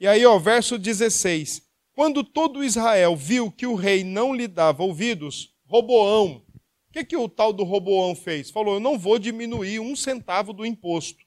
E 0.00 0.08
aí, 0.08 0.26
ó, 0.26 0.40
verso 0.40 0.76
16. 0.76 1.62
Quando 1.92 2.24
todo 2.24 2.64
Israel 2.64 3.14
viu 3.14 3.48
que 3.48 3.64
o 3.64 3.76
rei 3.76 4.02
não 4.02 4.34
lhe 4.34 4.48
dava 4.48 4.82
ouvidos, 4.82 5.54
Roboão, 5.66 6.44
o 6.88 6.92
que, 6.92 7.04
que 7.04 7.16
o 7.16 7.28
tal 7.28 7.52
do 7.52 7.62
Roboão 7.62 8.16
fez? 8.16 8.50
Falou: 8.50 8.74
Eu 8.74 8.80
não 8.80 8.98
vou 8.98 9.20
diminuir 9.20 9.78
um 9.78 9.94
centavo 9.94 10.52
do 10.52 10.66
imposto. 10.66 11.22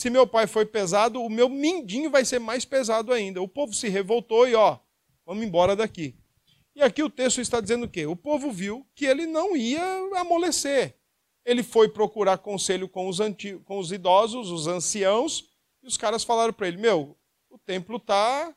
Se 0.00 0.08
meu 0.08 0.26
pai 0.26 0.46
foi 0.46 0.64
pesado, 0.64 1.20
o 1.20 1.28
meu 1.28 1.46
mindinho 1.46 2.08
vai 2.08 2.24
ser 2.24 2.38
mais 2.38 2.64
pesado 2.64 3.12
ainda. 3.12 3.42
O 3.42 3.46
povo 3.46 3.74
se 3.74 3.86
revoltou 3.86 4.48
e, 4.48 4.54
ó, 4.54 4.78
vamos 5.26 5.44
embora 5.44 5.76
daqui. 5.76 6.16
E 6.74 6.80
aqui 6.80 7.02
o 7.02 7.10
texto 7.10 7.38
está 7.38 7.60
dizendo 7.60 7.84
o 7.84 7.88
quê? 7.88 8.06
O 8.06 8.16
povo 8.16 8.50
viu 8.50 8.88
que 8.94 9.04
ele 9.04 9.26
não 9.26 9.54
ia 9.54 9.84
amolecer. 10.16 10.96
Ele 11.44 11.62
foi 11.62 11.86
procurar 11.86 12.38
conselho 12.38 12.88
com 12.88 13.10
os, 13.10 13.20
antigos, 13.20 13.62
com 13.66 13.78
os 13.78 13.92
idosos, 13.92 14.50
os 14.50 14.66
anciãos, 14.66 15.50
e 15.82 15.86
os 15.86 15.98
caras 15.98 16.24
falaram 16.24 16.54
para 16.54 16.68
ele: 16.68 16.78
Meu, 16.78 17.14
o 17.50 17.58
templo 17.58 17.98
está 17.98 18.56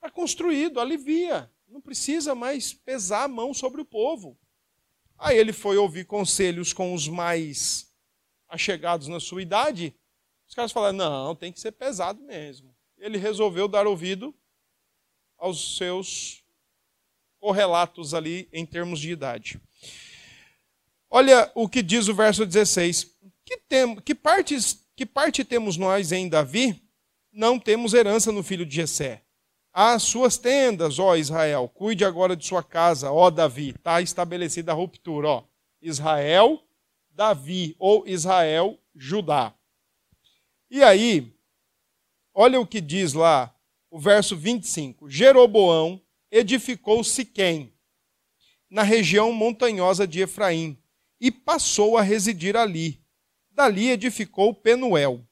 tá 0.00 0.10
construído, 0.10 0.80
alivia, 0.80 1.48
não 1.68 1.80
precisa 1.80 2.34
mais 2.34 2.74
pesar 2.74 3.22
a 3.22 3.28
mão 3.28 3.54
sobre 3.54 3.80
o 3.80 3.84
povo. 3.84 4.36
Aí 5.16 5.38
ele 5.38 5.52
foi 5.52 5.76
ouvir 5.76 6.04
conselhos 6.04 6.72
com 6.72 6.94
os 6.94 7.06
mais 7.06 7.94
achegados 8.48 9.06
na 9.06 9.20
sua 9.20 9.40
idade. 9.40 9.94
Caras 10.58 10.72
falaram: 10.72 10.96
Não, 10.96 11.36
tem 11.36 11.52
que 11.52 11.60
ser 11.60 11.70
pesado 11.70 12.20
mesmo. 12.20 12.74
Ele 12.98 13.16
resolveu 13.16 13.68
dar 13.68 13.86
ouvido 13.86 14.34
aos 15.38 15.76
seus 15.76 16.42
correlatos 17.38 18.12
ali 18.12 18.48
em 18.52 18.66
termos 18.66 18.98
de 18.98 19.12
idade. 19.12 19.60
Olha 21.08 21.48
o 21.54 21.68
que 21.68 21.80
diz 21.80 22.08
o 22.08 22.14
verso 22.14 22.44
16. 22.44 23.16
Que, 23.44 23.56
tem, 23.68 23.94
que, 24.00 24.16
partes, 24.16 24.84
que 24.96 25.06
parte 25.06 25.44
temos 25.44 25.76
nós 25.76 26.10
em 26.10 26.28
Davi? 26.28 26.82
Não 27.32 27.56
temos 27.56 27.94
herança 27.94 28.32
no 28.32 28.42
filho 28.42 28.66
de 28.66 28.74
Jessé. 28.74 29.22
As 29.72 30.02
suas 30.02 30.38
tendas, 30.38 30.98
ó 30.98 31.14
Israel, 31.14 31.70
cuide 31.72 32.04
agora 32.04 32.34
de 32.34 32.44
sua 32.44 32.64
casa, 32.64 33.12
ó 33.12 33.30
Davi. 33.30 33.68
Está 33.76 34.00
estabelecida 34.00 34.72
a 34.72 34.74
ruptura, 34.74 35.28
ó. 35.28 35.44
Israel, 35.80 36.60
Davi, 37.10 37.76
ou 37.78 38.04
Israel, 38.08 38.76
Judá. 38.92 39.54
E 40.70 40.82
aí, 40.82 41.34
olha 42.34 42.60
o 42.60 42.66
que 42.66 42.80
diz 42.80 43.14
lá, 43.14 43.54
o 43.90 43.98
verso 43.98 44.36
25. 44.36 45.08
Jeroboão 45.08 46.00
edificou 46.30 47.02
Siquém, 47.02 47.72
na 48.68 48.82
região 48.82 49.32
montanhosa 49.32 50.06
de 50.06 50.20
Efraim, 50.20 50.78
e 51.20 51.30
passou 51.30 51.96
a 51.96 52.02
residir 52.02 52.56
ali. 52.56 53.02
Dali 53.50 53.88
edificou 53.88 54.54
Penuel. 54.54 55.26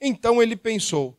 Então 0.00 0.42
ele 0.42 0.56
pensou: 0.56 1.18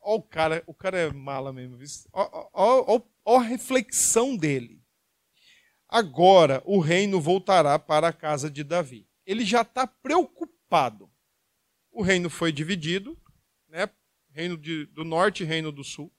ó, 0.00 0.16
o 0.16 0.22
cara, 0.22 0.62
o 0.66 0.74
cara 0.74 0.98
é 0.98 1.10
mala 1.10 1.52
mesmo, 1.52 1.78
ó, 2.12 2.48
ó, 2.52 2.96
ó, 2.96 3.00
ó 3.24 3.38
a 3.38 3.42
reflexão 3.42 4.36
dele. 4.36 4.82
Agora 5.88 6.62
o 6.64 6.80
reino 6.80 7.20
voltará 7.20 7.78
para 7.78 8.08
a 8.08 8.12
casa 8.12 8.50
de 8.50 8.64
Davi. 8.64 9.08
Ele 9.26 9.44
já 9.44 9.62
está 9.62 9.86
preocupado. 9.86 11.11
O 11.92 12.02
reino 12.02 12.28
foi 12.28 12.50
dividido, 12.50 13.16
né? 13.68 13.88
reino 14.30 14.56
de, 14.56 14.86
do 14.86 15.04
norte 15.04 15.42
e 15.42 15.46
reino 15.46 15.70
do 15.70 15.84
sul. 15.84 16.10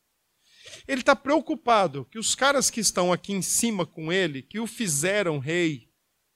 Ele 0.88 1.02
está 1.02 1.16
preocupado 1.16 2.06
que 2.06 2.20
os 2.20 2.36
caras 2.36 2.70
que 2.70 2.80
estão 2.80 3.12
aqui 3.12 3.34
em 3.34 3.42
cima 3.42 3.86
com 3.86 4.14
ele, 4.14 4.42
que 4.42 4.60
o 4.60 4.68
fizeram 4.68 5.40
rei, 5.40 5.90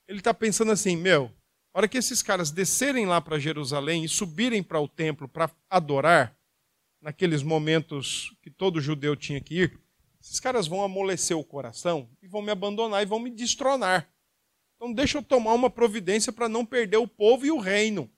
ele 0.06 0.18
está 0.18 0.34
pensando 0.34 0.72
assim: 0.72 0.96
meu, 0.96 1.32
a 1.72 1.78
hora 1.78 1.88
que 1.88 1.96
esses 1.96 2.22
caras 2.22 2.50
descerem 2.50 3.06
lá 3.06 3.20
para 3.20 3.38
Jerusalém 3.38 4.04
e 4.04 4.08
subirem 4.08 4.62
para 4.62 4.80
o 4.80 4.88
templo 4.88 5.28
para 5.28 5.50
adorar, 5.70 6.36
naqueles 7.00 7.42
momentos 7.42 8.34
que 8.42 8.50
todo 8.50 8.80
judeu 8.80 9.14
tinha 9.14 9.40
que 9.40 9.62
ir, 9.62 9.80
esses 10.20 10.40
caras 10.40 10.66
vão 10.66 10.82
amolecer 10.82 11.36
o 11.36 11.44
coração 11.44 12.10
e 12.20 12.26
vão 12.26 12.42
me 12.42 12.50
abandonar 12.50 13.02
e 13.02 13.06
vão 13.06 13.20
me 13.20 13.30
destronar. 13.30 14.12
Então 14.76 14.92
deixa 14.92 15.18
eu 15.18 15.22
tomar 15.22 15.54
uma 15.54 15.70
providência 15.70 16.32
para 16.32 16.48
não 16.48 16.66
perder 16.66 16.96
o 16.96 17.08
povo 17.08 17.46
e 17.46 17.50
o 17.50 17.58
reino. 17.58 18.10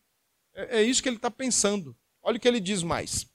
É, 0.54 0.80
é 0.80 0.82
isso 0.82 1.02
que 1.02 1.08
ele 1.08 1.16
está 1.16 1.30
pensando. 1.30 1.96
Olha 2.22 2.36
o 2.36 2.40
que 2.40 2.48
ele 2.48 2.60
diz 2.60 2.82
mais. 2.82 3.26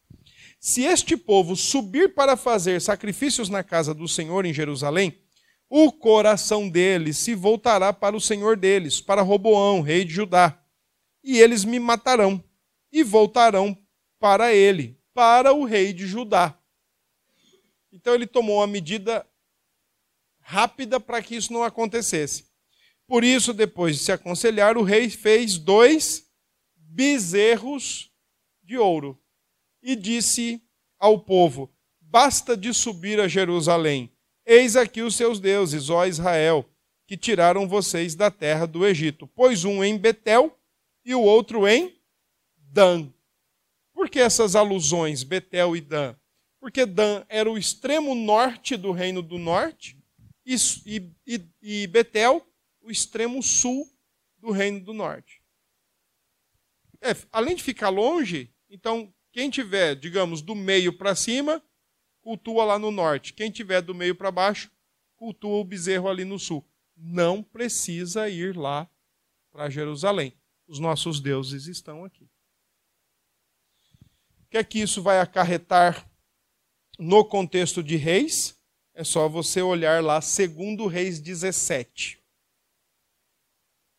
Se 0.59 0.83
este 0.83 1.15
povo 1.15 1.55
subir 1.55 2.13
para 2.13 2.35
fazer 2.35 2.81
sacrifícios 2.81 3.49
na 3.49 3.63
casa 3.63 3.93
do 3.93 4.07
Senhor 4.07 4.45
em 4.45 4.53
Jerusalém, 4.53 5.21
o 5.69 5.91
coração 5.91 6.69
deles 6.69 7.17
se 7.17 7.35
voltará 7.35 7.91
para 7.91 8.15
o 8.15 8.21
Senhor 8.21 8.55
deles, 8.57 9.01
para 9.01 9.21
Roboão, 9.21 9.81
rei 9.81 10.05
de 10.05 10.13
Judá. 10.13 10.59
E 11.23 11.39
eles 11.39 11.65
me 11.65 11.79
matarão 11.79 12.43
e 12.91 13.03
voltarão 13.03 13.77
para 14.19 14.53
ele, 14.53 14.99
para 15.13 15.53
o 15.53 15.65
rei 15.65 15.91
de 15.91 16.07
Judá. 16.07 16.57
Então 17.91 18.13
ele 18.13 18.27
tomou 18.27 18.57
uma 18.57 18.67
medida 18.67 19.25
rápida 20.39 20.99
para 20.99 21.21
que 21.21 21.35
isso 21.35 21.51
não 21.51 21.63
acontecesse. 21.63 22.45
Por 23.07 23.23
isso, 23.23 23.53
depois 23.53 23.97
de 23.97 24.03
se 24.03 24.11
aconselhar, 24.11 24.77
o 24.77 24.83
rei 24.83 25.09
fez 25.09 25.57
dois 25.57 26.24
bezerros 26.95 28.09
de 28.63 28.77
ouro 28.77 29.21
e 29.83 29.97
disse 29.97 30.63
ao 30.97 31.19
povo: 31.19 31.69
Basta 31.99 32.55
de 32.55 32.73
subir 32.73 33.19
a 33.19 33.27
Jerusalém. 33.27 34.09
Eis 34.45 34.77
aqui 34.77 35.01
os 35.01 35.15
seus 35.15 35.39
deuses, 35.39 35.89
ó 35.89 36.05
Israel, 36.05 36.65
que 37.05 37.17
tiraram 37.17 37.67
vocês 37.67 38.15
da 38.15 38.31
terra 38.31 38.65
do 38.65 38.85
Egito. 38.87 39.27
Pois 39.27 39.65
um 39.65 39.83
em 39.83 39.97
Betel 39.97 40.57
e 41.03 41.13
o 41.13 41.21
outro 41.21 41.67
em 41.67 41.99
Dan. 42.55 43.11
Por 43.93 44.09
que 44.09 44.19
essas 44.19 44.55
alusões, 44.55 45.23
Betel 45.23 45.75
e 45.75 45.81
Dan? 45.81 46.15
Porque 46.61 46.85
Dan 46.85 47.25
era 47.27 47.51
o 47.51 47.57
extremo 47.57 48.15
norte 48.15 48.77
do 48.77 48.91
reino 48.91 49.21
do 49.21 49.37
norte 49.37 49.97
e, 50.45 50.55
e, 51.27 51.41
e 51.61 51.87
Betel 51.87 52.45
o 52.81 52.89
extremo 52.89 53.43
sul 53.43 53.85
do 54.37 54.51
reino 54.51 54.79
do 54.79 54.93
norte. 54.93 55.44
É, 57.05 57.15
além 57.31 57.55
de 57.55 57.61
ficar 57.61 57.89
longe, 57.89 58.51
então 58.67 59.13
quem 59.31 59.47
tiver, 59.49 59.95
digamos, 59.95 60.41
do 60.41 60.55
meio 60.55 60.91
para 60.91 61.13
cima, 61.13 61.61
cultua 62.19 62.65
lá 62.65 62.79
no 62.79 62.89
norte. 62.89 63.31
Quem 63.31 63.51
tiver 63.51 63.79
do 63.81 63.93
meio 63.93 64.15
para 64.15 64.31
baixo, 64.31 64.71
cultua 65.15 65.59
o 65.59 65.63
bezerro 65.63 66.09
ali 66.09 66.25
no 66.25 66.39
sul. 66.39 66.67
Não 66.97 67.43
precisa 67.43 68.27
ir 68.27 68.57
lá 68.57 68.89
para 69.51 69.69
Jerusalém. 69.69 70.33
Os 70.67 70.79
nossos 70.79 71.19
deuses 71.19 71.67
estão 71.67 72.03
aqui. 72.03 72.27
O 74.41 74.47
que 74.49 74.57
é 74.57 74.63
que 74.63 74.79
isso 74.79 75.03
vai 75.03 75.19
acarretar 75.19 76.09
no 76.97 77.23
contexto 77.23 77.83
de 77.83 77.97
reis? 77.97 78.59
É 78.95 79.03
só 79.03 79.29
você 79.29 79.61
olhar 79.61 80.01
lá, 80.01 80.21
segundo 80.21 80.87
Reis 80.87 81.19
17. 81.19 82.19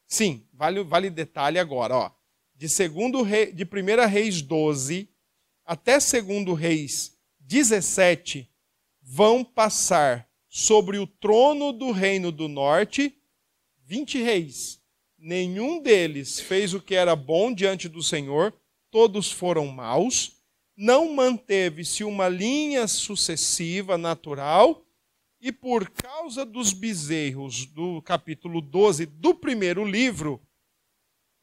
Sim, 0.08 0.48
vale, 0.52 0.82
vale 0.82 1.10
detalhe 1.10 1.58
agora, 1.58 1.94
ó. 1.94 2.15
De 2.56 2.70
segundo 2.70 3.20
rei, 3.22 3.52
de 3.52 3.64
1 3.64 4.08
Reis 4.08 4.40
12 4.40 5.10
até 5.62 6.00
segundo 6.00 6.54
Reis 6.54 7.18
17 7.40 8.48
vão 9.02 9.44
passar 9.44 10.26
sobre 10.48 10.96
o 10.96 11.06
trono 11.06 11.70
do 11.70 11.90
reino 11.90 12.32
do 12.32 12.48
norte 12.48 13.14
20 13.84 14.22
reis. 14.22 14.80
Nenhum 15.18 15.82
deles 15.82 16.40
fez 16.40 16.72
o 16.72 16.80
que 16.80 16.94
era 16.94 17.14
bom 17.14 17.52
diante 17.52 17.90
do 17.90 18.02
Senhor, 18.02 18.54
todos 18.90 19.30
foram 19.30 19.66
maus. 19.66 20.32
Não 20.74 21.14
manteve-se 21.14 22.04
uma 22.04 22.26
linha 22.28 22.88
sucessiva 22.88 23.98
natural 23.98 24.82
e 25.40 25.52
por 25.52 25.90
causa 25.90 26.44
dos 26.44 26.72
bezerros 26.72 27.66
do 27.66 28.00
capítulo 28.00 28.60
12 28.60 29.06
do 29.06 29.34
primeiro 29.34 29.84
livro, 29.84 30.40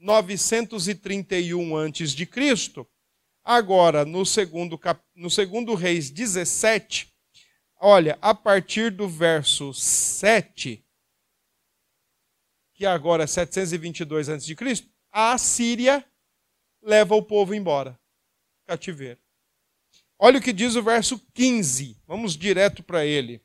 931 0.04 1.78
a.C., 1.78 2.86
agora 3.42 4.04
no 4.04 4.26
segundo, 4.26 4.80
no 5.16 5.30
segundo 5.30 5.74
Reis 5.74 6.10
17, 6.10 7.14
olha, 7.80 8.18
a 8.22 8.36
partir 8.36 8.92
do 8.92 9.08
verso 9.08 9.74
7, 9.74 10.86
que 12.74 12.86
agora 12.86 13.24
é 13.24 13.28
722 13.28 14.30
a.C., 14.30 14.56
a 15.10 15.32
Assíria 15.32 16.06
leva 16.82 17.16
o 17.16 17.24
povo 17.24 17.56
embora, 17.56 17.98
cativeiro. 18.66 19.20
Olha 20.20 20.40
o 20.40 20.42
que 20.42 20.52
diz 20.52 20.76
o 20.76 20.84
verso 20.84 21.18
15, 21.34 21.98
vamos 22.06 22.36
direto 22.36 22.84
para 22.84 23.06
ele. 23.06 23.42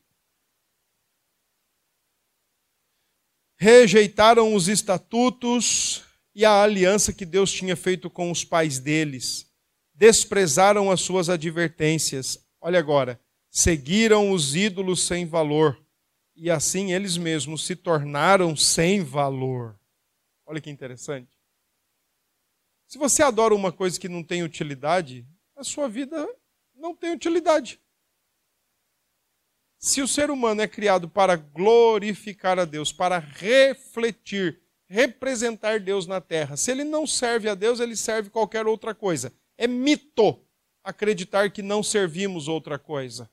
rejeitaram 3.59 4.55
os 4.55 4.69
estatutos 4.69 6.08
e 6.33 6.45
a 6.45 6.61
aliança 6.61 7.13
que 7.13 7.25
Deus 7.25 7.51
tinha 7.51 7.75
feito 7.75 8.09
com 8.09 8.31
os 8.31 8.43
pais 8.43 8.79
deles, 8.79 9.51
desprezaram 9.93 10.89
as 10.89 11.01
suas 11.01 11.29
advertências. 11.29 12.37
Olha 12.61 12.79
agora, 12.79 13.19
seguiram 13.49 14.31
os 14.31 14.55
ídolos 14.55 15.05
sem 15.05 15.25
valor 15.25 15.79
e 16.35 16.49
assim 16.49 16.93
eles 16.93 17.17
mesmos 17.17 17.65
se 17.65 17.75
tornaram 17.75 18.55
sem 18.55 19.03
valor. 19.03 19.77
Olha 20.45 20.61
que 20.61 20.69
interessante. 20.69 21.37
Se 22.87 22.97
você 22.97 23.21
adora 23.21 23.53
uma 23.53 23.71
coisa 23.71 23.99
que 23.99 24.07
não 24.07 24.23
tem 24.23 24.41
utilidade, 24.41 25.27
a 25.55 25.63
sua 25.63 25.89
vida 25.89 26.27
não 26.73 26.95
tem 26.95 27.11
utilidade. 27.11 27.79
Se 29.77 30.01
o 30.01 30.07
ser 30.07 30.31
humano 30.31 30.61
é 30.61 30.67
criado 30.67 31.07
para 31.07 31.35
glorificar 31.35 32.57
a 32.57 32.65
Deus, 32.65 32.91
para 32.91 33.19
refletir, 33.19 34.59
representar 34.89 35.79
Deus 35.79 36.07
na 36.07 36.19
terra, 36.19 36.57
se 36.57 36.71
ele 36.71 36.83
não 36.83 37.05
serve 37.05 37.47
a 37.47 37.53
Deus, 37.53 37.79
ele 37.79 37.95
serve 37.95 38.29
qualquer 38.29 38.65
outra 38.65 38.95
coisa. 38.95 39.31
É 39.57 39.67
mito 39.67 40.43
acreditar 40.83 41.51
que 41.51 41.61
não 41.61 41.83
servimos 41.83 42.47
outra 42.47 42.79
coisa. 42.79 43.29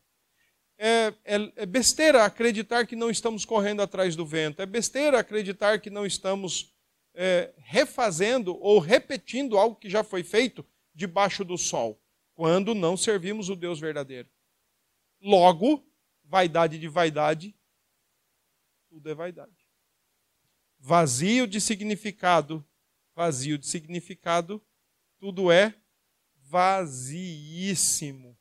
É, 0.78 1.14
é, 1.24 1.52
é, 1.57 1.66
besteira 1.66 2.24
acreditar 2.24 2.86
que 2.86 2.94
não 2.94 3.09
estamos 3.09 3.46
correndo 3.46 3.80
atrás 3.80 4.14
do 4.14 4.26
vento. 4.26 4.61
É 4.61 4.66
besteira 4.66 5.18
acreditar 5.18 5.80
que 5.80 5.88
não 5.88 6.04
estamos 6.04 6.74
é, 7.14 7.54
refazendo 7.57 8.54
ou 8.61 8.78
repetindo 8.78 9.57
algo 9.57 9.76
que 9.76 9.88
já 9.88 10.04
foi 10.04 10.22
feito 10.22 10.66
debaixo 10.94 11.44
do 11.44 11.57
sol, 11.57 11.98
quando 12.34 12.74
não 12.74 12.96
servimos 12.96 13.48
o 13.48 13.57
Deus 13.57 13.80
verdadeiro. 13.80 14.28
Logo, 15.22 15.82
vaidade 16.22 16.78
de 16.78 16.88
vaidade, 16.88 17.57
tudo 18.90 19.09
é 19.09 19.14
vaidade. 19.14 19.65
Vazio 20.78 21.46
de 21.46 21.60
significado, 21.60 22.64
vazio 23.14 23.58
de 23.58 23.66
significado, 23.66 24.62
tudo 25.18 25.50
é 25.50 25.74
vaziíssimo. 26.34 28.38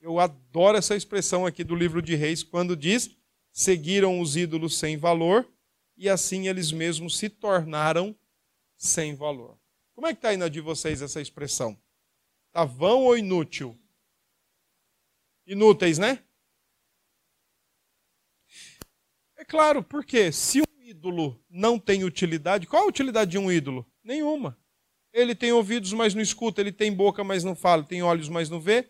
Eu 0.00 0.20
adoro 0.20 0.78
essa 0.78 0.96
expressão 0.96 1.44
aqui 1.44 1.64
do 1.64 1.74
livro 1.74 2.00
de 2.00 2.14
Reis, 2.14 2.42
quando 2.42 2.76
diz: 2.76 3.10
seguiram 3.52 4.20
os 4.20 4.36
ídolos 4.36 4.78
sem 4.78 4.96
valor 4.96 5.50
e 5.96 6.08
assim 6.08 6.46
eles 6.46 6.70
mesmos 6.70 7.18
se 7.18 7.28
tornaram 7.28 8.16
sem 8.76 9.16
valor. 9.16 9.58
Como 9.94 10.06
é 10.06 10.12
que 10.12 10.18
está 10.18 10.28
aí 10.28 10.36
na 10.36 10.48
de 10.48 10.60
vocês 10.60 11.02
essa 11.02 11.20
expressão? 11.20 11.76
Está 12.46 12.64
vão 12.64 13.04
ou 13.04 13.18
inútil? 13.18 13.76
Inúteis, 15.44 15.98
né? 15.98 16.22
É 19.36 19.44
claro, 19.44 19.82
porque 19.82 20.30
se 20.30 20.62
ídolo 20.88 21.38
não 21.50 21.78
tem 21.78 22.02
utilidade, 22.02 22.66
qual 22.66 22.84
a 22.84 22.88
utilidade 22.88 23.32
de 23.32 23.38
um 23.38 23.52
ídolo? 23.52 23.86
Nenhuma. 24.02 24.58
Ele 25.12 25.34
tem 25.34 25.52
ouvidos, 25.52 25.92
mas 25.92 26.14
não 26.14 26.22
escuta, 26.22 26.62
ele 26.62 26.72
tem 26.72 26.90
boca, 26.90 27.22
mas 27.22 27.44
não 27.44 27.54
fala, 27.54 27.84
tem 27.84 28.02
olhos, 28.02 28.30
mas 28.30 28.48
não 28.48 28.58
vê, 28.58 28.88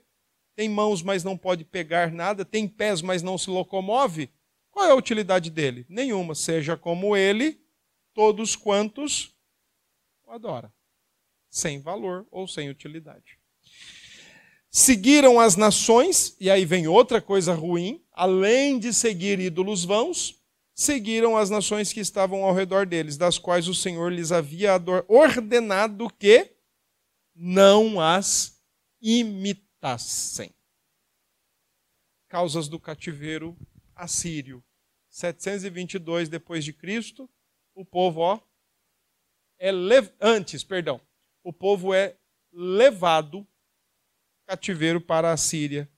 tem 0.54 0.68
mãos, 0.68 1.02
mas 1.02 1.24
não 1.24 1.36
pode 1.36 1.64
pegar 1.64 2.12
nada, 2.12 2.44
tem 2.44 2.68
pés, 2.68 3.02
mas 3.02 3.20
não 3.20 3.36
se 3.36 3.50
locomove. 3.50 4.30
Qual 4.70 4.86
é 4.86 4.92
a 4.92 4.94
utilidade 4.94 5.50
dele? 5.50 5.84
Nenhuma. 5.88 6.36
Seja 6.36 6.76
como 6.76 7.16
ele, 7.16 7.60
todos 8.14 8.54
quantos 8.54 9.34
o 10.24 10.30
adoram. 10.30 10.72
Sem 11.50 11.80
valor 11.80 12.26
ou 12.30 12.46
sem 12.46 12.70
utilidade. 12.70 13.38
Seguiram 14.70 15.40
as 15.40 15.56
nações, 15.56 16.36
e 16.38 16.48
aí 16.48 16.64
vem 16.64 16.86
outra 16.86 17.20
coisa 17.20 17.54
ruim, 17.54 18.04
além 18.12 18.78
de 18.78 18.94
seguir 18.94 19.40
ídolos 19.40 19.84
vãos, 19.84 20.37
seguiram 20.78 21.36
as 21.36 21.50
nações 21.50 21.92
que 21.92 21.98
estavam 21.98 22.44
ao 22.44 22.54
redor 22.54 22.86
deles, 22.86 23.16
das 23.16 23.36
quais 23.36 23.66
o 23.66 23.74
Senhor 23.74 24.12
lhes 24.12 24.30
havia 24.30 24.80
ordenado 25.08 26.08
que 26.08 26.54
não 27.34 28.00
as 28.00 28.62
imitassem. 29.02 30.54
Causas 32.28 32.68
do 32.68 32.78
cativeiro 32.78 33.58
assírio. 33.92 34.62
722 35.08 36.28
depois 36.28 36.64
de 36.64 36.72
Cristo, 36.72 37.28
o 37.74 37.84
povo 37.84 38.20
ó, 38.20 38.40
é 39.58 39.72
lev... 39.72 40.08
antes, 40.20 40.62
perdão, 40.62 41.00
o 41.42 41.52
povo 41.52 41.92
é 41.92 42.16
levado 42.52 43.44
cativeiro 44.46 45.00
para 45.00 45.32
a 45.32 45.36
Síria. 45.36 45.90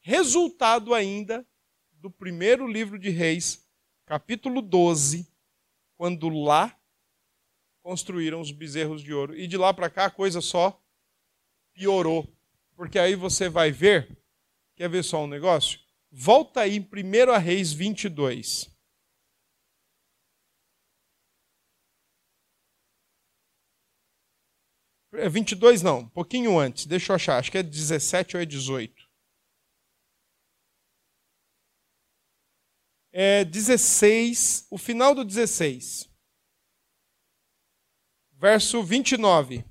Resultado 0.00 0.92
ainda 0.92 1.46
do 1.92 2.10
primeiro 2.10 2.66
livro 2.66 2.98
de 2.98 3.10
Reis, 3.10 3.63
capítulo 4.06 4.60
12, 4.60 5.26
quando 5.96 6.28
lá 6.28 6.78
construíram 7.82 8.40
os 8.40 8.50
bezerros 8.50 9.02
de 9.02 9.12
ouro. 9.12 9.36
E 9.36 9.46
de 9.46 9.56
lá 9.56 9.72
para 9.72 9.90
cá 9.90 10.06
a 10.06 10.10
coisa 10.10 10.40
só 10.40 10.82
piorou. 11.72 12.26
Porque 12.74 12.98
aí 12.98 13.14
você 13.14 13.48
vai 13.48 13.70
ver, 13.70 14.18
quer 14.74 14.88
ver 14.88 15.04
só 15.04 15.22
um 15.22 15.28
negócio? 15.28 15.78
Volta 16.10 16.60
aí 16.60 16.76
em 16.76 16.80
1 16.80 17.38
Reis 17.38 17.72
22. 17.72 18.74
É 25.16 25.28
22 25.28 25.80
não, 25.80 26.00
um 26.00 26.08
pouquinho 26.08 26.58
antes, 26.58 26.86
deixa 26.86 27.12
eu 27.12 27.16
achar, 27.16 27.38
acho 27.38 27.50
que 27.50 27.58
é 27.58 27.62
17 27.62 28.36
ou 28.36 28.42
é 28.42 28.44
18. 28.44 29.03
É 33.16 33.44
16, 33.44 34.66
o 34.72 34.76
final 34.76 35.14
do 35.14 35.24
16. 35.24 36.10
Verso 38.32 38.82
29. 38.82 39.64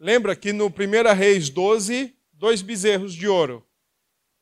Lembra 0.00 0.34
que 0.34 0.54
no 0.54 0.68
1 0.68 1.14
Reis 1.14 1.50
12, 1.50 2.16
dois 2.32 2.62
bezerros 2.62 3.12
de 3.12 3.28
ouro. 3.28 3.68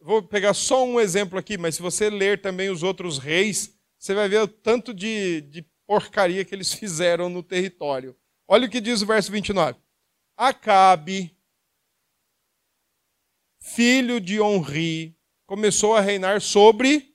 Vou 0.01 0.23
pegar 0.23 0.55
só 0.55 0.85
um 0.87 1.01
exemplo 1.01 1.37
aqui, 1.37 1.59
mas 1.59 1.75
se 1.75 1.83
você 1.83 2.09
ler 2.09 2.41
também 2.41 2.71
os 2.71 2.85
outros 2.85 3.19
reis, 3.19 3.77
você 3.99 4.15
vai 4.15 4.29
ver 4.29 4.43
o 4.43 4.47
tanto 4.47 4.95
de, 4.95 5.41
de 5.41 5.63
porcaria 5.85 6.45
que 6.45 6.55
eles 6.55 6.73
fizeram 6.73 7.29
no 7.29 7.43
território. 7.43 8.17
Olha 8.47 8.69
o 8.69 8.71
que 8.71 8.81
diz 8.81 9.03
o 9.03 9.07
verso 9.07 9.33
29. 9.33 9.77
Acabe, 10.37 11.36
filho 13.67 14.21
de 14.21 14.41
Onri, 14.41 15.19
começou 15.45 15.97
a 15.97 16.01
reinar 16.01 16.41
sobre 16.41 17.13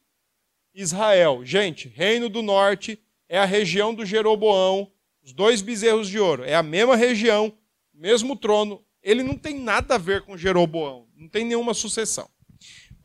Israel. 0.74 1.46
Gente, 1.46 1.88
reino 1.88 2.28
do 2.28 2.42
norte 2.42 3.02
é 3.30 3.40
a 3.40 3.46
região 3.46 3.94
do 3.94 4.06
Jeroboão, 4.06 4.92
os 5.24 5.32
dois 5.32 5.62
bezerros 5.62 6.10
de 6.10 6.20
ouro. 6.20 6.44
É 6.44 6.54
a 6.54 6.62
mesma 6.62 6.98
região, 6.98 7.58
mesmo 7.94 8.36
trono, 8.36 8.84
ele 9.02 9.24
não 9.24 9.38
tem 9.38 9.58
nada 9.58 9.96
a 9.96 9.98
ver 9.98 10.24
com 10.24 10.38
Jeroboão, 10.38 11.08
não 11.16 11.30
tem 11.30 11.46
nenhuma 11.46 11.74
sucessão. 11.74 12.30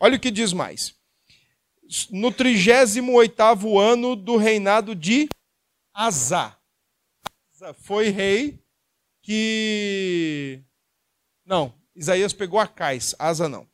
Olha 0.01 0.17
o 0.17 0.21
que 0.21 0.31
diz 0.31 0.53
mais. 0.53 0.97
No 2.11 2.33
38 2.33 3.79
ano 3.79 4.17
do 4.17 4.37
reinado 4.37 4.93
de 4.93 5.29
Azá. 5.95 6.59
Foi 7.79 8.09
rei 8.09 8.59
que. 9.23 10.61
Não, 11.45 11.73
Isaías 11.97 12.33
pegou 12.33 12.61
Acais, 12.61 13.15
Asa 13.19 13.49
não. 13.49 13.67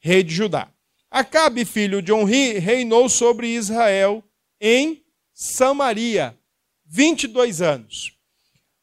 Rei 0.00 0.22
de 0.22 0.34
Judá. 0.34 0.72
Acabe, 1.10 1.64
filho 1.64 2.00
de 2.00 2.12
Onri, 2.12 2.58
reinou 2.58 3.08
sobre 3.08 3.48
Israel 3.48 4.22
em 4.60 5.04
Samaria, 5.32 6.38
22 6.84 7.62
anos. 7.62 8.16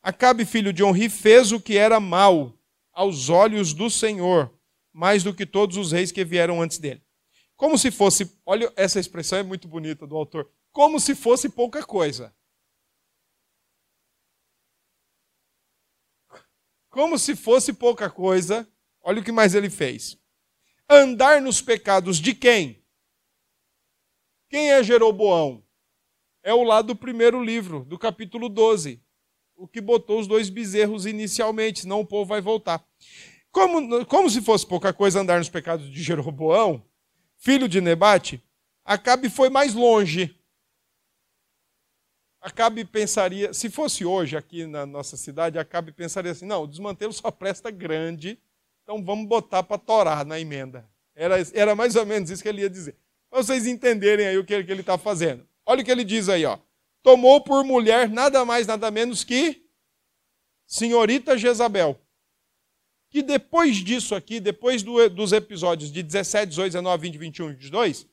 Acabe, 0.01 0.43
filho 0.43 0.73
de 0.73 0.83
Onri, 0.83 1.09
fez 1.09 1.51
o 1.51 1.61
que 1.61 1.77
era 1.77 1.99
mal 1.99 2.53
aos 2.91 3.29
olhos 3.29 3.73
do 3.73 3.89
Senhor, 3.89 4.51
mais 4.91 5.23
do 5.23 5.33
que 5.33 5.45
todos 5.45 5.77
os 5.77 5.91
reis 5.91 6.11
que 6.11 6.25
vieram 6.25 6.61
antes 6.61 6.79
dele. 6.79 7.01
Como 7.55 7.77
se 7.77 7.91
fosse, 7.91 8.39
olha, 8.45 8.71
essa 8.75 8.99
expressão 8.99 9.39
é 9.39 9.43
muito 9.43 9.67
bonita 9.67 10.05
do 10.05 10.15
autor, 10.15 10.49
como 10.71 10.99
se 10.99 11.15
fosse 11.15 11.47
pouca 11.47 11.83
coisa. 11.85 12.35
Como 16.89 17.17
se 17.17 17.35
fosse 17.35 17.71
pouca 17.71 18.09
coisa, 18.09 18.67
olha 19.07 19.21
o 19.21 19.23
que 19.23 19.31
mais 19.31 19.55
ele 19.55 19.69
fez. 19.69 20.17
Andar 20.89 21.41
nos 21.41 21.61
pecados 21.61 22.17
de 22.17 22.33
quem? 22.33 22.83
Quem 24.49 24.71
é 24.71 24.83
Jeroboão? 24.83 25.63
É 26.43 26.53
o 26.53 26.63
lado 26.63 26.87
do 26.87 26.95
primeiro 26.95 27.43
livro, 27.43 27.83
do 27.85 27.97
capítulo 27.97 28.49
12 28.49 29.01
o 29.57 29.67
que 29.67 29.81
botou 29.81 30.19
os 30.19 30.27
dois 30.27 30.49
bezerros 30.49 31.05
inicialmente, 31.05 31.81
senão 31.81 31.99
o 31.99 32.05
povo 32.05 32.29
vai 32.29 32.39
voltar. 32.39 32.85
Como, 33.51 34.05
como 34.05 34.29
se 34.29 34.41
fosse 34.41 34.65
pouca 34.65 34.93
coisa 34.93 35.19
andar 35.19 35.39
nos 35.39 35.49
pecados 35.49 35.89
de 35.89 36.01
Jeroboão, 36.03 36.85
filho 37.37 37.67
de 37.67 37.81
Nebate, 37.81 38.41
Acabe 38.85 39.29
foi 39.29 39.49
mais 39.49 39.73
longe. 39.73 40.33
Acabe 42.39 42.85
pensaria, 42.85 43.51
se 43.51 43.69
fosse 43.69 44.05
hoje 44.05 44.37
aqui 44.37 44.65
na 44.65 44.85
nossa 44.85 45.17
cidade, 45.17 45.59
Acabe 45.59 45.91
pensaria 45.91 46.31
assim: 46.31 46.45
não, 46.45 46.63
o 46.63 46.67
desmantelo 46.67 47.11
só 47.11 47.31
presta 47.31 47.71
grande, 47.71 48.39
então 48.87 49.03
vamos 49.03 49.27
botar 49.27 49.63
para 49.63 49.77
torar 49.77 50.25
na 50.25 50.39
emenda. 50.39 50.89
Era, 51.13 51.35
era 51.53 51.75
mais 51.75 51.95
ou 51.95 52.05
menos 52.05 52.29
isso 52.29 52.41
que 52.41 52.47
ele 52.47 52.61
ia 52.61 52.69
dizer. 52.69 52.95
Para 53.29 53.43
vocês 53.43 53.67
entenderem 53.67 54.27
aí 54.27 54.37
o 54.37 54.45
que, 54.45 54.63
que 54.63 54.71
ele 54.71 54.81
está 54.81 54.97
fazendo. 54.97 55.45
Olha 55.65 55.81
o 55.81 55.85
que 55.85 55.91
ele 55.91 56.05
diz 56.05 56.29
aí, 56.29 56.45
ó 56.45 56.57
tomou 57.07 57.39
por 57.39 57.63
mulher 57.63 58.09
nada 58.09 58.43
mais, 58.43 58.67
nada 58.67 58.91
menos 58.91 59.23
que 59.23 59.65
senhorita 60.65 61.37
Jezabel. 61.37 61.97
Que 63.09 63.23
depois 63.23 63.77
disso 63.77 64.13
aqui, 64.13 64.41
depois 64.41 64.83
do, 64.83 65.09
dos 65.09 65.31
episódios 65.31 65.89
de 65.89 66.03
17, 66.03 66.49
18, 66.49 66.71
19, 66.73 67.01
20, 67.03 67.17
21 67.17 67.49
e 67.49 67.53
22, 67.53 68.07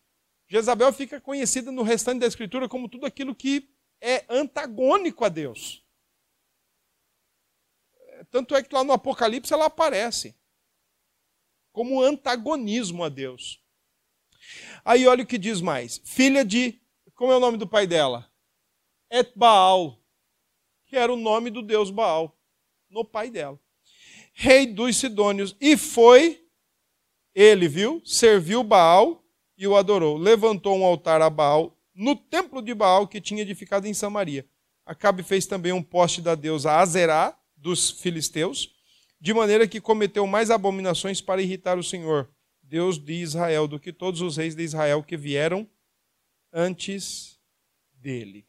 Jezabel 0.46 0.92
fica 0.92 1.20
conhecida 1.20 1.72
no 1.72 1.82
restante 1.82 2.20
da 2.20 2.28
Escritura 2.28 2.68
como 2.68 2.88
tudo 2.88 3.04
aquilo 3.04 3.34
que 3.34 3.68
é 4.00 4.24
antagônico 4.28 5.24
a 5.24 5.28
Deus. 5.28 5.84
Tanto 8.30 8.54
é 8.54 8.62
que 8.62 8.72
lá 8.72 8.84
no 8.84 8.92
Apocalipse 8.92 9.52
ela 9.52 9.66
aparece 9.66 10.36
como 11.74 12.00
antagonismo 12.00 13.02
a 13.02 13.08
Deus. 13.08 13.60
Aí 14.84 15.08
olha 15.08 15.24
o 15.24 15.26
que 15.26 15.36
diz 15.36 15.60
mais: 15.60 16.00
filha 16.04 16.44
de. 16.44 16.80
Como 17.14 17.32
é 17.32 17.36
o 17.36 17.40
nome 17.40 17.58
do 17.58 17.66
pai 17.66 17.86
dela? 17.86 18.30
Et 19.10 19.30
Baal, 19.36 20.00
que 20.86 20.96
era 20.96 21.12
o 21.12 21.16
nome 21.16 21.50
do 21.50 21.62
deus 21.62 21.90
Baal, 21.90 22.38
no 22.88 23.04
pai 23.04 23.28
dela. 23.28 23.58
Rei 24.32 24.66
dos 24.66 24.96
Sidônios. 24.96 25.56
E 25.60 25.76
foi, 25.76 26.44
ele 27.34 27.68
viu, 27.68 28.00
serviu 28.04 28.62
Baal 28.62 29.24
e 29.56 29.66
o 29.66 29.76
adorou. 29.76 30.16
Levantou 30.16 30.76
um 30.76 30.84
altar 30.84 31.22
a 31.22 31.30
Baal 31.30 31.76
no 31.94 32.16
templo 32.16 32.62
de 32.62 32.74
Baal 32.74 33.06
que 33.06 33.20
tinha 33.20 33.42
edificado 33.42 33.86
em 33.86 33.94
Samaria. 33.94 34.46
Acabe 34.86 35.22
fez 35.22 35.46
também 35.46 35.72
um 35.72 35.82
poste 35.82 36.20
da 36.20 36.34
deusa 36.34 36.72
Azerá, 36.72 37.38
dos 37.56 37.90
filisteus, 37.90 38.73
de 39.24 39.32
maneira 39.32 39.66
que 39.66 39.80
cometeu 39.80 40.26
mais 40.26 40.50
abominações 40.50 41.22
para 41.22 41.40
irritar 41.40 41.78
o 41.78 41.82
Senhor, 41.82 42.30
Deus 42.62 42.98
de 42.98 43.14
Israel, 43.14 43.66
do 43.66 43.80
que 43.80 43.90
todos 43.92 44.20
os 44.20 44.36
reis 44.36 44.54
de 44.54 44.62
Israel 44.62 45.02
que 45.02 45.16
vieram 45.16 45.66
antes 46.52 47.40
dele 47.94 48.46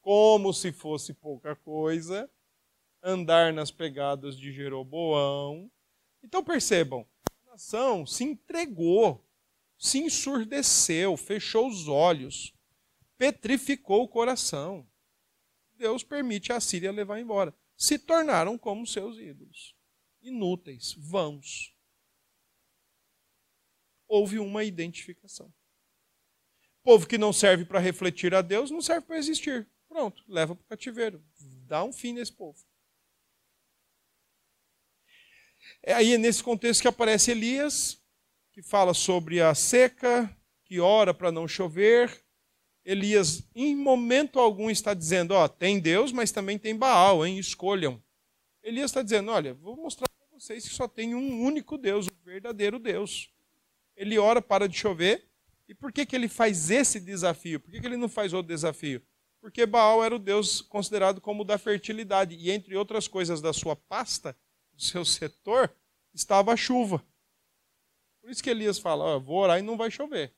como 0.00 0.52
se 0.52 0.72
fosse 0.72 1.12
pouca 1.12 1.54
coisa, 1.54 2.28
andar 3.02 3.52
nas 3.52 3.70
pegadas 3.70 4.36
de 4.36 4.50
Jeroboão. 4.50 5.70
Então 6.22 6.42
percebam, 6.42 7.06
a 7.46 7.52
nação 7.52 8.06
se 8.06 8.24
entregou, 8.24 9.22
se 9.78 9.98
ensurdeceu, 9.98 11.16
fechou 11.16 11.68
os 11.68 11.88
olhos, 11.88 12.54
petrificou 13.16 14.02
o 14.02 14.08
coração. 14.08 14.86
Deus 15.76 16.02
permite 16.02 16.52
a 16.52 16.60
Síria 16.60 16.90
levar 16.90 17.20
embora. 17.20 17.54
Se 17.80 17.98
tornaram 17.98 18.58
como 18.58 18.86
seus 18.86 19.16
ídolos, 19.16 19.74
inúteis, 20.20 20.92
vãos. 20.98 21.74
Houve 24.06 24.38
uma 24.38 24.62
identificação. 24.62 25.50
Povo 26.82 27.08
que 27.08 27.16
não 27.16 27.32
serve 27.32 27.64
para 27.64 27.78
refletir 27.78 28.34
a 28.34 28.42
Deus 28.42 28.70
não 28.70 28.82
serve 28.82 29.06
para 29.06 29.16
existir. 29.16 29.66
Pronto, 29.88 30.22
leva 30.28 30.54
para 30.54 30.62
o 30.62 30.66
cativeiro. 30.66 31.24
Dá 31.66 31.82
um 31.82 31.90
fim 31.90 32.12
nesse 32.12 32.32
povo. 32.34 32.62
É 35.82 35.94
aí 35.94 36.18
nesse 36.18 36.42
contexto 36.42 36.82
que 36.82 36.88
aparece 36.88 37.30
Elias, 37.30 37.98
que 38.52 38.62
fala 38.62 38.92
sobre 38.92 39.40
a 39.40 39.54
seca, 39.54 40.30
que 40.64 40.80
ora 40.80 41.14
para 41.14 41.32
não 41.32 41.48
chover. 41.48 42.22
Elias, 42.84 43.42
em 43.54 43.76
momento 43.76 44.38
algum, 44.38 44.70
está 44.70 44.94
dizendo: 44.94 45.32
ó, 45.32 45.46
tem 45.48 45.78
Deus, 45.78 46.12
mas 46.12 46.32
também 46.32 46.58
tem 46.58 46.76
Baal, 46.76 47.26
hein? 47.26 47.38
Escolham. 47.38 48.02
Elias 48.62 48.90
está 48.90 49.02
dizendo: 49.02 49.30
olha, 49.30 49.54
vou 49.54 49.76
mostrar 49.76 50.08
para 50.08 50.38
vocês 50.38 50.66
que 50.66 50.74
só 50.74 50.88
tem 50.88 51.14
um 51.14 51.42
único 51.42 51.76
Deus, 51.76 52.06
o 52.06 52.24
verdadeiro 52.24 52.78
Deus. 52.78 53.30
Ele 53.96 54.18
ora 54.18 54.40
para 54.40 54.68
de 54.68 54.76
chover. 54.76 55.26
E 55.68 55.74
por 55.74 55.92
que, 55.92 56.04
que 56.04 56.16
ele 56.16 56.28
faz 56.28 56.68
esse 56.70 56.98
desafio? 56.98 57.60
Por 57.60 57.70
que, 57.70 57.80
que 57.80 57.86
ele 57.86 57.96
não 57.96 58.08
faz 58.08 58.32
outro 58.32 58.48
desafio? 58.48 59.00
porque 59.40 59.64
Baal 59.64 60.04
era 60.04 60.14
o 60.14 60.18
deus 60.18 60.60
considerado 60.60 61.20
como 61.20 61.44
da 61.44 61.56
fertilidade, 61.58 62.36
e 62.36 62.50
entre 62.50 62.76
outras 62.76 63.08
coisas 63.08 63.40
da 63.40 63.52
sua 63.52 63.74
pasta, 63.74 64.36
do 64.74 64.82
seu 64.82 65.04
setor, 65.04 65.74
estava 66.12 66.52
a 66.52 66.56
chuva. 66.56 67.02
Por 68.20 68.30
isso 68.30 68.42
que 68.42 68.50
Elias 68.50 68.78
fala: 68.78 69.16
oh, 69.16 69.20
vou 69.20 69.38
orar 69.38 69.58
e 69.58 69.62
não 69.62 69.76
vai 69.76 69.90
chover. 69.90 70.34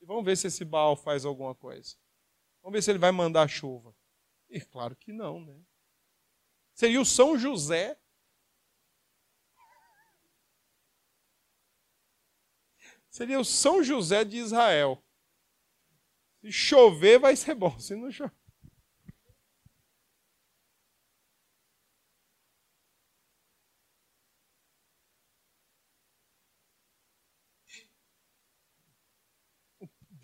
E 0.00 0.06
vamos 0.06 0.24
ver 0.24 0.36
se 0.36 0.46
esse 0.46 0.64
Baal 0.64 0.96
faz 0.96 1.24
alguma 1.24 1.54
coisa. 1.54 1.96
Vamos 2.62 2.76
ver 2.76 2.82
se 2.82 2.90
ele 2.90 2.98
vai 2.98 3.12
mandar 3.12 3.48
chuva. 3.48 3.94
E 4.48 4.60
claro 4.60 4.94
que 4.96 5.12
não, 5.12 5.40
né? 5.40 5.60
Seria 6.74 7.00
o 7.00 7.06
São 7.06 7.38
José. 7.38 7.98
Seria 13.08 13.40
o 13.40 13.44
São 13.44 13.82
José 13.82 14.24
de 14.24 14.36
Israel. 14.36 15.02
Se 16.40 16.52
chover, 16.52 17.18
vai 17.18 17.34
ser 17.34 17.54
bom. 17.54 17.78
Se 17.78 17.96
não 17.96 18.12
chover. 18.12 18.35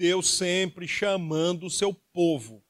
Deus 0.02 0.28
sempre 0.30 0.88
chamando 0.88 1.66
o 1.66 1.70
seu 1.70 1.94
povo. 1.94 2.60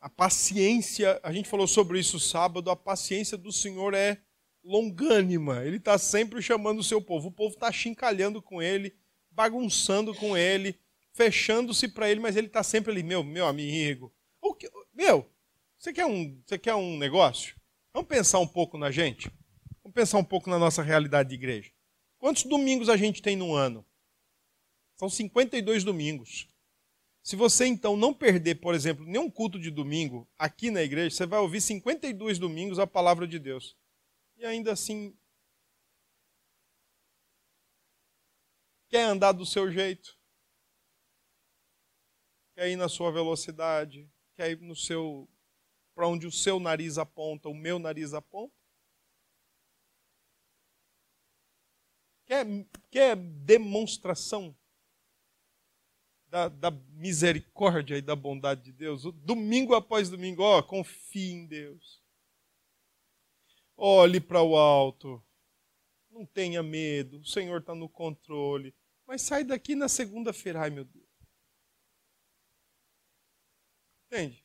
A 0.00 0.10
paciência, 0.10 1.20
a 1.22 1.32
gente 1.32 1.48
falou 1.48 1.68
sobre 1.68 2.00
isso 2.00 2.18
sábado, 2.18 2.72
a 2.72 2.74
paciência 2.74 3.38
do 3.38 3.52
Senhor 3.52 3.94
é 3.94 4.20
longânima. 4.64 5.64
Ele 5.64 5.76
está 5.76 5.96
sempre 5.98 6.42
chamando 6.42 6.80
o 6.80 6.82
seu 6.82 7.00
povo. 7.00 7.28
O 7.28 7.32
povo 7.32 7.54
está 7.54 7.70
chincalhando 7.70 8.42
com 8.42 8.60
ele, 8.60 8.96
bagunçando 9.30 10.12
com 10.12 10.36
ele, 10.36 10.76
fechando-se 11.12 11.86
para 11.86 12.10
ele, 12.10 12.18
mas 12.18 12.36
ele 12.36 12.48
está 12.48 12.64
sempre 12.64 12.90
ali, 12.90 13.04
meu, 13.04 13.22
meu 13.22 13.46
amigo. 13.46 14.12
O 14.40 14.54
que, 14.56 14.68
meu, 14.92 15.30
você 15.78 15.92
quer, 15.92 16.06
um, 16.06 16.42
você 16.44 16.58
quer 16.58 16.74
um 16.74 16.98
negócio? 16.98 17.54
Vamos 17.94 18.08
pensar 18.08 18.40
um 18.40 18.48
pouco 18.48 18.76
na 18.76 18.90
gente? 18.90 19.30
Vamos 19.84 19.94
pensar 19.94 20.18
um 20.18 20.24
pouco 20.24 20.50
na 20.50 20.58
nossa 20.58 20.82
realidade 20.82 21.28
de 21.28 21.36
igreja. 21.36 21.70
Quantos 22.18 22.42
domingos 22.42 22.88
a 22.88 22.96
gente 22.96 23.22
tem 23.22 23.36
no 23.36 23.54
ano? 23.54 23.86
São 24.96 25.08
52 25.08 25.84
domingos. 25.84 26.48
Se 27.22 27.36
você 27.36 27.66
então 27.66 27.96
não 27.96 28.12
perder, 28.12 28.56
por 28.56 28.74
exemplo, 28.74 29.04
nenhum 29.04 29.30
culto 29.30 29.58
de 29.58 29.70
domingo 29.70 30.28
aqui 30.36 30.70
na 30.70 30.82
igreja, 30.82 31.14
você 31.14 31.26
vai 31.26 31.38
ouvir 31.38 31.60
52 31.60 32.38
domingos 32.38 32.78
a 32.78 32.86
palavra 32.86 33.26
de 33.26 33.38
Deus. 33.38 33.76
E 34.36 34.44
ainda 34.44 34.72
assim 34.72 35.16
quer 38.88 39.04
andar 39.04 39.32
do 39.32 39.46
seu 39.46 39.70
jeito, 39.70 40.18
quer 42.54 42.68
ir 42.68 42.76
na 42.76 42.88
sua 42.88 43.12
velocidade, 43.12 44.10
quer 44.34 44.50
ir 44.50 44.60
no 44.60 44.74
seu 44.74 45.28
para 45.94 46.08
onde 46.08 46.26
o 46.26 46.32
seu 46.32 46.58
nariz 46.58 46.98
aponta, 46.98 47.48
o 47.48 47.54
meu 47.54 47.78
nariz 47.78 48.14
aponta. 48.14 48.54
Quer, 52.24 52.46
quer 52.90 53.16
demonstração 53.16 54.56
da, 56.32 56.48
da, 56.48 56.70
misericórdia 56.70 57.98
e 57.98 58.00
da 58.00 58.16
bondade 58.16 58.62
de 58.62 58.72
Deus, 58.72 59.02
domingo 59.22 59.74
após 59.74 60.08
domingo, 60.08 60.42
ó, 60.42 60.62
confie 60.62 61.30
em 61.30 61.46
Deus. 61.46 62.02
Olhe 63.76 64.18
para 64.18 64.40
o 64.40 64.56
alto. 64.56 65.22
Não 66.08 66.24
tenha 66.24 66.62
medo, 66.62 67.20
o 67.20 67.26
Senhor 67.26 67.60
está 67.60 67.74
no 67.74 67.86
controle. 67.86 68.74
Mas 69.06 69.20
sai 69.20 69.44
daqui 69.44 69.74
na 69.74 69.90
segunda-feira, 69.90 70.62
ai 70.62 70.70
meu 70.70 70.86
Deus. 70.86 71.06
Entende? 74.06 74.42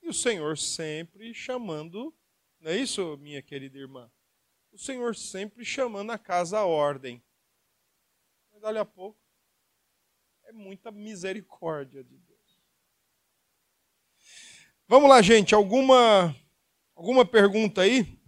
E 0.00 0.08
o 0.08 0.14
Senhor 0.14 0.56
sempre 0.56 1.34
chamando, 1.34 2.16
não 2.58 2.70
é 2.70 2.76
isso, 2.76 3.18
minha 3.18 3.42
querida 3.42 3.76
irmã? 3.76 4.10
O 4.72 4.78
Senhor 4.78 5.14
sempre 5.14 5.62
chamando 5.62 6.10
a 6.10 6.18
casa 6.18 6.58
à 6.58 6.64
ordem. 6.64 7.22
Mas 8.50 8.62
dali 8.62 8.78
a 8.78 8.84
pouco, 8.84 9.20
é 10.50 10.52
muita 10.52 10.90
misericórdia 10.90 12.02
de 12.02 12.18
Deus. 12.18 12.58
Vamos 14.88 15.08
lá, 15.08 15.22
gente. 15.22 15.54
Alguma, 15.54 16.34
alguma 16.96 17.24
pergunta 17.24 17.82
aí? 17.82 18.18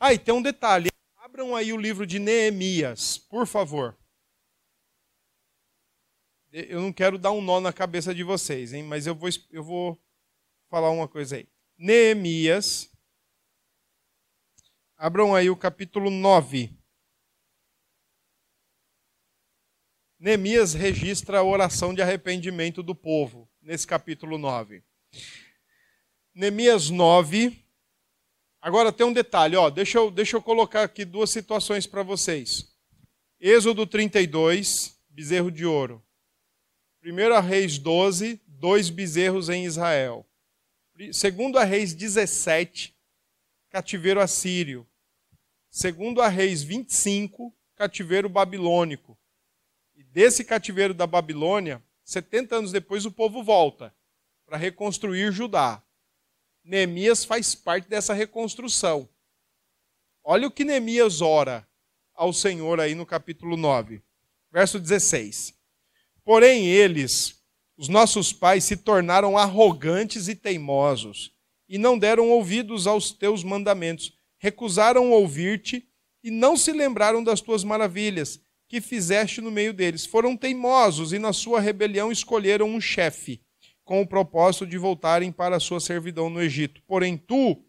Ah, 0.00 0.12
e 0.12 0.18
tem 0.18 0.34
um 0.34 0.42
detalhe. 0.42 0.90
Abram 1.16 1.54
aí 1.54 1.72
o 1.72 1.76
livro 1.76 2.04
de 2.04 2.18
Neemias, 2.18 3.16
por 3.16 3.46
favor. 3.46 3.96
Eu 6.50 6.80
não 6.80 6.92
quero 6.92 7.16
dar 7.16 7.30
um 7.30 7.40
nó 7.40 7.60
na 7.60 7.72
cabeça 7.72 8.12
de 8.12 8.24
vocês, 8.24 8.72
hein? 8.72 8.82
mas 8.82 9.06
eu 9.06 9.14
vou, 9.14 9.28
eu 9.52 9.62
vou 9.62 10.02
falar 10.68 10.90
uma 10.90 11.06
coisa 11.06 11.36
aí. 11.36 11.48
Neemias. 11.78 12.90
Abram 14.96 15.32
aí 15.32 15.48
o 15.48 15.56
capítulo 15.56 16.10
9. 16.10 16.75
Neemias 20.18 20.72
registra 20.72 21.38
a 21.38 21.44
oração 21.44 21.92
de 21.92 22.00
arrependimento 22.00 22.82
do 22.82 22.94
povo, 22.94 23.46
nesse 23.60 23.86
capítulo 23.86 24.38
9. 24.38 24.82
Neemias 26.34 26.88
9. 26.88 27.62
Agora 28.58 28.90
tem 28.90 29.06
um 29.06 29.12
detalhe, 29.12 29.56
ó, 29.56 29.68
deixa 29.68 29.98
eu, 29.98 30.10
deixa 30.10 30.36
eu 30.38 30.42
colocar 30.42 30.84
aqui 30.84 31.04
duas 31.04 31.28
situações 31.28 31.86
para 31.86 32.02
vocês. 32.02 32.74
Êxodo 33.38 33.86
32, 33.86 34.98
bezerro 35.10 35.50
de 35.50 35.66
ouro. 35.66 36.02
1 37.04 37.40
Reis 37.42 37.76
12, 37.78 38.40
dois 38.46 38.88
bezerros 38.88 39.50
em 39.50 39.66
Israel. 39.66 40.26
Segundo 41.12 41.58
a 41.58 41.64
Reis 41.64 41.92
17, 41.92 42.96
cativeiro 43.68 44.18
assírio. 44.18 44.86
Segundo 45.70 46.22
a 46.22 46.28
Reis 46.28 46.62
25, 46.62 47.54
cativeiro 47.76 48.30
babilônico 48.30 49.16
desse 50.16 50.42
cativeiro 50.42 50.94
da 50.94 51.06
Babilônia, 51.06 51.84
70 52.02 52.56
anos 52.56 52.72
depois 52.72 53.04
o 53.04 53.12
povo 53.12 53.42
volta 53.42 53.94
para 54.46 54.56
reconstruir 54.56 55.30
Judá. 55.30 55.82
Neemias 56.64 57.22
faz 57.22 57.54
parte 57.54 57.86
dessa 57.86 58.14
reconstrução. 58.14 59.06
Olha 60.24 60.48
o 60.48 60.50
que 60.50 60.64
Neemias 60.64 61.20
ora 61.20 61.68
ao 62.14 62.32
Senhor 62.32 62.80
aí 62.80 62.94
no 62.94 63.04
capítulo 63.04 63.58
9, 63.58 64.00
verso 64.50 64.80
16. 64.80 65.52
Porém, 66.24 66.64
eles, 66.64 67.38
os 67.76 67.86
nossos 67.86 68.32
pais, 68.32 68.64
se 68.64 68.78
tornaram 68.78 69.36
arrogantes 69.36 70.28
e 70.28 70.34
teimosos, 70.34 71.30
e 71.68 71.76
não 71.76 71.98
deram 71.98 72.30
ouvidos 72.30 72.86
aos 72.86 73.12
teus 73.12 73.44
mandamentos, 73.44 74.18
recusaram 74.38 75.10
ouvir-te 75.10 75.86
e 76.24 76.30
não 76.30 76.56
se 76.56 76.72
lembraram 76.72 77.22
das 77.22 77.42
tuas 77.42 77.62
maravilhas 77.62 78.45
que 78.68 78.80
fizeste 78.80 79.40
no 79.40 79.50
meio 79.50 79.72
deles. 79.72 80.04
Foram 80.06 80.36
teimosos 80.36 81.12
e 81.12 81.18
na 81.18 81.32
sua 81.32 81.60
rebelião 81.60 82.10
escolheram 82.10 82.68
um 82.68 82.80
chefe, 82.80 83.40
com 83.84 84.00
o 84.00 84.06
propósito 84.06 84.66
de 84.66 84.76
voltarem 84.76 85.30
para 85.30 85.56
a 85.56 85.60
sua 85.60 85.80
servidão 85.80 86.28
no 86.28 86.42
Egito. 86.42 86.82
Porém, 86.86 87.16
tu, 87.16 87.64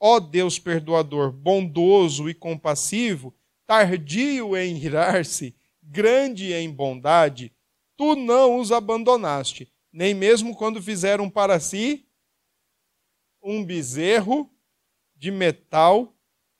ó 0.00 0.18
Deus 0.18 0.58
perdoador, 0.58 1.30
bondoso 1.30 2.28
e 2.28 2.34
compassivo, 2.34 3.34
tardio 3.66 4.56
em 4.56 4.78
irar-se, 4.78 5.54
grande 5.82 6.52
em 6.52 6.70
bondade, 6.70 7.52
tu 7.96 8.14
não 8.14 8.58
os 8.58 8.72
abandonaste, 8.72 9.70
nem 9.92 10.14
mesmo 10.14 10.54
quando 10.54 10.82
fizeram 10.82 11.28
para 11.28 11.60
si 11.60 12.06
um 13.42 13.64
bezerro 13.64 14.50
de 15.16 15.30
metal 15.30 16.14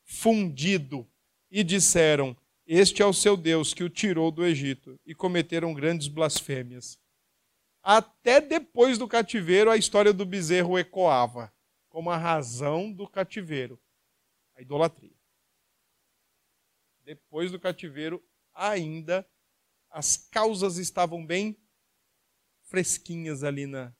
fundido 0.04 1.06
e 1.50 1.62
disseram: 1.62 2.36
este 2.70 3.00
é 3.00 3.06
o 3.06 3.14
seu 3.14 3.34
Deus 3.34 3.72
que 3.72 3.82
o 3.82 3.88
tirou 3.88 4.30
do 4.30 4.44
Egito 4.44 5.00
e 5.06 5.14
cometeram 5.14 5.72
grandes 5.72 6.06
blasfêmias. 6.06 7.00
Até 7.82 8.42
depois 8.42 8.98
do 8.98 9.08
cativeiro, 9.08 9.70
a 9.70 9.76
história 9.78 10.12
do 10.12 10.26
bezerro 10.26 10.78
ecoava 10.78 11.50
como 11.88 12.10
a 12.10 12.16
razão 12.18 12.92
do 12.92 13.08
cativeiro, 13.08 13.80
a 14.54 14.60
idolatria. 14.60 15.16
Depois 17.04 17.50
do 17.50 17.58
cativeiro, 17.58 18.22
ainda 18.52 19.26
as 19.88 20.18
causas 20.18 20.76
estavam 20.76 21.24
bem 21.24 21.58
fresquinhas 22.64 23.42
ali 23.44 23.66
na, 23.66 23.96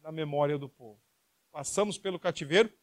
na 0.00 0.10
memória 0.10 0.58
do 0.58 0.68
povo. 0.68 1.00
Passamos 1.52 1.96
pelo 1.96 2.18
cativeiro 2.18 2.76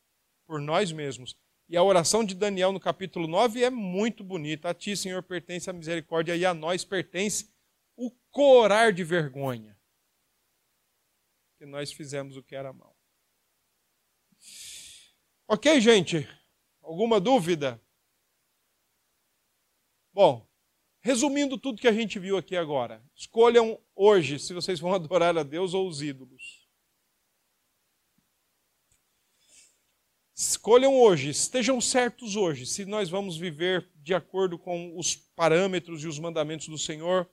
por 0.47 0.61
nós 0.61 0.93
mesmos. 0.93 1.37
E 1.73 1.75
a 1.75 1.81
oração 1.81 2.23
de 2.23 2.35
Daniel 2.35 2.71
no 2.71 2.79
capítulo 2.79 3.25
9 3.25 3.63
é 3.63 3.69
muito 3.71 4.23
bonita. 4.23 4.69
A 4.69 4.75
ti, 4.75 4.95
Senhor, 4.95 5.23
pertence 5.23 5.71
a 5.71 5.73
misericórdia 5.73 6.35
e 6.35 6.45
a 6.45 6.53
nós 6.53 6.85
pertence 6.85 7.51
o 7.95 8.11
corar 8.29 8.93
de 8.93 9.03
vergonha. 9.03 9.75
Que 11.57 11.65
nós 11.65 11.91
fizemos 11.91 12.37
o 12.37 12.43
que 12.43 12.55
era 12.55 12.71
mal. 12.71 12.95
Ok, 15.47 15.81
gente? 15.81 16.29
Alguma 16.79 17.19
dúvida? 17.19 17.81
Bom, 20.13 20.47
resumindo 21.01 21.57
tudo 21.57 21.81
que 21.81 21.87
a 21.87 21.91
gente 21.91 22.19
viu 22.19 22.37
aqui 22.37 22.55
agora, 22.55 23.03
escolham 23.15 23.81
hoje 23.95 24.37
se 24.37 24.53
vocês 24.53 24.79
vão 24.79 24.93
adorar 24.93 25.35
a 25.35 25.41
Deus 25.41 25.73
ou 25.73 25.87
os 25.87 26.03
ídolos. 26.03 26.62
Escolham 30.35 30.99
hoje, 30.99 31.29
estejam 31.29 31.79
certos 31.79 32.35
hoje, 32.35 32.65
se 32.65 32.85
nós 32.85 33.07
vamos 33.07 33.37
viver 33.37 33.87
de 33.97 34.15
acordo 34.15 34.57
com 34.57 34.97
os 34.97 35.15
parâmetros 35.15 36.03
e 36.03 36.07
os 36.07 36.17
mandamentos 36.17 36.67
do 36.67 36.77
Senhor, 36.77 37.29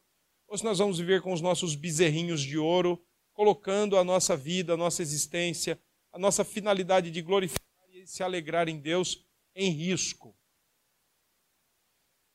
ou 0.47 0.59
se 0.59 0.65
nós 0.65 0.79
vamos 0.79 0.99
viver 0.99 1.23
com 1.23 1.33
os 1.33 1.41
nossos 1.41 1.75
bezerrinhos 1.75 2.43
de 2.43 2.59
ouro, 2.59 3.03
colocando 3.33 3.97
a 3.97 4.05
nossa 4.05 4.37
vida, 4.37 4.75
a 4.75 4.77
nossa 4.77 5.01
existência, 5.01 5.81
a 6.13 6.19
nossa 6.19 6.45
finalidade 6.45 7.11
de 7.11 7.23
glorificar 7.23 7.89
e 7.89 8.07
se 8.07 8.23
alegrar 8.23 8.69
em 8.69 8.79
Deus 8.79 9.25
em 9.55 9.71
risco. 9.71 10.37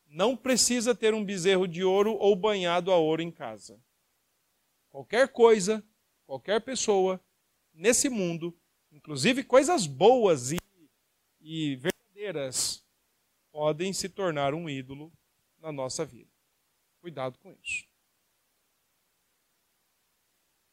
Não 0.08 0.36
precisa 0.36 0.96
ter 0.96 1.14
um 1.14 1.24
bezerro 1.24 1.68
de 1.68 1.84
ouro 1.84 2.16
ou 2.16 2.36
banhado 2.36 2.92
a 2.92 2.98
ouro 2.98 3.22
em 3.22 3.30
casa. 3.30 3.80
Qualquer 4.90 5.28
coisa, 5.28 5.86
qualquer 6.26 6.60
pessoa 6.62 7.24
nesse 7.72 8.10
mundo 8.10 8.58
Inclusive, 8.96 9.44
coisas 9.44 9.86
boas 9.86 10.54
e, 10.54 10.58
e 11.42 11.76
verdadeiras 11.76 12.82
podem 13.52 13.92
se 13.92 14.08
tornar 14.08 14.54
um 14.54 14.70
ídolo 14.70 15.12
na 15.60 15.70
nossa 15.70 16.06
vida. 16.06 16.32
Cuidado 17.02 17.38
com 17.40 17.52
isso. 17.62 17.86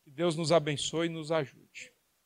Que 0.05 0.11
Deus 0.11 0.37
nos 0.37 0.53
abençoe 0.53 1.09
e 1.09 1.11
nos 1.11 1.33
ajude. 1.33 1.92